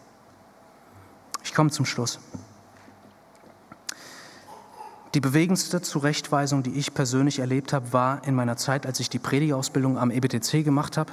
Ich 1.44 1.54
komme 1.54 1.70
zum 1.70 1.86
Schluss. 1.86 2.20
Die 5.18 5.22
bewegendste 5.22 5.82
Zurechtweisung, 5.82 6.62
die 6.62 6.74
ich 6.74 6.94
persönlich 6.94 7.40
erlebt 7.40 7.74
habe, 7.74 7.92
war 7.92 8.24
in 8.28 8.36
meiner 8.36 8.56
Zeit, 8.56 8.86
als 8.86 9.00
ich 9.00 9.10
die 9.10 9.18
Predigerausbildung 9.18 9.98
am 9.98 10.12
EBTC 10.12 10.64
gemacht 10.64 10.96
habe. 10.96 11.12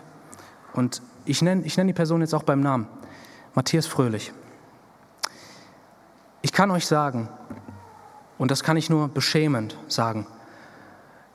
Und 0.74 1.00
ich 1.24 1.40
nenne 1.40 1.64
ich 1.64 1.78
nenn 1.78 1.86
die 1.86 1.94
Person 1.94 2.20
jetzt 2.20 2.34
auch 2.34 2.42
beim 2.42 2.60
Namen. 2.60 2.86
Matthias 3.54 3.86
Fröhlich. 3.86 4.34
Ich 6.42 6.52
kann 6.52 6.70
euch 6.70 6.84
sagen, 6.84 7.30
und 8.36 8.50
das 8.50 8.62
kann 8.62 8.76
ich 8.76 8.90
nur 8.90 9.08
beschämend 9.08 9.78
sagen, 9.88 10.26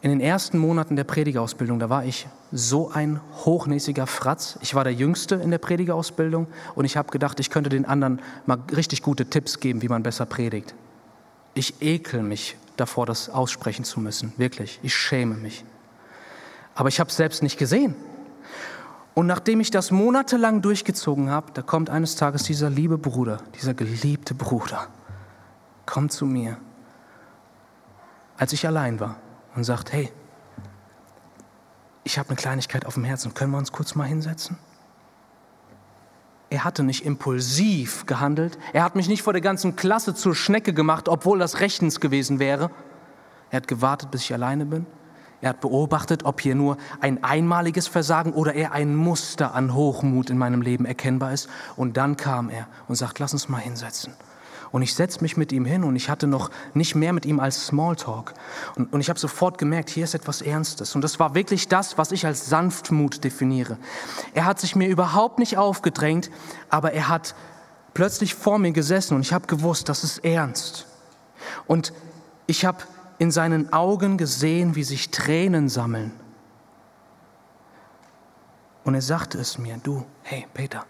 in 0.01 0.11
den 0.11 0.21
ersten 0.21 0.59
Monaten 0.59 0.95
der 0.95 1.05
Predigerausbildung, 1.05 1.79
da 1.79 1.89
war 1.89 2.05
ich 2.05 2.27
so 2.51 2.91
ein 2.91 3.19
hochnäsiger 3.45 4.05
Fratz. 4.05 4.59
Ich 4.61 4.75
war 4.75 4.83
der 4.83 4.93
Jüngste 4.93 5.33
in 5.33 5.49
der 5.49 5.57
Predigerausbildung 5.57 6.45
und 6.75 6.85
ich 6.85 6.97
habe 6.97 7.09
gedacht, 7.09 7.39
ich 7.39 7.49
könnte 7.49 7.71
den 7.71 7.85
anderen 7.85 8.21
mal 8.45 8.59
richtig 8.75 9.01
gute 9.01 9.25
Tipps 9.25 9.59
geben, 9.59 9.81
wie 9.81 9.89
man 9.89 10.03
besser 10.03 10.27
predigt. 10.27 10.75
Ich 11.59 11.81
ekel 11.81 12.23
mich 12.23 12.55
davor, 12.77 13.05
das 13.05 13.29
aussprechen 13.29 13.83
zu 13.83 13.99
müssen. 13.99 14.31
Wirklich, 14.37 14.79
ich 14.81 14.95
schäme 14.95 15.35
mich. 15.35 15.65
Aber 16.73 16.87
ich 16.87 17.01
habe 17.01 17.09
es 17.09 17.17
selbst 17.17 17.43
nicht 17.43 17.59
gesehen. 17.59 17.95
Und 19.13 19.27
nachdem 19.27 19.59
ich 19.59 19.69
das 19.69 19.91
monatelang 19.91 20.61
durchgezogen 20.61 21.29
habe, 21.29 21.51
da 21.51 21.61
kommt 21.61 21.89
eines 21.89 22.15
Tages 22.15 22.43
dieser 22.43 22.69
liebe 22.69 22.97
Bruder, 22.97 23.43
dieser 23.57 23.73
geliebte 23.73 24.35
Bruder, 24.35 24.87
kommt 25.85 26.13
zu 26.13 26.25
mir, 26.25 26.55
als 28.37 28.53
ich 28.53 28.65
allein 28.65 29.01
war 29.01 29.17
und 29.53 29.65
sagt, 29.65 29.91
hey, 29.91 30.09
ich 32.05 32.17
habe 32.17 32.29
eine 32.29 32.37
Kleinigkeit 32.37 32.85
auf 32.85 32.93
dem 32.93 33.03
Herzen, 33.03 33.33
können 33.33 33.51
wir 33.51 33.57
uns 33.57 33.73
kurz 33.73 33.95
mal 33.95 34.05
hinsetzen? 34.05 34.57
Er 36.49 36.63
hatte 36.63 36.83
nicht 36.83 37.05
impulsiv 37.05 38.05
gehandelt. 38.05 38.57
Er 38.73 38.83
hat 38.83 38.95
mich 38.95 39.07
nicht 39.07 39.21
vor 39.21 39.33
der 39.33 39.41
ganzen 39.41 39.75
Klasse 39.75 40.15
zur 40.15 40.33
Schnecke 40.33 40.73
gemacht, 40.73 41.07
obwohl 41.07 41.37
das 41.39 41.59
rechtens 41.59 41.99
gewesen 41.99 42.39
wäre. 42.39 42.71
Er 43.51 43.57
hat 43.57 43.67
gewartet, 43.67 44.11
bis 44.11 44.23
ich 44.23 44.33
alleine 44.33 44.65
bin. 44.65 44.85
Er 45.41 45.49
hat 45.49 45.61
beobachtet, 45.61 46.25
ob 46.25 46.41
hier 46.41 46.55
nur 46.55 46.77
ein 46.99 47.23
einmaliges 47.23 47.87
Versagen 47.87 48.33
oder 48.33 48.53
eher 48.53 48.73
ein 48.73 48.95
Muster 48.95 49.53
an 49.53 49.73
Hochmut 49.73 50.29
in 50.29 50.37
meinem 50.37 50.61
Leben 50.61 50.85
erkennbar 50.85 51.33
ist. 51.33 51.49
Und 51.75 51.97
dann 51.97 52.17
kam 52.17 52.49
er 52.49 52.67
und 52.87 52.95
sagt, 52.95 53.19
lass 53.19 53.33
uns 53.33 53.47
mal 53.47 53.59
hinsetzen. 53.59 54.13
Und 54.71 54.81
ich 54.83 54.93
setze 54.93 55.21
mich 55.21 55.35
mit 55.35 55.51
ihm 55.51 55.65
hin 55.65 55.83
und 55.83 55.95
ich 55.95 56.09
hatte 56.09 56.27
noch 56.27 56.51
nicht 56.73 56.95
mehr 56.95 57.11
mit 57.11 57.25
ihm 57.25 57.39
als 57.39 57.67
Smalltalk. 57.67 58.33
Und, 58.75 58.93
und 58.93 59.01
ich 59.01 59.09
habe 59.09 59.19
sofort 59.19 59.57
gemerkt, 59.57 59.89
hier 59.89 60.03
ist 60.03 60.13
etwas 60.13 60.41
Ernstes. 60.41 60.93
Und 60.95 61.01
das 61.01 61.19
war 61.19 61.33
wirklich 61.33 61.67
das, 61.67 61.97
was 61.97 62.11
ich 62.11 62.25
als 62.25 62.47
Sanftmut 62.49 63.23
definiere. 63.23 63.77
Er 64.33 64.45
hat 64.45 64.59
sich 64.59 64.75
mir 64.75 64.87
überhaupt 64.87 65.39
nicht 65.39 65.57
aufgedrängt, 65.57 66.29
aber 66.69 66.93
er 66.93 67.09
hat 67.09 67.35
plötzlich 67.93 68.35
vor 68.35 68.59
mir 68.59 68.71
gesessen 68.71 69.15
und 69.15 69.21
ich 69.21 69.33
habe 69.33 69.47
gewusst, 69.47 69.89
das 69.89 70.03
ist 70.03 70.23
ernst. 70.23 70.85
Und 71.65 71.91
ich 72.45 72.65
habe 72.65 72.83
in 73.17 73.31
seinen 73.31 73.73
Augen 73.73 74.17
gesehen, 74.17 74.75
wie 74.75 74.83
sich 74.83 75.11
Tränen 75.11 75.67
sammeln. 75.67 76.11
Und 78.83 78.95
er 78.95 79.01
sagte 79.01 79.37
es 79.37 79.57
mir, 79.57 79.79
du, 79.83 80.05
hey 80.23 80.47
Peter, 80.53 80.85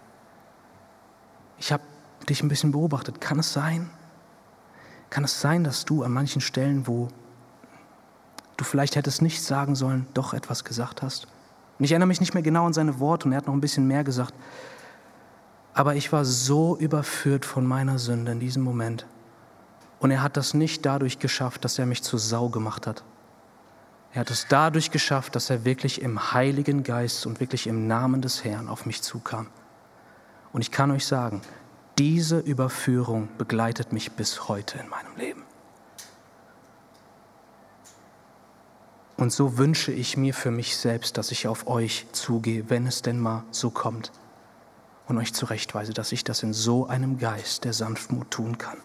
ich 1.57 1.71
habe 1.71 1.83
dich 2.29 2.43
ein 2.43 2.49
bisschen 2.49 2.71
beobachtet. 2.71 3.21
Kann 3.21 3.39
es 3.39 3.53
sein? 3.53 3.89
Kann 5.09 5.23
es 5.23 5.41
sein, 5.41 5.63
dass 5.63 5.85
du 5.85 6.03
an 6.03 6.11
manchen 6.11 6.41
Stellen, 6.41 6.87
wo 6.87 7.07
du 8.57 8.63
vielleicht 8.63 8.95
hättest 8.95 9.21
nichts 9.21 9.47
sagen 9.47 9.75
sollen, 9.75 10.07
doch 10.13 10.33
etwas 10.33 10.63
gesagt 10.63 11.01
hast? 11.01 11.27
Und 11.77 11.85
ich 11.85 11.91
erinnere 11.91 12.07
mich 12.07 12.19
nicht 12.19 12.33
mehr 12.33 12.43
genau 12.43 12.65
an 12.65 12.73
seine 12.73 12.99
Worte 12.99 13.25
und 13.25 13.31
er 13.31 13.37
hat 13.37 13.47
noch 13.47 13.53
ein 13.53 13.61
bisschen 13.61 13.87
mehr 13.87 14.03
gesagt. 14.03 14.33
Aber 15.73 15.95
ich 15.95 16.11
war 16.11 16.25
so 16.25 16.77
überführt 16.77 17.45
von 17.45 17.65
meiner 17.65 17.99
Sünde 17.99 18.33
in 18.33 18.39
diesem 18.39 18.63
Moment. 18.63 19.05
Und 19.99 20.11
er 20.11 20.21
hat 20.21 20.37
das 20.37 20.53
nicht 20.53 20.85
dadurch 20.85 21.19
geschafft, 21.19 21.63
dass 21.63 21.79
er 21.79 21.85
mich 21.85 22.03
zu 22.03 22.17
Sau 22.17 22.49
gemacht 22.49 22.85
hat. 22.85 23.03
Er 24.11 24.21
hat 24.21 24.31
es 24.31 24.47
dadurch 24.47 24.91
geschafft, 24.91 25.35
dass 25.35 25.49
er 25.49 25.65
wirklich 25.65 26.01
im 26.01 26.33
Heiligen 26.33 26.83
Geist 26.83 27.25
und 27.25 27.39
wirklich 27.39 27.67
im 27.67 27.87
Namen 27.87 28.21
des 28.21 28.43
Herrn 28.43 28.67
auf 28.67 28.85
mich 28.85 29.01
zukam. 29.01 29.47
Und 30.51 30.61
ich 30.61 30.71
kann 30.71 30.91
euch 30.91 31.05
sagen, 31.05 31.41
diese 31.99 32.39
Überführung 32.39 33.27
begleitet 33.37 33.91
mich 33.91 34.13
bis 34.13 34.47
heute 34.47 34.79
in 34.79 34.87
meinem 34.87 35.17
Leben. 35.17 35.43
Und 39.17 39.33
so 39.33 39.57
wünsche 39.57 39.91
ich 39.91 40.15
mir 40.15 40.33
für 40.33 40.49
mich 40.49 40.77
selbst, 40.77 41.17
dass 41.17 41.29
ich 41.31 41.45
auf 41.45 41.67
euch 41.67 42.07
zugehe, 42.13 42.69
wenn 42.69 42.87
es 42.87 43.01
denn 43.01 43.19
mal 43.19 43.43
so 43.51 43.69
kommt, 43.69 44.13
und 45.09 45.17
euch 45.17 45.33
zurechtweise, 45.33 45.91
dass 45.91 46.13
ich 46.13 46.23
das 46.23 46.41
in 46.41 46.53
so 46.53 46.87
einem 46.87 47.17
Geist 47.17 47.65
der 47.65 47.73
Sanftmut 47.73 48.31
tun 48.31 48.57
kann. 48.57 48.77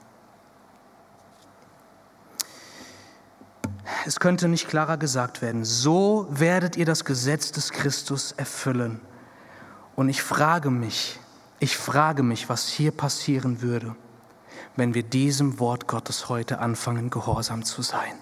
Es 4.07 4.19
könnte 4.19 4.49
nicht 4.49 4.67
klarer 4.67 4.97
gesagt 4.97 5.41
werden, 5.41 5.65
so 5.65 6.27
werdet 6.31 6.77
ihr 6.77 6.87
das 6.87 7.05
Gesetz 7.05 7.53
des 7.53 7.71
Christus 7.71 8.33
erfüllen. 8.33 9.01
Und 9.95 10.09
ich 10.09 10.23
frage 10.23 10.71
mich, 10.71 11.21
ich 11.61 11.77
frage 11.77 12.23
mich, 12.23 12.49
was 12.49 12.69
hier 12.69 12.91
passieren 12.91 13.63
würde, 13.63 13.95
wenn 14.77 14.95
wir 14.95 15.03
diesem 15.03 15.59
Wort 15.61 15.87
Gottes 15.87 16.29
heute 16.29 16.59
anfangen, 16.59 17.11
gehorsam 17.11 17.65
zu 17.65 17.83
sein. 17.83 18.15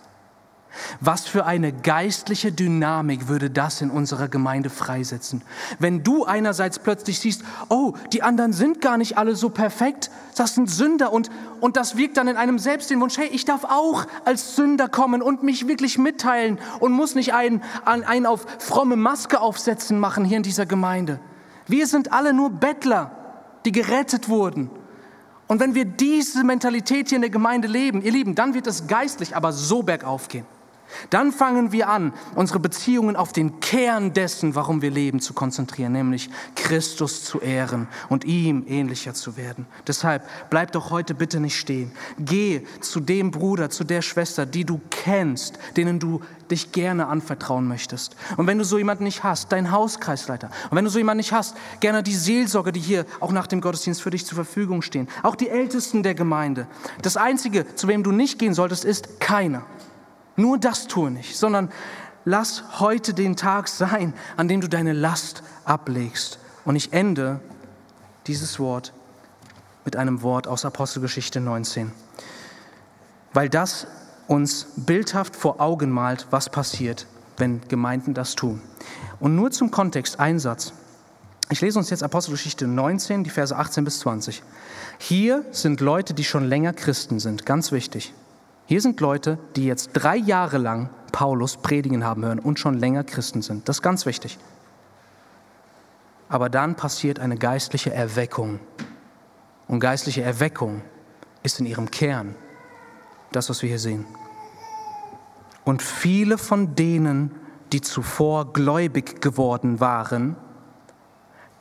Was 1.00 1.26
für 1.26 1.44
eine 1.44 1.72
geistliche 1.72 2.52
Dynamik 2.52 3.28
würde 3.28 3.50
das 3.50 3.80
in 3.80 3.90
unserer 3.90 4.28
Gemeinde 4.28 4.70
freisetzen? 4.70 5.42
Wenn 5.78 6.02
du 6.02 6.24
einerseits 6.24 6.78
plötzlich 6.78 7.20
siehst, 7.20 7.42
oh, 7.68 7.94
die 8.12 8.22
anderen 8.22 8.52
sind 8.52 8.80
gar 8.80 8.96
nicht 8.96 9.18
alle 9.18 9.36
so 9.36 9.50
perfekt, 9.50 10.10
das 10.36 10.54
sind 10.54 10.70
Sünder 10.70 11.12
und, 11.12 11.30
und 11.60 11.76
das 11.76 11.96
wirkt 11.96 12.16
dann 12.16 12.28
in 12.28 12.36
einem 12.36 12.58
selbst 12.58 12.90
den 12.90 13.00
Wunsch, 13.00 13.18
hey, 13.18 13.28
ich 13.28 13.44
darf 13.44 13.64
auch 13.64 14.06
als 14.24 14.56
Sünder 14.56 14.88
kommen 14.88 15.20
und 15.20 15.42
mich 15.42 15.68
wirklich 15.68 15.98
mitteilen 15.98 16.58
und 16.80 16.92
muss 16.92 17.14
nicht 17.14 17.34
einen, 17.34 17.62
einen 17.84 18.26
auf 18.26 18.46
fromme 18.58 18.96
Maske 18.96 19.40
aufsetzen 19.40 19.98
machen 19.98 20.24
hier 20.24 20.38
in 20.38 20.42
dieser 20.42 20.66
Gemeinde. 20.66 21.20
Wir 21.66 21.86
sind 21.86 22.12
alle 22.12 22.32
nur 22.32 22.50
Bettler 22.50 23.21
die 23.64 23.72
gerettet 23.72 24.28
wurden. 24.28 24.70
Und 25.48 25.60
wenn 25.60 25.74
wir 25.74 25.84
diese 25.84 26.44
Mentalität 26.44 27.08
hier 27.08 27.16
in 27.16 27.22
der 27.22 27.30
Gemeinde 27.30 27.68
leben, 27.68 28.02
ihr 28.02 28.12
Lieben, 28.12 28.34
dann 28.34 28.54
wird 28.54 28.66
es 28.66 28.86
geistlich 28.86 29.36
aber 29.36 29.52
so 29.52 29.82
bergauf 29.82 30.28
gehen. 30.28 30.46
Dann 31.10 31.32
fangen 31.32 31.72
wir 31.72 31.88
an, 31.88 32.12
unsere 32.34 32.60
Beziehungen 32.60 33.16
auf 33.16 33.32
den 33.32 33.60
Kern 33.60 34.12
dessen, 34.12 34.54
warum 34.54 34.82
wir 34.82 34.90
leben, 34.90 35.20
zu 35.20 35.34
konzentrieren, 35.34 35.92
nämlich 35.92 36.30
Christus 36.54 37.24
zu 37.24 37.40
ehren 37.40 37.88
und 38.08 38.24
ihm 38.24 38.64
ähnlicher 38.66 39.14
zu 39.14 39.36
werden. 39.36 39.66
Deshalb 39.86 40.24
bleib 40.50 40.72
doch 40.72 40.90
heute 40.90 41.14
bitte 41.14 41.40
nicht 41.40 41.58
stehen. 41.58 41.92
Geh 42.18 42.62
zu 42.80 43.00
dem 43.00 43.30
Bruder, 43.30 43.70
zu 43.70 43.84
der 43.84 44.02
Schwester, 44.02 44.46
die 44.46 44.64
du 44.64 44.80
kennst, 44.90 45.58
denen 45.76 45.98
du 45.98 46.20
dich 46.50 46.70
gerne 46.70 47.08
anvertrauen 47.08 47.66
möchtest. 47.66 48.14
Und 48.36 48.46
wenn 48.46 48.58
du 48.58 48.64
so 48.64 48.78
jemanden 48.78 49.04
nicht 49.04 49.24
hast, 49.24 49.50
dein 49.52 49.72
Hauskreisleiter. 49.72 50.50
Und 50.70 50.76
wenn 50.76 50.84
du 50.84 50.90
so 50.90 50.98
jemanden 50.98 51.18
nicht 51.18 51.32
hast, 51.32 51.56
gerne 51.80 52.02
die 52.02 52.14
Seelsorge, 52.14 52.72
die 52.72 52.80
hier 52.80 53.06
auch 53.20 53.32
nach 53.32 53.46
dem 53.46 53.60
Gottesdienst 53.60 54.02
für 54.02 54.10
dich 54.10 54.26
zur 54.26 54.36
Verfügung 54.36 54.82
stehen. 54.82 55.08
Auch 55.22 55.34
die 55.34 55.48
Ältesten 55.48 56.02
der 56.02 56.14
Gemeinde. 56.14 56.66
Das 57.00 57.16
Einzige, 57.16 57.74
zu 57.74 57.88
wem 57.88 58.02
du 58.02 58.12
nicht 58.12 58.38
gehen 58.38 58.54
solltest, 58.54 58.84
ist 58.84 59.18
keiner. 59.18 59.62
Nur 60.36 60.58
das 60.58 60.86
tue 60.86 61.10
nicht, 61.10 61.36
sondern 61.36 61.70
lass 62.24 62.80
heute 62.80 63.14
den 63.14 63.36
Tag 63.36 63.68
sein, 63.68 64.14
an 64.36 64.48
dem 64.48 64.60
du 64.60 64.68
deine 64.68 64.92
Last 64.92 65.42
ablegst. 65.64 66.38
Und 66.64 66.76
ich 66.76 66.92
ende 66.92 67.40
dieses 68.26 68.58
Wort 68.58 68.92
mit 69.84 69.96
einem 69.96 70.22
Wort 70.22 70.46
aus 70.46 70.64
Apostelgeschichte 70.64 71.40
19. 71.40 71.92
Weil 73.32 73.48
das 73.48 73.86
uns 74.26 74.66
bildhaft 74.76 75.34
vor 75.34 75.60
Augen 75.60 75.90
malt, 75.90 76.26
was 76.30 76.48
passiert, 76.48 77.06
wenn 77.36 77.60
Gemeinden 77.68 78.14
das 78.14 78.34
tun. 78.34 78.60
Und 79.20 79.34
nur 79.34 79.50
zum 79.50 79.70
Kontext 79.70 80.20
ein 80.20 80.38
Satz. 80.38 80.72
Ich 81.50 81.60
lese 81.60 81.78
uns 81.78 81.90
jetzt 81.90 82.02
Apostelgeschichte 82.02 82.66
19, 82.66 83.24
die 83.24 83.30
Verse 83.30 83.54
18 83.54 83.84
bis 83.84 83.98
20. 84.00 84.42
Hier 84.98 85.44
sind 85.50 85.80
Leute, 85.80 86.14
die 86.14 86.24
schon 86.24 86.44
länger 86.44 86.72
Christen 86.72 87.18
sind, 87.18 87.44
ganz 87.44 87.72
wichtig. 87.72 88.14
Hier 88.66 88.80
sind 88.80 89.00
Leute, 89.00 89.38
die 89.56 89.66
jetzt 89.66 89.90
drei 89.92 90.16
Jahre 90.16 90.58
lang 90.58 90.90
Paulus 91.10 91.56
predigen 91.56 92.04
haben 92.04 92.24
hören 92.24 92.38
und 92.38 92.58
schon 92.58 92.74
länger 92.74 93.04
Christen 93.04 93.42
sind. 93.42 93.68
Das 93.68 93.78
ist 93.78 93.82
ganz 93.82 94.06
wichtig. 94.06 94.38
Aber 96.28 96.48
dann 96.48 96.76
passiert 96.76 97.18
eine 97.18 97.36
geistliche 97.36 97.92
Erweckung. 97.92 98.60
Und 99.68 99.80
geistliche 99.80 100.22
Erweckung 100.22 100.82
ist 101.42 101.60
in 101.60 101.66
ihrem 101.66 101.90
Kern 101.90 102.34
das, 103.32 103.50
was 103.50 103.62
wir 103.62 103.68
hier 103.68 103.78
sehen. 103.78 104.06
Und 105.64 105.82
viele 105.82 106.38
von 106.38 106.74
denen, 106.74 107.32
die 107.72 107.80
zuvor 107.80 108.52
gläubig 108.52 109.20
geworden 109.20 109.80
waren, 109.80 110.36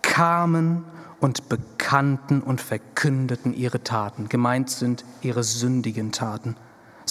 kamen 0.02 0.84
und 1.20 1.50
bekannten 1.50 2.42
und 2.42 2.60
verkündeten 2.62 3.54
ihre 3.54 3.84
Taten. 3.84 4.28
Gemeint 4.28 4.70
sind 4.70 5.06
ihre 5.22 5.44
sündigen 5.44 6.12
Taten. 6.12 6.56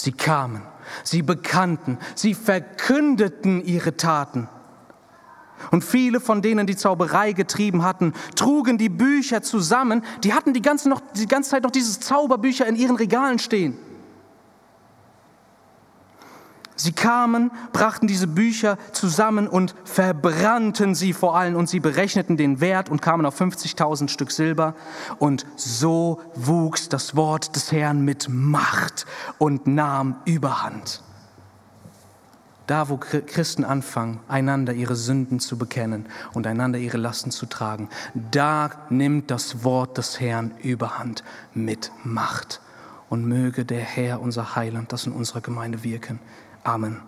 Sie 0.01 0.11
kamen, 0.11 0.63
sie 1.03 1.21
bekannten, 1.21 1.99
sie 2.15 2.33
verkündeten 2.33 3.63
ihre 3.63 3.97
Taten. 3.97 4.49
Und 5.69 5.83
viele 5.83 6.19
von 6.19 6.41
denen, 6.41 6.65
die 6.65 6.75
Zauberei 6.75 7.33
getrieben 7.33 7.83
hatten, 7.83 8.13
trugen 8.35 8.79
die 8.79 8.89
Bücher 8.89 9.43
zusammen. 9.43 10.03
Die 10.23 10.33
hatten 10.33 10.53
die 10.53 10.63
ganze, 10.63 10.89
noch, 10.89 11.01
die 11.15 11.27
ganze 11.27 11.51
Zeit 11.51 11.61
noch 11.61 11.69
diese 11.69 11.99
Zauberbücher 11.99 12.65
in 12.65 12.75
ihren 12.75 12.95
Regalen 12.95 13.37
stehen. 13.37 13.77
Sie 16.81 16.93
kamen, 16.93 17.51
brachten 17.73 18.07
diese 18.07 18.25
Bücher 18.25 18.75
zusammen 18.91 19.47
und 19.47 19.75
verbrannten 19.83 20.95
sie 20.95 21.13
vor 21.13 21.37
allen 21.37 21.55
und 21.55 21.69
sie 21.69 21.79
berechneten 21.79 22.37
den 22.37 22.59
Wert 22.59 22.89
und 22.89 23.03
kamen 23.03 23.27
auf 23.27 23.39
50.000 23.39 24.09
Stück 24.09 24.31
Silber. 24.31 24.73
Und 25.19 25.45
so 25.55 26.21
wuchs 26.33 26.89
das 26.89 27.15
Wort 27.15 27.55
des 27.55 27.71
Herrn 27.71 28.03
mit 28.03 28.29
Macht 28.29 29.05
und 29.37 29.67
nahm 29.67 30.15
Überhand. 30.25 31.03
Da, 32.65 32.89
wo 32.89 32.97
Christen 32.97 33.63
anfangen, 33.63 34.19
einander 34.27 34.73
ihre 34.73 34.95
Sünden 34.95 35.39
zu 35.39 35.59
bekennen 35.59 36.07
und 36.33 36.47
einander 36.47 36.79
ihre 36.79 36.97
Lasten 36.97 37.29
zu 37.29 37.45
tragen, 37.45 37.89
da 38.31 38.71
nimmt 38.89 39.29
das 39.29 39.63
Wort 39.63 39.99
des 39.99 40.19
Herrn 40.19 40.51
Überhand 40.63 41.23
mit 41.53 41.91
Macht. 42.03 42.59
Und 43.07 43.27
möge 43.27 43.65
der 43.65 43.81
Herr, 43.81 44.19
unser 44.19 44.55
Heiland, 44.55 44.93
das 44.93 45.05
in 45.05 45.11
unserer 45.11 45.41
Gemeinde 45.41 45.83
wirken. 45.83 46.19
Amen. 46.65 46.99